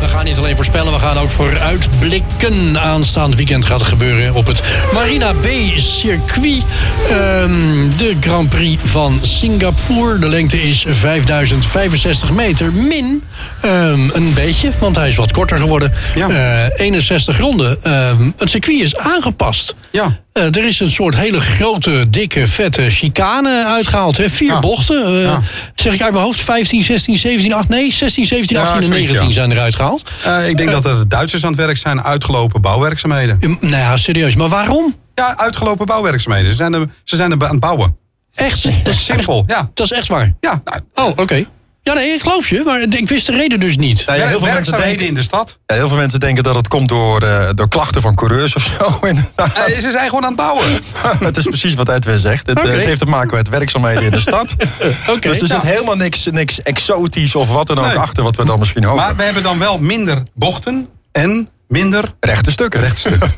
We 0.00 0.08
gaan 0.08 0.24
niet 0.24 0.38
alleen 0.38 0.56
voorspellen, 0.56 0.92
we 0.92 0.98
gaan 0.98 1.18
ook 1.18 1.28
vooruitblikken. 1.28 2.80
Aanstaand 2.80 3.34
weekend 3.34 3.66
gaat 3.66 3.80
er 3.80 3.86
gebeuren 3.86 4.34
op 4.34 4.46
het 4.46 4.62
Marina 4.92 5.34
Bay 5.34 5.72
circuit. 5.76 6.62
Ehm, 7.08 7.52
de 7.96 8.16
Grand 8.20 8.48
Prix 8.48 8.82
van 8.84 9.18
Singapore. 9.22 10.18
De 10.18 10.28
lengte 10.28 10.62
is 10.62 10.84
5065 10.88 12.32
meter. 12.32 12.72
Min 12.72 13.22
ehm, 13.60 14.00
een 14.12 14.34
beetje, 14.34 14.70
want 14.78 14.96
hij 14.96 15.08
is 15.08 15.16
wat 15.16 15.32
korter 15.32 15.58
geworden. 15.58 15.92
Ja. 16.14 16.28
Eh, 16.28 16.86
61 16.86 17.38
ronden. 17.38 17.82
Ehm, 17.82 18.30
het 18.36 18.50
circuit 18.50 18.80
is 18.80 18.96
aangepast. 18.96 19.74
Ja. 19.92 20.20
Eh, 20.32 20.44
er 20.44 20.66
is 20.66 20.80
een 20.80 20.90
soort 20.90 21.16
hele 21.16 21.40
grote, 21.40 22.10
dikke, 22.10 22.48
vette 22.48 22.90
chicane 22.90 23.64
uitgehaald. 23.66 24.16
Hè? 24.16 24.30
Vier 24.30 24.48
Ja. 24.48 24.60
bochten. 24.60 25.12
Ja. 25.12 25.40
Zeg 25.74 25.92
ik 25.94 26.02
uit 26.02 26.12
mijn 26.12 26.24
hoofd. 26.24 26.40
15, 26.40 26.82
16, 26.82 27.16
17, 27.18 27.52
18. 27.52 27.76
Nee, 27.76 27.92
16, 27.92 28.26
17, 28.26 28.56
Ja, 28.56 28.62
18 28.62 28.78
en 28.80 28.86
zoiets, 28.86 29.00
19 29.06 29.28
ja. 29.28 29.32
zijn 29.34 29.52
eruit 29.52 29.76
gehaald. 29.76 30.10
Eh, 30.24 30.48
ik 30.48 30.56
denk 30.56 30.70
dat 30.70 30.84
er 30.84 31.08
Duitsers 31.08 31.44
aan 31.44 31.50
het 31.52 31.60
werk 31.60 31.76
zijn. 31.76 32.02
Uitgelopen 32.02 32.60
bouwwerkzaamheden. 32.60 33.36
Ja, 33.40 33.48
Nou 33.60 33.68
ja, 33.76 33.96
serieus. 33.96 34.34
Maar 34.34 34.48
waarom? 34.48 34.94
Ja, 35.14 35.36
uitgelopen 35.38 35.86
bouwwerkzaamheden. 35.86 36.50
Ze 36.50 36.56
zijn 36.56 36.72
er, 36.74 36.86
ze 37.04 37.16
zijn 37.16 37.30
er 37.32 37.44
aan 37.44 37.50
het 37.50 37.60
bouwen. 37.60 37.96
Echt? 38.34 38.62
Dat 38.84 38.92
is 38.94 39.04
simpel. 39.04 39.44
Ja. 39.46 39.70
Dat 39.74 39.86
is 39.90 39.98
echt 39.98 40.08
waar. 40.08 40.32
Ja, 40.40 40.62
nou, 40.64 40.80
Oh, 41.08 41.18
oké. 41.18 41.44
Ja, 41.84 41.92
nee, 41.94 42.08
ik 42.10 42.20
geloof 42.20 42.48
je. 42.48 42.62
Maar 42.64 42.80
ik 42.80 43.08
wist 43.08 43.26
de 43.26 43.32
reden 43.32 43.60
dus 43.60 43.76
niet. 43.76 44.06
Nou 44.06 44.18
ja, 44.18 44.26
heel, 44.26 44.38
veel 44.38 44.40
mensen 44.40 44.54
werkzaamheden 44.54 44.88
denken, 44.88 45.06
in 45.06 45.14
de 45.14 45.22
stad. 45.22 45.58
ja, 45.66 45.74
heel 45.74 45.88
veel 45.88 45.96
mensen 45.96 46.20
denken 46.20 46.42
dat 46.42 46.54
het 46.54 46.68
komt 46.68 46.88
door, 46.88 47.22
eh, 47.22 47.48
door 47.54 47.68
klachten 47.68 48.00
van 48.02 48.14
coureurs 48.14 48.54
of 48.54 48.62
zo. 48.78 49.00
Eh, 49.36 49.80
ze 49.80 49.90
zijn 49.90 50.08
gewoon 50.08 50.22
aan 50.22 50.26
het 50.32 50.36
bouwen. 50.36 50.80
het 51.24 51.36
is 51.36 51.44
precies 51.44 51.74
wat 51.74 51.88
Edwin 51.88 52.18
zegt. 52.18 52.46
Het, 52.46 52.58
eh, 52.60 52.70
heeft 52.70 52.98
te 52.98 53.04
maken 53.06 53.36
met 53.36 53.48
werkzaamheden 53.48 54.02
in 54.04 54.10
de 54.10 54.20
stad. 54.20 54.56
Oké. 55.08 55.28
Dus 55.28 55.40
er 55.40 55.46
Ja. 55.46 55.60
zit 55.60 55.62
helemaal 55.70 55.96
niks, 55.96 56.24
niks 56.30 56.62
exotisch 56.62 57.34
of 57.36 57.48
wat 57.48 57.66
dan 57.66 57.78
ook 57.78 57.86
Nee. 57.86 57.96
achter 57.96 58.22
wat 58.22 58.36
we 58.36 58.44
dan 58.44 58.58
misschien 58.58 58.84
hopen. 58.84 59.02
Maar 59.02 59.16
we 59.16 59.22
hebben 59.22 59.42
dan 59.42 59.58
wel 59.58 59.78
minder 59.78 60.22
bochten 60.34 60.88
en 61.12 61.48
minder 61.68 62.04
rechte 62.20 62.50
stukken. 62.50 62.80
rechte 62.80 62.98
stukken. 63.00 63.32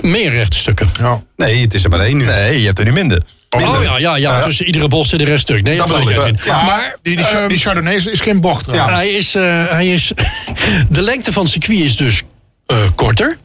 Meer 0.00 0.30
rechtstukken. 0.30 0.90
Ja. 0.98 1.22
Nee, 1.36 1.60
het 1.62 1.74
is 1.74 1.84
er 1.84 1.90
maar 1.90 2.00
één 2.00 2.16
nu. 2.16 2.24
Nee, 2.24 2.60
je 2.60 2.66
hebt 2.66 2.78
er 2.78 2.84
nu 2.84 2.92
minder. 2.92 3.22
Oh 3.64 3.82
ja, 3.82 3.98
ja, 3.98 4.16
ja. 4.16 4.42
Tussen 4.42 4.66
iedere 4.66 4.88
bocht 4.88 5.08
zit 5.08 5.20
een 5.20 5.26
reststuk. 5.26 5.62
Nee, 5.62 5.76
Dat 5.76 5.86
bedoel 5.88 6.10
ik. 6.10 6.18
uit 6.18 6.26
in. 6.28 6.38
Ja. 6.44 6.64
Maar 6.64 6.96
Die, 7.02 7.16
die, 7.16 7.46
die 7.48 7.58
Chardonnay 7.58 7.94
is- 7.94 8.06
is 8.06 8.20
geen 8.20 8.40
bocht. 8.40 8.66
Ja. 8.72 8.88
hij 8.94 9.08
is, 9.08 9.34
eh, 9.34 9.42
hij 9.68 9.86
is 9.92 10.12
de 10.90 11.02
lengte 11.02 11.32
van 11.32 11.42
het 11.42 11.52
circuit 11.52 11.78
is 11.78 11.96
dus 11.96 12.22
eh, 12.66 12.76
korter. 12.94 13.36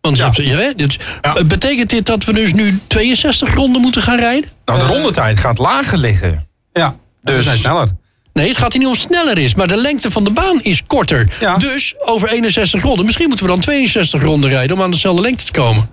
Want 0.00 0.16
je 0.16 0.42
Ja. 0.42 0.56
hè, 0.56 0.72
dit- 0.76 0.96
Ja. 1.22 1.34
eh, 1.36 1.44
Betekent 1.44 1.90
dit 1.90 2.06
dat 2.06 2.24
we 2.24 2.32
dus 2.32 2.52
nu 2.52 2.78
62 2.86 3.54
ronden 3.54 3.80
moeten 3.80 4.02
gaan 4.02 4.18
rijden? 4.18 4.50
Nou, 4.64 4.78
de 4.78 4.84
rondetijd 4.86 5.38
gaat 5.38 5.58
lager 5.58 5.98
liggen. 5.98 6.46
Ja, 6.72 6.88
dus 6.88 6.96
we 7.22 7.32
Dus- 7.32 7.44
zijn 7.44 7.58
sneller. 7.58 7.88
Nee, 8.32 8.48
het 8.48 8.56
gaat 8.58 8.72
hier 8.72 8.82
niet 8.82 8.90
om 8.90 8.96
sneller 8.96 9.38
is, 9.38 9.54
maar 9.54 9.66
de 9.68 9.76
lengte 9.76 10.10
van 10.10 10.24
de 10.24 10.30
baan 10.30 10.60
is 10.62 10.82
korter. 10.86 11.28
Ja. 11.40 11.56
Dus 11.56 11.94
over 11.98 12.28
61 12.32 12.82
ronden. 12.82 13.04
Misschien 13.04 13.28
moeten 13.28 13.46
we 13.46 13.52
dan 13.52 13.60
62 13.60 14.22
ronden 14.22 14.50
rijden 14.50 14.76
om 14.76 14.82
aan 14.82 14.90
dezelfde 14.90 15.22
lengte 15.22 15.44
te 15.44 15.52
komen. 15.52 15.90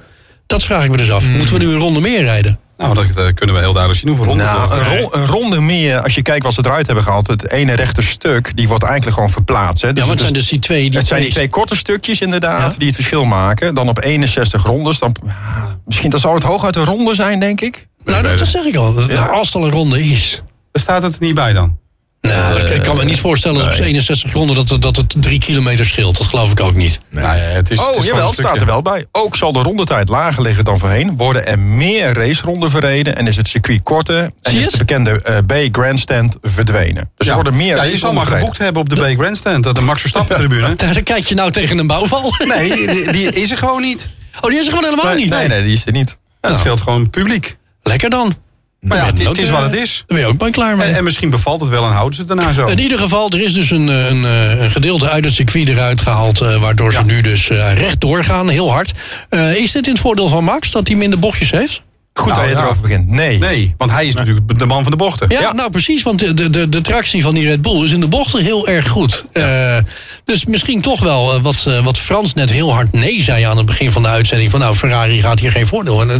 Dat 0.48 0.64
vraag 0.64 0.84
ik 0.84 0.90
me 0.92 0.98
dus 0.98 1.12
af. 1.12 1.24
Moeten 1.30 1.54
we 1.60 1.64
nu 1.66 1.72
een 1.72 1.78
ronde 1.80 2.00
meer 2.00 2.22
rijden? 2.22 2.60
Nou, 2.82 2.94
dat 2.96 3.06
eh, 3.06 3.34
kunnen 3.34 3.56
we 3.56 3.62
heel 3.62 3.74
duidelijk 3.74 4.00
zien 4.00 4.08
hoeveel 4.08 4.26
ronden. 4.26 4.46
Nou, 4.46 4.74
een, 4.74 4.98
ro- 4.98 5.10
een 5.12 5.26
ronde 5.26 5.62
meer, 5.62 6.00
als 6.02 6.16
je 6.16 6.22
kijkt 6.22 6.44
wat 6.44 6.54
ze 6.54 6.62
eruit 6.66 6.86
hebben 6.86 7.04
gehaald... 7.04 7.28
het 7.28 7.50
ene 7.52 7.74
rechte 7.74 8.02
stuk, 8.02 8.52
die 8.56 8.68
wordt 8.68 8.84
eigenlijk 8.84 9.14
gewoon 9.16 9.30
verplaatst. 9.32 9.82
Hè. 9.82 9.88
Ja, 9.88 9.94
Dus 9.94 10.06
want 10.06 10.20
het 10.20 10.28
het 10.28 10.30
zijn 10.30 10.40
dus 10.42 10.50
die 10.50 10.60
twee... 10.60 10.90
Die 10.90 11.00
het 11.00 11.08
zijn 11.08 11.22
die 11.22 11.32
twee 11.32 11.50
korte 11.50 11.76
stukjes 11.76 12.20
inderdaad, 12.22 12.72
Ja. 12.72 12.78
die 12.78 12.88
het 12.88 12.96
verschil 12.96 13.26
maken. 13.26 13.76
Dan 13.76 13.90
op 13.90 14.04
61 14.04 14.64
rondes. 14.64 15.00
Dan, 15.00 15.16
ja, 15.26 15.78
misschien 15.86 16.10
dat 16.10 16.20
zou 16.20 16.34
het 16.34 16.44
hooguit 16.44 16.76
een 16.76 16.86
ronde 16.86 17.16
zijn, 17.16 17.40
denk 17.40 17.62
ik. 17.62 17.88
Nou, 18.06 18.24
dat, 18.24 18.38
dat 18.38 18.48
zeg 18.48 18.64
ik 18.64 18.76
al. 18.76 18.96
Als 19.30 19.46
het 19.48 19.56
al 19.56 19.64
een 19.66 19.72
ronde 19.72 20.04
is. 20.04 20.42
Daar 20.72 20.82
staat 20.84 21.02
het 21.04 21.14
er 21.14 21.22
niet 21.22 21.36
bij 21.36 21.54
dan. 21.54 21.80
Nou, 22.22 22.60
ik- 22.62 22.70
ik 22.70 22.82
kan 22.84 22.96
me 22.98 23.04
niet 23.04 23.20
voorstellen 23.20 23.58
dat 23.64 23.74
op 23.78 23.84
61 23.84 24.34
ronden 24.34 24.56
dat, 24.56 24.70
het- 24.70 24.82
dat 24.82 24.96
het 24.96 25.14
drie 25.18 25.40
kilometer 25.40 25.86
scheelt. 25.86 26.18
Dat 26.18 26.28
geloof 26.28 26.52
ik 26.52 26.60
ook 26.60 26.76
niet. 26.76 27.00
Nee, 27.10 27.24
het 27.26 27.70
is, 27.72 27.78
het 27.80 27.88
Oh, 27.90 27.96
is 27.96 28.04
jawel, 28.06 28.14
gewoon 28.14 28.30
het 28.30 28.38
een 28.40 28.46
staat 28.46 28.60
er 28.60 28.66
wel 28.66 28.82
bij. 28.82 29.06
Ook 29.12 29.36
zal 29.36 29.52
de 29.52 29.60
rondetijd 29.62 30.10
lager 30.10 30.42
liggen 30.42 30.64
dan 30.66 30.78
voorheen. 30.80 31.18
Worden 31.18 31.46
er 31.48 31.60
meer 31.60 32.14
raceronden 32.14 32.70
verreden 32.70 33.16
en 33.18 33.28
is 33.28 33.36
het 33.36 33.48
circuit 33.48 33.84
korter. 33.84 34.32
En 34.42 34.54
is 34.56 34.62
het? 34.64 34.72
de 34.72 34.78
bekende 34.78 35.22
eh, 35.22 35.38
B-grandstand 35.70 36.38
verdwenen. 36.42 37.12
Dus 37.16 37.26
Ja. 37.28 37.28
er 37.28 37.34
worden 37.42 37.56
meer 37.56 37.76
ja, 37.76 37.84
je 37.84 37.98
zal 37.98 38.14
maar 38.14 38.26
geboekt 38.26 38.58
hebben 38.58 38.82
op 38.82 38.90
de 38.90 38.96
B 38.96 39.20
Grandstand, 39.20 39.64
dat 39.64 39.76
de 39.76 39.82
Max 39.82 40.00
Verstappen 40.02 40.36
tribune. 40.36 40.76
Daar 40.76 41.02
kijk 41.02 41.26
je 41.28 41.36
nou 41.36 41.52
tegen 41.52 41.78
een 41.78 41.88
bouwval. 41.88 42.34
Nee, 42.48 42.76
die, 42.88 43.12
die 43.12 43.32
is 43.32 43.52
er 43.52 43.58
gewoon 43.58 43.82
niet. 43.82 44.10
Oh, 44.42 44.50
die 44.50 44.60
is 44.60 44.66
er 44.66 44.74
gewoon 44.74 44.90
helemaal 44.90 45.16
niet. 45.16 45.30
Nee, 45.30 45.48
nee, 45.48 45.64
die 45.64 45.74
is 45.74 45.86
er 45.86 45.92
niet. 45.92 46.18
Dat 46.40 46.58
scheelt 46.58 46.82
gewoon 46.82 47.10
publiek. 47.10 47.58
Lekker 47.84 48.10
dan. 48.10 48.36
Maar 48.82 48.98
ja, 48.98 49.04
Ben 49.04 49.16
het, 49.16 49.28
het 49.28 49.38
is 49.38 49.48
eh, 49.48 49.54
wat 49.54 49.64
het 49.64 49.74
is. 49.74 50.04
Daar 50.08 50.18
ben 50.18 50.28
je 50.28 50.34
ook 50.34 50.38
bij 50.38 50.52
klaar 50.52 50.78
mee. 50.78 50.88
En, 50.88 50.96
en 50.96 51.04
misschien 51.04 51.30
bevalt 51.30 51.62
het 51.62 51.70
wel 51.70 51.86
en 51.86 51.92
houden 51.92 52.14
ze 52.14 52.20
het 52.20 52.30
daarna 52.30 52.54
zo. 52.54 52.66
In 52.66 52.80
ieder 52.80 53.00
geval, 53.00 53.30
er 53.30 53.42
is 53.42 53.54
dus 53.54 53.70
een, 53.72 53.90
eh, 53.90 54.10
een, 54.10 54.26
eh, 54.26 54.64
een 54.64 54.72
gedeelte 54.72 55.10
uit 55.10 55.26
het 55.26 55.34
circuit 55.34 55.70
eruit 55.70 56.02
gehaald... 56.02 56.42
eh, 56.42 56.62
waardoor 56.62 56.94
ze 56.94 57.02
nu 57.02 57.22
dus 57.22 57.50
eh, 57.50 57.74
recht 57.74 58.02
doorgaan, 58.02 58.50
heel 58.50 58.72
hard. 58.72 58.92
Eh, 59.30 59.56
is 59.56 59.72
dit 59.72 59.86
in 59.86 59.92
het 59.92 60.02
voordeel 60.02 60.28
van 60.28 60.44
Max, 60.44 60.72
dat 60.72 60.88
hij 60.88 60.98
minder 60.98 61.20
bochtjes 61.20 61.52
heeft? 61.52 61.82
Goed 62.14 62.28
Nou, 62.28 62.40
dat 62.42 62.50
je 62.50 62.56
ja. 62.56 62.62
erover 62.64 62.82
begint. 62.82 63.08
Nee. 63.08 63.38
Nee, 63.38 63.74
want 63.78 63.92
hij 63.92 64.06
is 64.06 64.14
natuurlijk 64.16 64.60
de 64.60 64.66
man 64.66 64.82
van 64.82 64.92
de 64.92 64.98
bochten. 64.98 65.30
Ja, 65.30 65.54
nou 65.54 65.70
precies, 65.70 66.04
want 66.04 66.20
de, 66.20 66.50
de, 66.50 66.70
de, 66.70 66.82
tractie 66.82 67.22
van 67.22 67.34
die 67.34 67.48
Red 67.48 67.62
Bull 67.62 67.84
is 67.84 67.92
in 67.92 68.00
de 68.00 68.08
bochten 68.08 68.44
heel 68.44 68.68
erg 68.68 68.88
goed. 68.88 69.26
Eh, 69.32 69.78
dus 70.26 70.46
misschien 70.46 70.82
toch 70.82 71.00
wel 71.00 71.34
eh, 71.34 71.42
wat, 71.42 71.66
eh, 71.68 71.84
wat 71.84 71.98
Frans 71.98 72.34
net 72.34 72.52
heel 72.52 72.74
hard 72.74 72.94
nee 72.94 73.22
zei 73.22 73.44
aan 73.44 73.58
het 73.58 73.66
begin 73.66 73.92
van 73.92 74.02
de 74.02 74.08
uitzending... 74.08 74.50
van 74.50 74.60
nou, 74.60 74.76
Ferrari 74.76 75.18
gaat 75.22 75.40
hier 75.40 75.52
geen 75.52 75.68
voordeel. 75.68 76.02
En, 76.02 76.10
eh, 76.10 76.16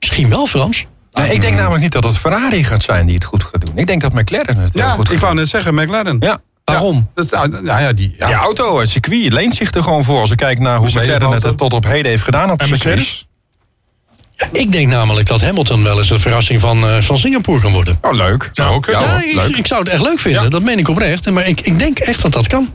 misschien 0.00 0.28
wel, 0.28 0.46
Frans. 0.46 0.84
Nee, 1.22 1.34
ik 1.34 1.40
denk 1.40 1.56
namelijk 1.56 1.82
niet 1.82 1.92
dat 1.92 2.04
het 2.04 2.18
Ferrari 2.18 2.64
gaat 2.64 2.82
zijn 2.82 3.06
die 3.06 3.14
het 3.14 3.24
goed 3.24 3.44
gaat 3.44 3.66
doen. 3.66 3.72
Ik 3.78 3.86
denk 3.86 4.00
dat 4.00 4.12
McLaren 4.12 4.56
het 4.56 4.72
heel 4.74 4.82
Ja, 4.82 4.90
goed 4.90 5.06
gaat 5.06 5.14
ik 5.14 5.20
wou 5.20 5.34
net 5.34 5.48
zeggen, 5.48 5.74
McLaren. 5.74 6.16
Ja. 6.20 6.40
Waarom? 6.64 7.10
Dat, 7.14 7.30
nou 7.30 7.48
nou 7.48 7.64
ja, 7.82 7.92
die, 7.92 8.14
ja. 8.18 8.26
Die 8.26 8.34
auto, 8.36 8.78
het 8.80 8.90
circuit, 8.90 9.32
leent 9.32 9.54
zich 9.54 9.74
er 9.74 9.82
gewoon 9.82 10.04
voor. 10.04 10.20
Als 10.20 10.30
ik 10.30 10.36
kijk 10.36 10.58
naar 10.58 10.76
hoe 10.76 10.82
Mercedes 10.92 11.16
McLaren 11.16 11.42
het 11.42 11.56
tot 11.58 11.72
op 11.72 11.84
heden 11.84 12.10
heeft 12.10 12.22
gedaan 12.24 12.50
op 12.50 12.62
En. 12.62 12.68
Mercedes? 12.68 13.26
Ik 14.52 14.72
denk 14.72 14.88
namelijk 14.88 15.26
dat 15.26 15.40
Hamilton 15.40 15.82
wel 15.82 15.98
eens 15.98 16.08
de 16.08 16.18
verrassing 16.18 16.60
van, 16.60 16.88
eh, 16.88 17.00
van 17.00 17.18
Singapore 17.18 17.60
kan 17.60 17.72
worden. 17.72 17.98
Oh, 18.02 18.12
leuk. 18.14 18.50
Zou 18.52 18.74
ook. 18.74 18.86
Ja, 18.86 19.00
Ja, 19.00 19.22
ik, 19.22 19.34
leuk. 19.34 19.56
ik 19.56 19.66
zou 19.66 19.80
het 19.82 19.88
echt 19.92 20.02
leuk 20.02 20.18
vinden, 20.18 20.42
Ja. 20.42 20.48
dat 20.48 20.62
meen 20.62 20.78
ik 20.78 20.88
oprecht. 20.88 21.30
Maar 21.30 21.46
ik, 21.46 21.60
ik 21.60 21.78
denk 21.78 21.98
echt 21.98 22.22
dat 22.22 22.32
dat 22.32 22.46
kan. 22.46 22.68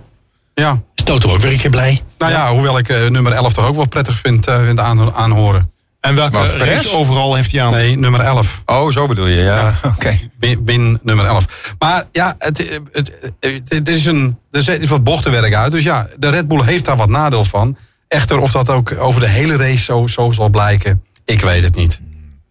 ja. 0.54 0.82
Is 0.96 1.04
Toto 1.04 1.32
ook 1.34 1.40
weer 1.40 1.52
een 1.52 1.58
keer 1.58 1.70
blij? 1.70 2.02
Nou 2.18 2.32
ja, 2.32 2.52
hoewel 2.52 2.78
ik 2.78 2.90
eh, 2.90 3.08
nummer 3.08 3.32
11 3.32 3.54
toch 3.54 3.66
ook 3.66 3.76
wel 3.76 3.88
prettig 3.88 4.16
vind, 4.16 4.48
eh, 4.48 4.66
vind 4.66 4.80
aan, 4.80 5.14
aanhoren. 5.14 5.72
En 6.04 6.16
welke 6.16 6.38
Wat, 6.38 6.52
race 6.52 6.96
overal 6.96 7.36
heeft 7.36 7.52
hij 7.52 7.64
aan? 7.64 7.72
Nee, 7.72 7.98
nummer 7.98 8.20
11. 8.20 8.62
Oh, 8.66 8.92
zo 8.92 9.08
bedoel 9.08 9.28
je, 9.28 9.42
ja. 9.42 9.76
Oké. 9.84 10.20
Win, 10.40 10.66
win 10.66 11.00
nummer 11.04 11.26
11. 11.26 11.76
Maar 11.80 12.04
ja, 12.12 12.36
het, 12.38 12.58
het, 12.92 13.12
het, 13.40 13.62
het 13.68 13.90
is 13.90 14.06
een, 14.06 14.40
er 14.52 14.64
zit 14.64 14.88
wat 14.88 15.04
bochtenwerk 15.04 15.54
uit. 15.54 15.72
Dus 15.72 15.84
ja, 15.84 16.08
de 16.20 16.30
Red 16.30 16.48
Bull 16.48 16.64
heeft 16.64 16.86
daar 16.86 16.98
wat 16.98 17.10
nadeel 17.10 17.46
van. 17.46 17.78
Echter, 18.08 18.40
of 18.40 18.52
dat 18.52 18.70
ook 18.70 18.98
over 18.98 19.22
de 19.22 19.28
hele 19.28 19.56
race 19.56 19.84
zo, 19.84 20.08
zo 20.08 20.32
zal 20.32 20.50
blijken, 20.50 21.04
ik 21.26 21.42
weet 21.42 21.64
het 21.64 21.76
niet. 21.76 22.00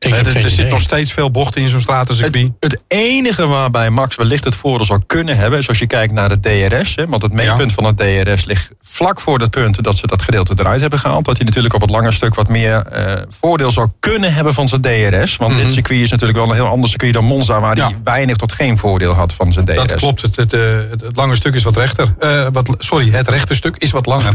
Ik 0.02 0.10
Eh, 0.10 0.16
heb 0.16 0.26
er 0.26 0.32
geen 0.32 0.42
er 0.42 0.50
zit 0.50 0.68
nog 0.70 0.80
steeds 0.80 1.12
veel 1.12 1.30
bochten 1.30 1.60
in 1.60 1.68
zo'n 1.68 1.80
stratencircuit. 1.80 2.50
Het, 2.60 2.72
het 2.72 2.82
enige 2.88 3.46
waarbij 3.46 3.90
Max 3.90 4.16
wellicht 4.16 4.44
het 4.44 4.54
voordeel 4.54 4.86
zou 4.86 5.00
kunnen 5.06 5.36
hebben... 5.36 5.58
is 5.58 5.68
als 5.68 5.78
je 5.78 5.86
kijkt 5.86 6.12
naar 6.12 6.30
het 6.30 6.42
DRS. 6.42 6.94
Hè, 6.94 7.06
want 7.06 7.22
het 7.22 7.32
meetpunt 7.32 7.72
van 7.72 7.84
het 7.84 7.96
DRS 7.96 8.44
ligt 8.44 8.68
vlak 8.82 9.20
voor 9.20 9.38
het 9.38 9.50
punt... 9.50 9.82
dat 9.84 9.96
ze 9.96 10.06
dat 10.06 10.22
gedeelte 10.22 10.54
eruit 10.58 10.80
hebben 10.80 10.98
gehaald. 10.98 11.24
Dat 11.24 11.36
hij 11.36 11.46
natuurlijk 11.46 11.74
op 11.74 11.80
het 11.80 11.90
lange 11.90 12.12
stuk 12.12 12.34
wat 12.34 12.48
meer 12.48 12.86
eh, 12.86 13.12
voordeel 13.40 13.70
zou 13.70 13.88
kunnen 14.00 14.34
hebben 14.34 14.54
van 14.54 14.68
zijn 14.68 14.80
DRS. 14.80 15.36
Want 15.36 15.56
dit 15.56 15.72
circuit 15.72 16.00
is 16.00 16.10
natuurlijk 16.10 16.38
wel 16.38 16.48
een 16.48 16.54
heel 16.54 16.66
ander 16.66 16.88
circuit 16.88 17.12
dan 17.12 17.24
Monza... 17.24 17.60
waar 17.60 17.76
hij 17.76 17.88
Ja. 17.88 17.96
weinig 18.04 18.36
tot 18.36 18.52
geen 18.52 18.78
voordeel 18.78 19.12
had 19.12 19.32
van 19.34 19.52
zijn 19.52 19.64
DRS. 19.64 19.76
Dat 19.76 19.94
klopt, 19.94 20.22
het, 20.22 20.36
het, 20.36 20.52
eh, 20.52 20.60
het, 20.90 21.00
het 21.00 21.16
lange 21.16 21.36
stuk 21.36 21.54
is 21.54 21.62
wat 21.62 21.76
rechter. 21.76 22.14
Eh, 22.18 22.46
wat, 22.52 22.74
sorry, 22.78 23.10
het 23.10 23.28
rechte 23.28 23.54
stuk 23.54 23.76
is 23.76 23.90
wat 23.90 24.06
langer. 24.06 24.32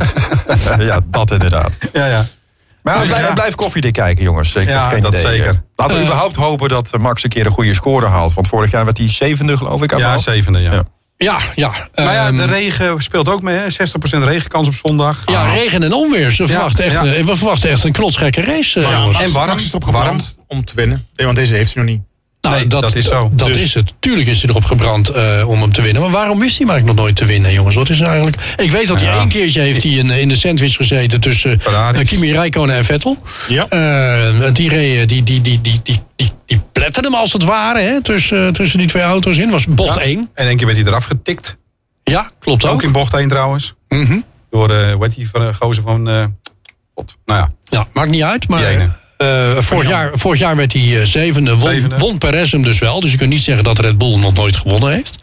ja, 0.79 0.99
dat 1.09 1.31
inderdaad. 1.31 1.77
ja, 1.93 2.05
ja. 2.07 2.25
Maar 2.95 3.05
blijf, 3.07 3.27
ja. 3.27 3.33
blijf 3.33 3.55
koffiedik 3.55 3.93
kijken, 3.93 4.23
jongens. 4.23 4.55
Ik 4.55 4.67
Ja, 4.67 4.89
geen 4.89 5.01
dat 5.01 5.11
idee. 5.15 5.31
zeker. 5.31 5.63
Laten 5.75 5.93
we 5.95 5.99
Eh. 6.01 6.05
überhaupt 6.07 6.35
hopen 6.35 6.69
dat 6.69 6.91
eh, 6.93 6.99
Max 6.99 7.23
een 7.23 7.29
keer 7.29 7.45
een 7.45 7.51
goede 7.51 7.73
score 7.73 8.05
haalt. 8.07 8.33
Want 8.33 8.47
vorig 8.47 8.71
jaar 8.71 8.85
werd 8.85 8.97
hij 8.97 9.09
zevende, 9.09 9.57
geloof 9.57 9.81
ik. 9.81 9.91
aan 9.93 9.97
de 9.99 10.03
Ja, 10.05 10.17
zevende, 10.17 10.59
ja. 10.59 10.71
Ja. 10.71 10.83
Ja, 11.17 11.37
ja. 11.55 11.71
Maar 11.95 12.13
ja, 12.13 12.27
ehm, 12.27 12.35
de 12.37 12.45
regen 12.45 13.01
speelt 13.03 13.29
ook 13.29 13.41
mee, 13.41 13.55
hè? 13.57 13.69
60% 13.69 14.23
regenkans 14.23 14.67
op 14.67 14.73
zondag. 14.73 15.23
ja, 15.25 15.45
regen 15.51 15.83
en 15.83 15.93
onweer. 15.93 16.31
Ze 16.31 16.47
verwachten 16.47 16.85
echt, 16.85 16.93
ja. 16.93 17.05
eh, 17.05 17.25
we 17.25 17.35
verwachten 17.35 17.69
echt 17.69 17.83
een 17.83 17.91
knotsgekke 17.91 18.41
race. 18.41 18.79
eh, 18.81 19.21
en 19.21 19.31
warm. 19.31 19.47
Max 19.49 19.63
is 19.63 20.35
om 20.47 20.65
te 20.65 20.71
winnen. 20.75 21.05
Nee, 21.15 21.25
want 21.25 21.37
deze 21.37 21.53
heeft 21.53 21.73
hij 21.73 21.83
nog 21.83 21.91
niet. 21.93 22.01
Nou, 22.41 22.55
Nee, 22.59 22.67
dat 22.67 22.95
is 22.95 23.05
zo. 23.05 23.29
Dat 23.33 23.47
Dus- 23.47 23.61
is 23.61 23.73
het. 23.73 23.93
Tuurlijk 23.99 24.27
is 24.27 24.41
hij 24.41 24.49
erop 24.49 24.65
gebrand 24.65 25.09
eh, 25.09 25.43
om 25.47 25.61
hem 25.61 25.73
te 25.73 25.81
winnen. 25.81 26.01
Maar 26.01 26.11
waarom 26.11 26.39
wist 26.39 26.57
hij 26.57 26.67
maar 26.67 26.83
nog 26.83 26.95
nooit 26.95 27.15
te 27.15 27.25
winnen, 27.25 27.53
jongens? 27.53 27.75
Wat 27.75 27.89
is 27.89 27.99
er 27.99 28.05
eigenlijk? 28.05 28.37
Ik 28.57 28.71
weet 28.71 28.87
dat 28.87 29.01
hij 29.01 29.13
één 29.19 29.29
keertje 29.29 29.61
heeft 29.61 29.83
hij 29.83 29.91
in, 29.91 30.09
in 30.09 30.27
de 30.29 30.35
sandwich 30.35 30.75
gezeten 30.75 31.19
tussen 31.19 31.61
eh, 31.65 31.89
Kimi 32.05 32.31
Räikkönen 32.33 32.75
en 32.75 32.85
Vettel. 32.85 33.17
Ja. 33.47 33.67
Eh, 33.67 34.53
die 34.53 34.69
reden, 34.69 35.07
die, 35.07 35.23
die, 35.23 35.41
die, 35.41 35.61
die, 35.61 35.79
die, 35.83 36.01
die, 36.15 36.31
die 36.45 36.61
pletten 36.71 37.03
hem 37.03 37.13
als 37.15 37.33
het 37.33 37.43
ware 37.43 37.79
hè, 37.79 38.01
tussen, 38.03 38.53
tussen 38.53 38.79
die 38.79 38.87
twee 38.87 39.03
auto's 39.03 39.37
in. 39.37 39.49
Was 39.49 39.65
bocht 39.65 39.97
1. 39.97 40.29
En 40.33 40.47
één 40.47 40.57
keer 40.57 40.65
werd 40.65 40.77
hij 40.77 40.87
eraf 40.87 41.05
getikt. 41.05 41.57
Ja, 42.03 42.29
klopt 42.39 42.65
ook. 42.65 42.71
Ook 42.73 42.83
in 42.83 42.91
bocht 42.91 43.13
1 43.13 43.27
trouwens. 43.29 43.73
Mhm. 43.89 44.19
Door, 44.49 44.69
eh 44.69 44.93
hoe 44.93 45.03
heet 45.03 45.15
die 45.15 45.29
van, 45.29 45.41
eh, 45.41 45.55
gozer 45.59 45.83
van... 45.83 46.09
eh 46.09 46.25
God, 46.95 47.15
nou 47.25 47.39
ja, 47.39 47.49
Ja, 47.69 47.87
maakt 47.93 48.09
niet 48.09 48.23
uit. 48.23 48.47
Maar 48.47 48.61
Eh, 49.17 49.57
vorig, 49.57 49.87
jaar, 49.87 50.11
vorig 50.13 50.39
jaar 50.39 50.55
werd 50.55 50.73
hij 50.73 50.99
eh, 51.01 51.05
zevende. 51.05 51.55
Won, 51.57 51.69
Zevende. 51.69 51.97
won 51.97 52.17
Perez 52.17 52.51
hem 52.51 52.63
dus 52.63 52.79
wel. 52.79 52.99
Dus 52.99 53.11
je 53.11 53.17
kunt 53.17 53.29
niet 53.29 53.43
zeggen 53.43 53.63
dat 53.63 53.79
Red 53.79 53.97
Bull 53.97 54.19
nog 54.19 54.33
nooit 54.33 54.55
gewonnen 54.57 54.91
heeft. 54.93 55.15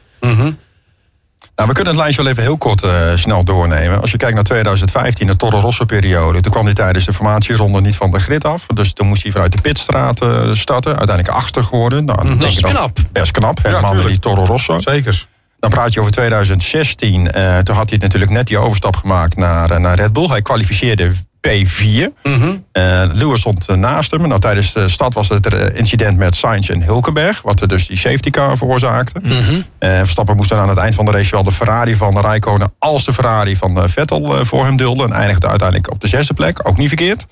Nou, 1.56 1.68
we 1.68 1.74
kunnen 1.74 1.92
het 1.92 2.02
lijstje 2.02 2.22
wel 2.22 2.30
even 2.32 2.42
heel 2.42 2.58
kort 2.58 2.82
eh, 2.82 2.90
snel 3.16 3.44
doornemen. 3.44 4.00
Als 4.00 4.10
je 4.10 4.16
kijkt 4.16 4.34
naar 4.34 4.44
2015, 4.44 5.26
de 5.26 5.36
Toro 5.36 5.58
Rosso-periode... 5.60 6.40
toen 6.40 6.52
kwam 6.52 6.64
hij 6.64 6.74
tijdens 6.74 7.04
de 7.04 7.12
formatieronde 7.12 7.80
niet 7.80 7.96
van 7.96 8.10
de 8.10 8.18
grid 8.20 8.44
af. 8.44 8.66
Dus 8.74 8.92
toen 8.92 9.06
moest 9.06 9.22
hij 9.22 9.32
vanuit 9.32 9.52
de 9.52 9.60
pitstraat 9.60 10.20
eh, 10.20 10.28
starten. 10.52 10.96
Uiteindelijk 10.96 11.36
achter 11.36 11.62
geworden. 11.62 12.04
Nou, 12.04 12.28
Mhm. 12.28 12.42
is 12.42 12.54
je 12.54 12.60
dan- 12.60 12.70
knap. 12.70 12.98
Best 13.12 13.30
knap, 13.30 13.58
helemaal 13.62 13.94
met 13.94 14.06
die. 14.06 14.18
Toro 14.18 14.44
Rosso. 14.44 14.80
zeker. 14.80 15.26
Dan 15.58 15.70
praat 15.70 15.92
je 15.92 16.00
over 16.00 16.12
2016. 16.12 17.30
eh, 17.32 17.58
toen 17.58 17.74
had 17.76 17.90
hij 17.90 17.98
natuurlijk 17.98 18.30
net 18.32 18.46
die 18.46 18.58
overstap 18.58 18.96
gemaakt 18.96 19.36
naar, 19.36 19.80
naar 19.80 19.96
Red 19.96 20.12
Bull. 20.12 20.28
Hij 20.28 20.42
kwalificeerde 20.42 21.12
P4. 21.48 22.12
Eh, 22.72 23.02
Lewis 23.12 23.40
stond 23.40 23.66
eh, 23.68 23.76
naast 23.76 24.10
hem. 24.10 24.28
Nou, 24.28 24.40
tijdens 24.40 24.72
de 24.72 24.88
stad 24.88 25.14
was 25.14 25.28
het 25.28 25.46
er, 25.46 25.54
eh, 25.54 25.78
incident 25.78 26.18
met 26.18 26.36
Sainz 26.36 26.68
en 26.68 26.82
Hulkenberg. 26.82 27.42
Wat 27.42 27.60
er 27.60 27.68
dus 27.68 27.86
die 27.86 27.96
safety 27.96 28.30
car 28.30 28.56
veroorzaakte. 28.56 29.20
Eh, 29.78 29.98
Verstappen 29.98 30.36
moest 30.36 30.48
dan 30.48 30.58
aan 30.58 30.68
het 30.68 30.78
eind 30.78 30.94
van 30.94 31.04
de 31.04 31.10
race 31.10 31.30
wel 31.30 31.42
de 31.42 31.52
Ferrari 31.52 31.96
van 31.96 32.20
Rijkonen... 32.20 32.74
als 32.78 33.04
de 33.04 33.12
Ferrari 33.12 33.56
van 33.56 33.88
Vettel 33.88 34.44
voor 34.44 34.64
hem 34.64 34.76
dulden. 34.76 35.06
En 35.06 35.16
eindigde 35.16 35.48
uiteindelijk 35.48 35.90
op 35.90 36.00
de 36.00 36.08
zesde 36.08 36.34
plek. 36.34 36.68
Ook 36.68 36.76
niet 36.76 36.88
verkeerd. 36.88 37.26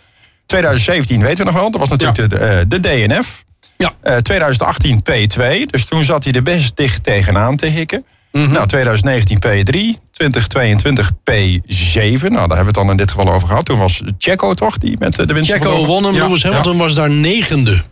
2017 0.46 1.22
weten 1.22 1.38
we 1.38 1.44
nog 1.44 1.60
wel. 1.60 1.70
Dat 1.70 1.80
was 1.80 1.88
natuurlijk 1.88 2.30
de, 2.30 2.64
de 2.68 2.80
DNF. 2.80 3.44
Ja. 3.82 3.92
Eh, 4.00 4.16
2018 4.16 5.02
P2, 5.10 5.70
dus 5.70 5.84
toen 5.84 6.04
zat 6.04 6.24
hij 6.24 6.32
er 6.32 6.42
best 6.42 6.76
dicht 6.76 7.04
tegenaan 7.04 7.56
te 7.56 7.66
hikken. 7.66 8.04
Nou, 8.33 8.66
2019 8.66 9.37
P3, 9.37 10.11
2022 10.11 11.11
P7. 11.12 12.20
Nou, 12.20 12.30
daar 12.30 12.30
hebben 12.30 12.59
we 12.59 12.64
het 12.64 12.74
dan 12.74 12.91
in 12.91 12.97
dit 12.97 13.11
geval 13.11 13.33
over 13.33 13.49
gehad. 13.49 13.64
Toen 13.64 13.78
was 13.78 14.03
Checo 14.18 14.55
toch, 14.55 14.78
die 14.78 14.97
met 14.99 15.18
eh, 15.18 15.26
de 15.26 15.35
winst 15.35 15.51
Checo 15.51 15.87
won 15.87 16.05
hem. 16.05 16.14
Ja, 16.14 16.24
Lewis 16.24 16.43
Hamilton 16.43 16.76
was 16.76 16.95
daar 16.95 17.11
negende. 17.11 17.83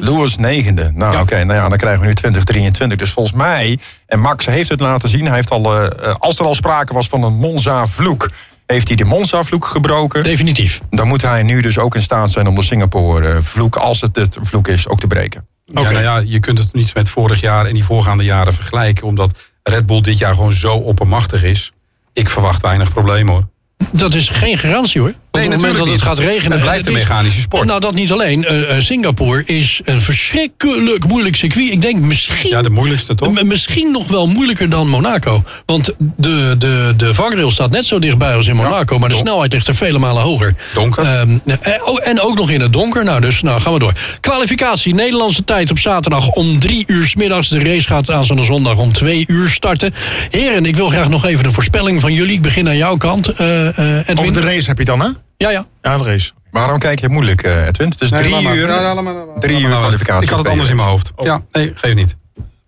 Lewis 0.00 0.36
negende. 0.36 0.90
Nou, 0.94 1.20
oké, 1.20 1.44
nou 1.44 1.58
ja, 1.58 1.68
dan 1.68 1.78
krijgen 1.78 2.00
we 2.00 2.06
nu 2.06 2.14
2023. 2.14 2.98
Dus 2.98 3.10
volgens 3.10 3.36
mij, 3.36 3.78
en 4.06 4.20
Max 4.20 4.46
heeft 4.46 4.70
het 4.70 4.80
laten 4.80 5.08
zien, 5.08 5.24
hij 5.26 5.34
heeft 5.34 5.50
al, 5.50 5.74
eh, 5.74 6.08
eh, 6.08 6.14
als 6.18 6.38
er 6.38 6.44
al 6.44 6.54
sprake 6.54 6.94
was 6.94 7.08
van 7.08 7.22
een 7.22 7.34
Monza-vloek, 7.34 8.30
heeft 8.66 8.88
hij 8.88 8.96
de 8.96 9.04
Monza-vloek 9.04 9.64
gebroken. 9.64 10.22
Definitief. 10.22 10.80
Dan 10.90 11.08
moet 11.08 11.22
hij 11.22 11.42
nu 11.42 11.60
dus 11.60 11.78
ook 11.78 11.94
in 11.94 12.02
staat 12.02 12.30
zijn 12.30 12.46
om 12.46 12.54
de 12.54 12.62
Singapore-vloek, 12.62 13.76
als 13.76 14.00
het 14.00 14.16
het 14.16 14.36
een 14.36 14.46
vloek 14.46 14.68
is, 14.68 14.88
ook 14.88 15.00
te 15.00 15.06
breken. 15.06 15.46
Ja, 15.64 15.80
nou 15.80 16.00
ja, 16.00 16.18
je 16.18 16.40
kunt 16.40 16.58
het 16.58 16.72
niet 16.72 16.94
met 16.94 17.08
vorig 17.08 17.40
jaar 17.40 17.66
en 17.66 17.74
die 17.74 17.84
voorgaande 17.84 18.24
jaren 18.24 18.54
vergelijken. 18.54 19.06
Omdat 19.06 19.52
Red 19.70 19.86
Bull 19.86 20.00
dit 20.00 20.18
jaar 20.18 20.34
gewoon 20.34 20.52
zo 20.52 20.76
oppermachtig 20.76 21.42
is. 21.42 21.72
Ik 22.12 22.28
verwacht 22.28 22.62
weinig 22.62 22.90
problemen 22.90 23.32
hoor. 23.32 23.48
Dat 23.90 24.14
is 24.14 24.28
geen 24.28 24.58
garantie 24.58 25.00
hoor. 25.00 25.14
Op 25.34 25.40
het 25.40 25.50
moment 25.50 25.76
dat 25.76 25.88
het 25.88 26.02
gaat 26.02 26.18
regenen... 26.18 26.52
Het 26.52 26.60
blijft 26.60 26.86
een 26.86 26.92
is- 26.92 26.98
mechanische 26.98 27.40
sport. 27.40 27.66
Nou, 27.66 27.80
dat 27.80 27.94
niet 27.94 28.12
alleen. 28.12 28.44
Eh, 28.44 28.76
eh, 28.76 28.82
Singapore 28.84 29.42
is 29.44 29.80
een 29.84 30.00
verschrikkelijk 30.00 31.06
moeilijk 31.06 31.36
circuit. 31.36 31.70
Ik 31.70 31.80
denk 31.80 32.00
misschien... 32.00 32.50
Ja, 32.50 32.62
de 32.62 32.70
moeilijkste 32.70 33.14
toch? 33.14 33.42
Misschien 33.42 33.90
nog 33.92 34.08
wel 34.08 34.26
moeilijker 34.26 34.68
dan 34.68 34.88
Monaco. 34.88 35.42
Want 35.66 35.90
de, 36.16 36.54
de, 36.58 36.92
de 36.96 37.14
vangrail 37.14 37.50
staat 37.50 37.70
net 37.70 37.84
zo 37.84 37.98
dichtbij 37.98 38.34
als 38.34 38.46
in 38.46 38.56
Monaco. 38.56 38.98
maar 38.98 39.08
de 39.08 39.16
snelheid 39.16 39.52
ligt 39.52 39.66
er 39.68 39.74
vele 39.74 39.98
malen 39.98 40.22
hoger. 40.22 40.54
Donker. 40.74 41.04
Ehm, 41.04 41.38
eh, 41.60 41.72
oh, 41.88 42.08
en 42.08 42.20
ook 42.20 42.36
nog 42.36 42.50
in 42.50 42.60
het 42.60 42.72
donker. 42.72 43.04
Nou, 43.04 43.20
dus 43.20 43.42
nou, 43.42 43.60
gaan 43.60 43.72
we 43.72 43.78
door. 43.78 43.92
Kwalificatie. 44.20 44.94
Nederlandse 44.94 45.44
tijd 45.44 45.70
op 45.70 45.78
zaterdag 45.78 46.28
om 46.28 46.60
drie 46.60 46.84
uur 46.86 47.06
's 47.08 47.14
middags. 47.14 47.48
De 47.48 47.58
race 47.60 47.86
gaat 47.88 48.10
aanstaande 48.10 48.44
zondag 48.44 48.76
om 48.76 48.92
twee 48.92 49.24
uur 49.26 49.50
starten. 49.50 49.94
Heren, 50.30 50.64
ik 50.66 50.76
wil 50.76 50.88
graag 50.88 51.08
nog 51.08 51.24
even 51.26 51.44
een 51.44 51.52
voorspelling 51.52 52.00
van 52.00 52.12
jullie. 52.12 52.34
Ik 52.34 52.42
begin 52.42 52.68
aan 52.68 52.76
jouw 52.76 52.96
kant. 52.96 53.28
eh 53.28 53.78
eh, 53.78 53.98
Edwin. 53.98 54.18
Over 54.18 54.32
de 54.32 54.40
race 54.40 54.68
heb 54.68 54.78
je 54.78 54.90
het 54.90 54.98
dan, 54.98 55.00
hè? 55.00 55.08
Ja, 55.36 55.50
ja. 55.50 55.66
Ja, 55.82 55.98
de 55.98 56.04
race. 56.04 56.32
Waarom 56.50 56.78
kijk 56.78 57.00
je 57.00 57.08
moeilijk, 57.08 57.42
eh, 57.42 57.66
Edwin? 57.66 57.88
Het 57.88 58.00
is 58.00 58.10
Nee, 58.10 58.20
drie 58.22 58.40
maar. 58.42 58.56
uur. 58.56 58.68
Ja, 58.68 58.80
ja, 58.80 58.94
laat 58.94 59.04
maar, 59.04 59.14
laat 59.14 59.26
maar. 59.26 59.40
drie 59.40 59.60
uur 59.60 59.68
kwalificatie. 59.76 60.22
Ik 60.22 60.28
had 60.28 60.38
het 60.38 60.48
anders 60.48 60.68
in 60.70 60.76
mijn 60.76 60.88
hoofd. 60.88 61.12
Ja, 61.16 61.40
nee, 61.52 61.72
geef 61.74 61.94
niet. 61.94 62.16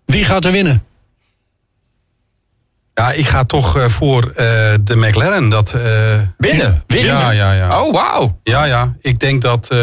Wie 0.05 0.25
gaat 0.25 0.45
er 0.45 0.51
winnen? 0.51 0.83
Ja, 2.93 3.11
ik 3.11 3.27
ga 3.27 3.43
toch 3.43 3.77
eh, 3.77 3.85
voor 3.85 4.23
eh, 4.23 4.35
de 4.81 4.95
McLaren. 4.95 5.49
Dat, 5.49 5.73
eh, 5.73 5.81
Binnen? 6.37 6.83
Winnen? 6.87 7.13
Ja, 7.15 7.31
ja, 7.31 7.53
ja. 7.53 7.81
Oh, 7.83 7.93
wauw. 7.93 8.39
Ja, 8.43 8.63
ja. 8.65 8.95
Ik 9.01 9.19
denk 9.19 9.41
dat. 9.41 9.67
eh, 9.69 9.77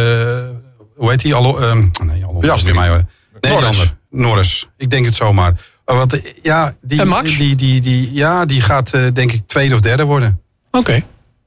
hoe 0.97 1.11
heet 1.11 1.20
die? 1.20 1.35
Allo, 1.35 1.59
ehm, 1.59 1.87
nee, 2.05 2.24
Allo, 2.24 2.39
Piastri. 2.39 2.72
bij 2.72 2.80
mij 2.80 2.89
hoor. 2.89 3.03
Nee, 3.41 3.91
Norris. 4.11 4.68
Ik 4.76 4.91
denk 4.91 5.07
het 5.07 5.14
zomaar. 5.14 5.53
Maar 5.87 5.97
Want, 5.97 6.39
ja, 6.43 6.72
die, 6.80 7.01
En 7.01 7.09
Max? 7.09 7.37
Die, 7.37 7.57
die, 7.57 7.80
die, 7.80 8.12
ja, 8.12 8.45
die 8.47 8.61
gaat 8.61 8.93
eh, 8.93 9.03
denk 9.12 9.32
ik 9.32 9.43
tweede 9.47 9.74
of 9.74 9.80
derde 9.80 10.05
worden. 10.05 10.41
Oké, 10.70 11.03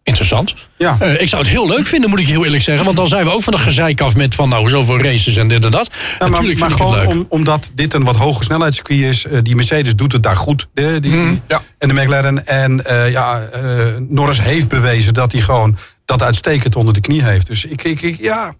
interessant. 0.08 0.56
Ja. 0.78 0.98
Eh, 1.00 1.22
ik 1.22 1.28
zou 1.28 1.42
het 1.42 1.52
heel 1.52 1.68
leuk 1.68 1.86
vinden, 1.86 2.10
moet 2.10 2.20
ik 2.20 2.28
heel 2.28 2.44
eerlijk 2.46 2.64
zeggen. 2.64 2.86
Want 2.86 2.98
dan 2.98 3.08
zijn 3.08 3.24
we 3.26 3.32
ook 3.32 3.44
van 3.44 3.54
de 3.54 3.60
gezeik 3.60 4.02
af 4.02 4.16
met 4.16 4.36
van 4.36 4.50
nou 4.50 4.70
zoveel 4.70 5.00
races 5.00 5.36
en 5.36 5.48
dit 5.48 5.66
en 5.66 5.72
dat. 5.72 5.90
Ja, 6.20 6.28
maar 6.28 6.72
gewoon 6.72 7.06
om, 7.06 7.26
omdat 7.30 7.72
dit 7.74 7.94
een 7.94 8.04
wat 8.04 8.16
hoger 8.16 8.44
snelheidscircuit 8.44 9.00
is. 9.00 9.26
eh, 9.26 9.40
die 9.44 9.56
Mercedes 9.56 9.96
doet 9.96 10.12
het 10.12 10.24
daar 10.24 10.36
goed. 10.36 10.68
De, 10.74 11.00
die, 11.00 11.16
Mhm. 11.16 11.36
ja. 11.48 11.62
En 11.78 11.88
de 11.88 11.94
McLaren. 11.94 12.46
En 12.48 12.86
eh, 12.86 13.12
ja, 13.12 13.42
eh, 13.42 13.86
Norris 14.08 14.42
heeft 14.42 14.68
bewezen 14.68 15.14
dat 15.14 15.32
hij 15.32 15.42
gewoon 15.42 15.78
dat 16.06 16.22
uitstekend 16.22 16.76
onder 16.76 16.94
de 16.94 17.00
knie 17.02 17.24
heeft. 17.24 17.48
Dus 17.48 17.66
ik, 17.66 17.84
ik, 17.84 18.02
ik 18.02 18.22
ja. 18.22 18.54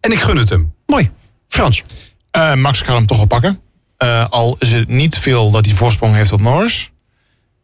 En 0.00 0.12
ik 0.12 0.20
gun 0.20 0.36
het 0.36 0.48
hem. 0.48 0.74
Mooi. 0.86 1.10
Frans. 1.48 1.82
Eh, 2.30 2.54
Max 2.54 2.82
gaat 2.82 2.96
hem 2.96 3.06
toch 3.06 3.16
wel 3.16 3.26
pakken. 3.26 3.60
Eh, 3.96 4.26
al 4.30 4.56
is 4.58 4.72
het 4.72 4.88
niet 4.88 5.18
veel 5.18 5.50
dat 5.50 5.66
hij 5.66 5.74
voorsprong 5.74 6.14
heeft 6.14 6.32
op 6.32 6.40
Norris. 6.40 6.90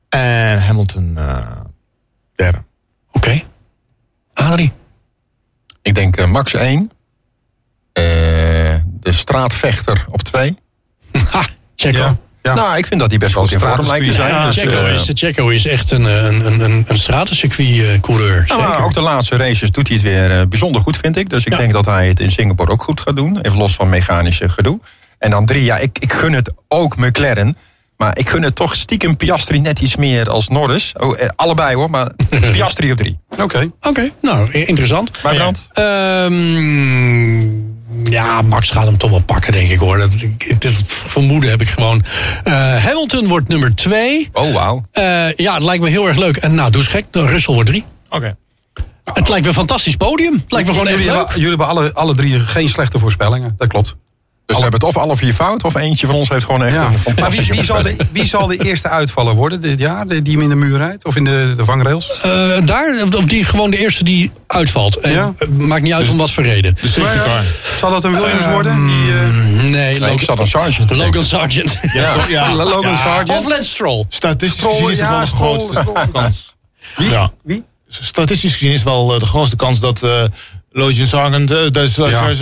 En 0.09 0.63
Hamilton 0.63 1.17
eh, 1.19 1.37
derde. 2.35 2.65
Adrie. 4.39 4.73
Ik 5.83 5.95
denk 5.95 6.17
eh, 6.17 6.27
Max 6.27 6.55
1. 6.55 6.91
Eh, 7.93 8.05
de 9.01 9.13
straatvechter 9.13 10.07
op 10.11 10.23
2. 10.23 10.57
Ha, 11.31 11.47
Checo. 11.77 11.99
Ja. 11.99 12.17
ja. 12.43 12.55
Nou, 12.55 12.77
ik 12.77 12.87
vind 12.87 13.01
dat 13.01 13.11
hij 13.11 13.19
best 13.19 13.35
wel 13.35 13.51
in 13.51 13.59
vorm 13.59 13.87
lijkt 13.87 14.07
te 14.07 14.13
zijn. 14.13 14.35
Ja, 14.35 14.47
Dus, 14.47 14.57
Checo, 14.57 14.85
eh, 14.85 14.95
is, 14.95 15.11
Checo 15.15 15.49
is 15.49 15.67
echt 15.67 15.91
een, 15.91 16.05
een, 16.05 16.61
een, 16.63 16.85
een, 16.89 16.99
stratencircuit-coureur. 16.99 18.45
nou, 18.49 18.61
maar 18.61 18.85
ook 18.85 18.95
de 18.95 19.01
laatste 19.01 19.37
races 19.37 19.71
doet 19.71 19.89
hij 19.89 19.97
het 19.97 20.05
weer 20.07 20.49
bijzonder 20.49 20.81
goed, 20.81 20.97
vind 20.97 21.17
ik. 21.17 21.31
Dus 21.31 21.45
ik 21.45 21.53
Ja. 21.53 21.59
denk 21.59 21.73
dat 21.73 21.85
hij 21.85 22.09
het 22.09 22.21
in 22.21 22.31
Singapore 22.31 22.71
ook 22.71 22.83
goed 22.83 23.01
gaat 23.01 23.17
doen. 23.17 23.41
Even 23.41 23.59
los 23.59 23.75
van 23.75 23.89
mechanische 23.89 24.49
gedoe. 24.49 24.81
En 25.19 25.31
dan 25.31 25.47
drie, 25.47 25.65
ja, 25.65 25.77
ik, 25.77 25.99
ik 25.99 26.13
gun 26.13 26.33
het 26.33 26.53
ook 26.69 26.97
McLaren. 26.97 27.57
Maar 27.99 28.19
ik 28.19 28.29
gun 28.29 28.43
het 28.43 28.55
toch 28.55 28.75
stiekem 28.75 29.17
Piastri 29.17 29.61
net 29.61 29.79
iets 29.79 29.97
meer 29.97 30.31
als 30.31 30.49
Norris. 30.49 30.93
Oh, 30.97 31.21
eh, 31.21 31.29
allebei 31.37 31.75
hoor, 31.75 31.91
maar 31.91 32.11
Piastri 32.53 32.93
op 32.93 32.97
drie. 32.97 33.19
Oké. 33.41 33.71
Oké, 33.81 34.11
nou, 34.21 34.51
interessant. 34.53 35.11
Bij 35.23 35.35
Brand? 35.35 35.69
Ehm, 35.73 37.45
ja, 38.11 38.43
Max 38.43 38.71
gaat 38.71 38.85
hem 38.85 38.97
toch 38.97 39.11
wel 39.11 39.23
pakken, 39.23 39.53
denk 39.53 39.69
ik 39.69 39.79
hoor. 39.79 39.99
Dat, 39.99 40.13
ik, 40.13 40.61
dit 40.61 40.73
vermoeden 40.87 41.51
heb 41.51 41.61
ik 41.61 41.69
gewoon. 41.69 42.05
Eh, 42.45 42.53
Hamilton 42.85 43.27
wordt 43.27 43.49
nummer 43.49 43.75
twee. 43.75 44.29
Oh, 44.33 44.53
wauw. 44.53 44.85
Eh, 44.93 45.33
ja, 45.33 45.55
het 45.55 45.63
lijkt 45.63 45.83
me 45.83 45.89
heel 45.89 46.09
erg 46.09 46.17
leuk. 46.17 46.37
En 46.37 46.55
nou, 46.55 46.71
doe 46.71 46.81
eens 46.81 46.91
gek. 46.91 47.05
Russell 47.11 47.55
wordt 47.55 47.69
drie. 47.69 47.85
Oké. 48.09 48.37
Het 49.13 49.29
lijkt 49.29 49.43
me 49.43 49.49
een 49.49 49.55
fantastisch 49.55 49.97
podium. 49.97 50.33
Het 50.33 50.53
lijkt 50.53 50.67
me 50.67 50.73
gewoon 50.73 50.89
echt 50.89 50.99
jullie, 50.99 51.13
leuk. 51.13 51.21
hebben, 51.21 51.41
jullie 51.41 51.57
hebben 51.57 51.67
alle, 51.67 51.95
alle 51.95 52.15
drie 52.15 52.41
geen 52.41 52.69
slechte 52.69 52.99
voorspellingen. 52.99 53.55
Dat 53.57 53.69
klopt. 53.69 53.97
Dus 54.49 54.57
we 54.57 54.63
hebben 54.63 54.81
het 54.81 54.89
of 54.97 55.03
alle 55.03 55.17
vier 55.17 55.35
fout, 55.35 55.65
of 55.65 55.75
eentje 55.75 56.07
van 56.07 56.15
ons 56.15 56.29
heeft 56.29 56.45
gewoon 56.45 56.65
echt 56.65 56.75
Ja. 56.75 56.85
een 56.87 56.91
Maar 56.93 57.01
wie, 57.05 57.15
fantastische 57.15 57.53
wie, 57.53 57.65
zal 57.65 57.83
de, 57.83 57.97
wie 58.13 58.27
zal 58.27 58.47
de 58.47 58.65
eerste 58.65 58.89
uitvaller 58.89 59.35
worden 59.35 59.61
dit 59.61 59.79
jaar? 59.79 60.07
De, 60.07 60.23
die 60.23 60.33
hem 60.33 60.43
in 60.43 60.49
de 60.49 60.55
muur 60.55 60.77
rijdt? 60.77 61.05
Of 61.05 61.17
in 61.17 61.25
de, 61.25 61.55
de 61.57 61.65
vangrails? 61.65 62.21
Eh, 62.23 62.57
daar, 62.65 63.05
op 63.17 63.29
die, 63.29 63.45
gewoon 63.45 63.71
de 63.71 63.77
eerste 63.79 64.05
die 64.05 64.31
uitvalt. 64.47 64.97
En, 64.97 65.11
Ja. 65.11 65.33
eh, 65.39 65.49
maakt 65.49 65.83
niet 65.83 65.93
uit 65.93 66.09
om 66.11 66.17
wat 66.17 66.31
voor 66.31 66.43
reden. 66.45 66.77
Maar 66.83 67.23
car. 67.25 67.43
Zal 67.79 67.91
dat 67.91 68.05
een 68.05 68.13
Williams 68.21 68.47
worden? 68.47 68.87
Die, 68.87 69.13
eh, 69.13 69.63
Nee, 69.63 69.71
Nee, 69.71 69.95
ik 69.95 70.01
Logan, 70.01 70.19
zat 70.21 70.41
aan 70.41 70.47
Sargent. 70.47 70.89
te 70.89 70.97
Logan. 70.97 71.25
Sargent. 71.25 71.79
Ja. 72.29 72.53
Logan 72.55 72.91
Ja. 72.91 72.97
Sargent. 72.97 73.39
Of 73.39 73.49
Lance 73.49 73.69
Stroll. 73.71 74.05
Statistisch 74.09 74.59
Stroll, 74.59 74.75
gezien 74.75 74.91
is 74.91 74.99
wel 75.01 75.21
de 75.21 75.27
grootste 75.27 75.85
kans. 76.13 76.55
Wie? 76.97 77.11
Ja. 77.11 77.31
Wie? 77.45 77.65
Statistisch 77.89 78.53
gezien 78.53 78.73
is 78.73 78.83
wel 78.83 79.07
de 79.19 79.27
grootste 79.27 79.57
kans 79.57 79.81
dat 79.81 80.03
Sargent... 81.07 81.51
eh, 81.51 81.59
dus, 81.71 81.99
eh, 81.99 82.11
Ja. 82.11 82.29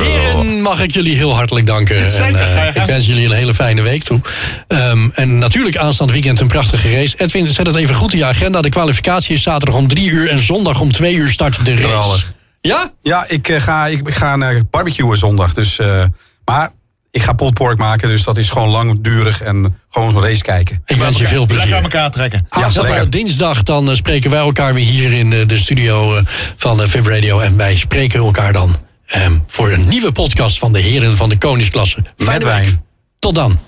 Heren, 0.00 0.60
mag 0.62 0.80
ik 0.82 0.92
jullie 0.94 1.16
heel 1.16 1.34
hartelijk 1.34 1.66
danken. 1.66 2.10
Zeker, 2.10 2.40
En, 2.40 2.56
eh, 2.56 2.76
ik 2.76 2.84
wens 2.86 3.06
jullie 3.06 3.24
een 3.26 3.32
hele 3.32 3.54
fijne 3.54 3.82
week 3.82 4.02
toe. 4.02 4.20
Ehm, 4.66 5.08
en 5.14 5.38
natuurlijk 5.38 5.76
aanstaand 5.76 6.10
weekend 6.10 6.40
een 6.40 6.46
prachtige 6.46 6.92
race. 6.94 7.14
Edwin, 7.18 7.50
zet 7.50 7.66
het 7.66 7.76
even 7.76 7.94
goed 7.94 8.12
in 8.12 8.18
je 8.18 8.24
agenda. 8.24 8.62
De 8.62 8.68
kwalificatie 8.68 9.34
is 9.34 9.42
zaterdag 9.42 9.74
om 9.78 9.88
drie 9.88 10.10
uur 10.10 10.28
en 10.28 10.40
zondag 10.40 10.80
om 10.80 10.92
twee 10.92 11.14
uur 11.14 11.30
start 11.30 11.64
de 11.64 11.74
race. 11.74 12.22
Ja? 12.60 12.92
Ja, 13.00 13.24
ik, 13.28 13.48
eh, 13.48 13.60
ga, 13.60 13.86
ik, 13.86 14.08
ik 14.08 14.14
ga 14.14 14.36
naar 14.36 14.60
barbecuen 14.70 15.18
zondag. 15.18 15.54
Dus, 15.54 15.78
eh, 15.78 16.04
maar 16.44 16.70
ik 17.12 17.22
ga 17.22 17.32
pulled 17.32 17.54
pork 17.54 17.78
maken. 17.78 18.08
Dus 18.08 18.24
dat 18.24 18.36
is 18.36 18.50
gewoon 18.50 18.68
langdurig. 18.68 19.42
En 19.42 19.80
gewoon 19.90 20.16
een 20.16 20.22
race 20.22 20.42
kijken. 20.42 20.82
Ik 20.86 20.96
wens 20.96 21.18
je 21.18 21.26
veel 21.26 21.38
Lekker 21.40 21.58
aan 21.58 21.66
plezier. 21.66 21.82
elkaar 21.82 22.10
trekken. 22.10 22.46
Ja, 22.50 22.62
Aanstaande 22.62 22.90
lekker. 22.90 23.10
dinsdag 23.10 23.62
dan 23.62 23.90
eh, 23.90 23.96
spreken 23.96 24.30
wij 24.30 24.40
elkaar 24.40 24.74
weer 24.74 24.86
hier 24.86 25.12
in 25.12 25.32
eh, 25.32 25.46
de 25.46 25.58
studio 25.58 26.14
eh, 26.16 26.22
van 26.56 26.80
Fib 26.80 27.06
Radio. 27.06 27.40
En 27.40 27.56
wij 27.56 27.76
spreken 27.76 28.20
elkaar 28.20 28.52
dan 28.52 28.76
ehm, 29.06 29.32
voor 29.46 29.70
een 29.72 29.88
nieuwe 29.88 30.12
podcast 30.12 30.58
van 30.58 30.72
de 30.72 30.80
Heren 30.80 31.16
van 31.16 31.28
de 31.28 31.38
Koningsklasse. 31.38 32.02
Fijne 32.16 32.32
Met 32.32 32.42
wijn. 32.42 32.84
Tot 33.18 33.34
dan. 33.34 33.58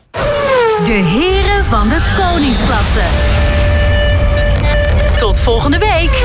De 0.85 0.93
heren 0.93 1.65
van 1.65 1.89
de 1.89 1.99
koningsklasse. 2.19 3.01
Tot 5.19 5.41
volgende 5.41 5.79
week. 5.79 6.23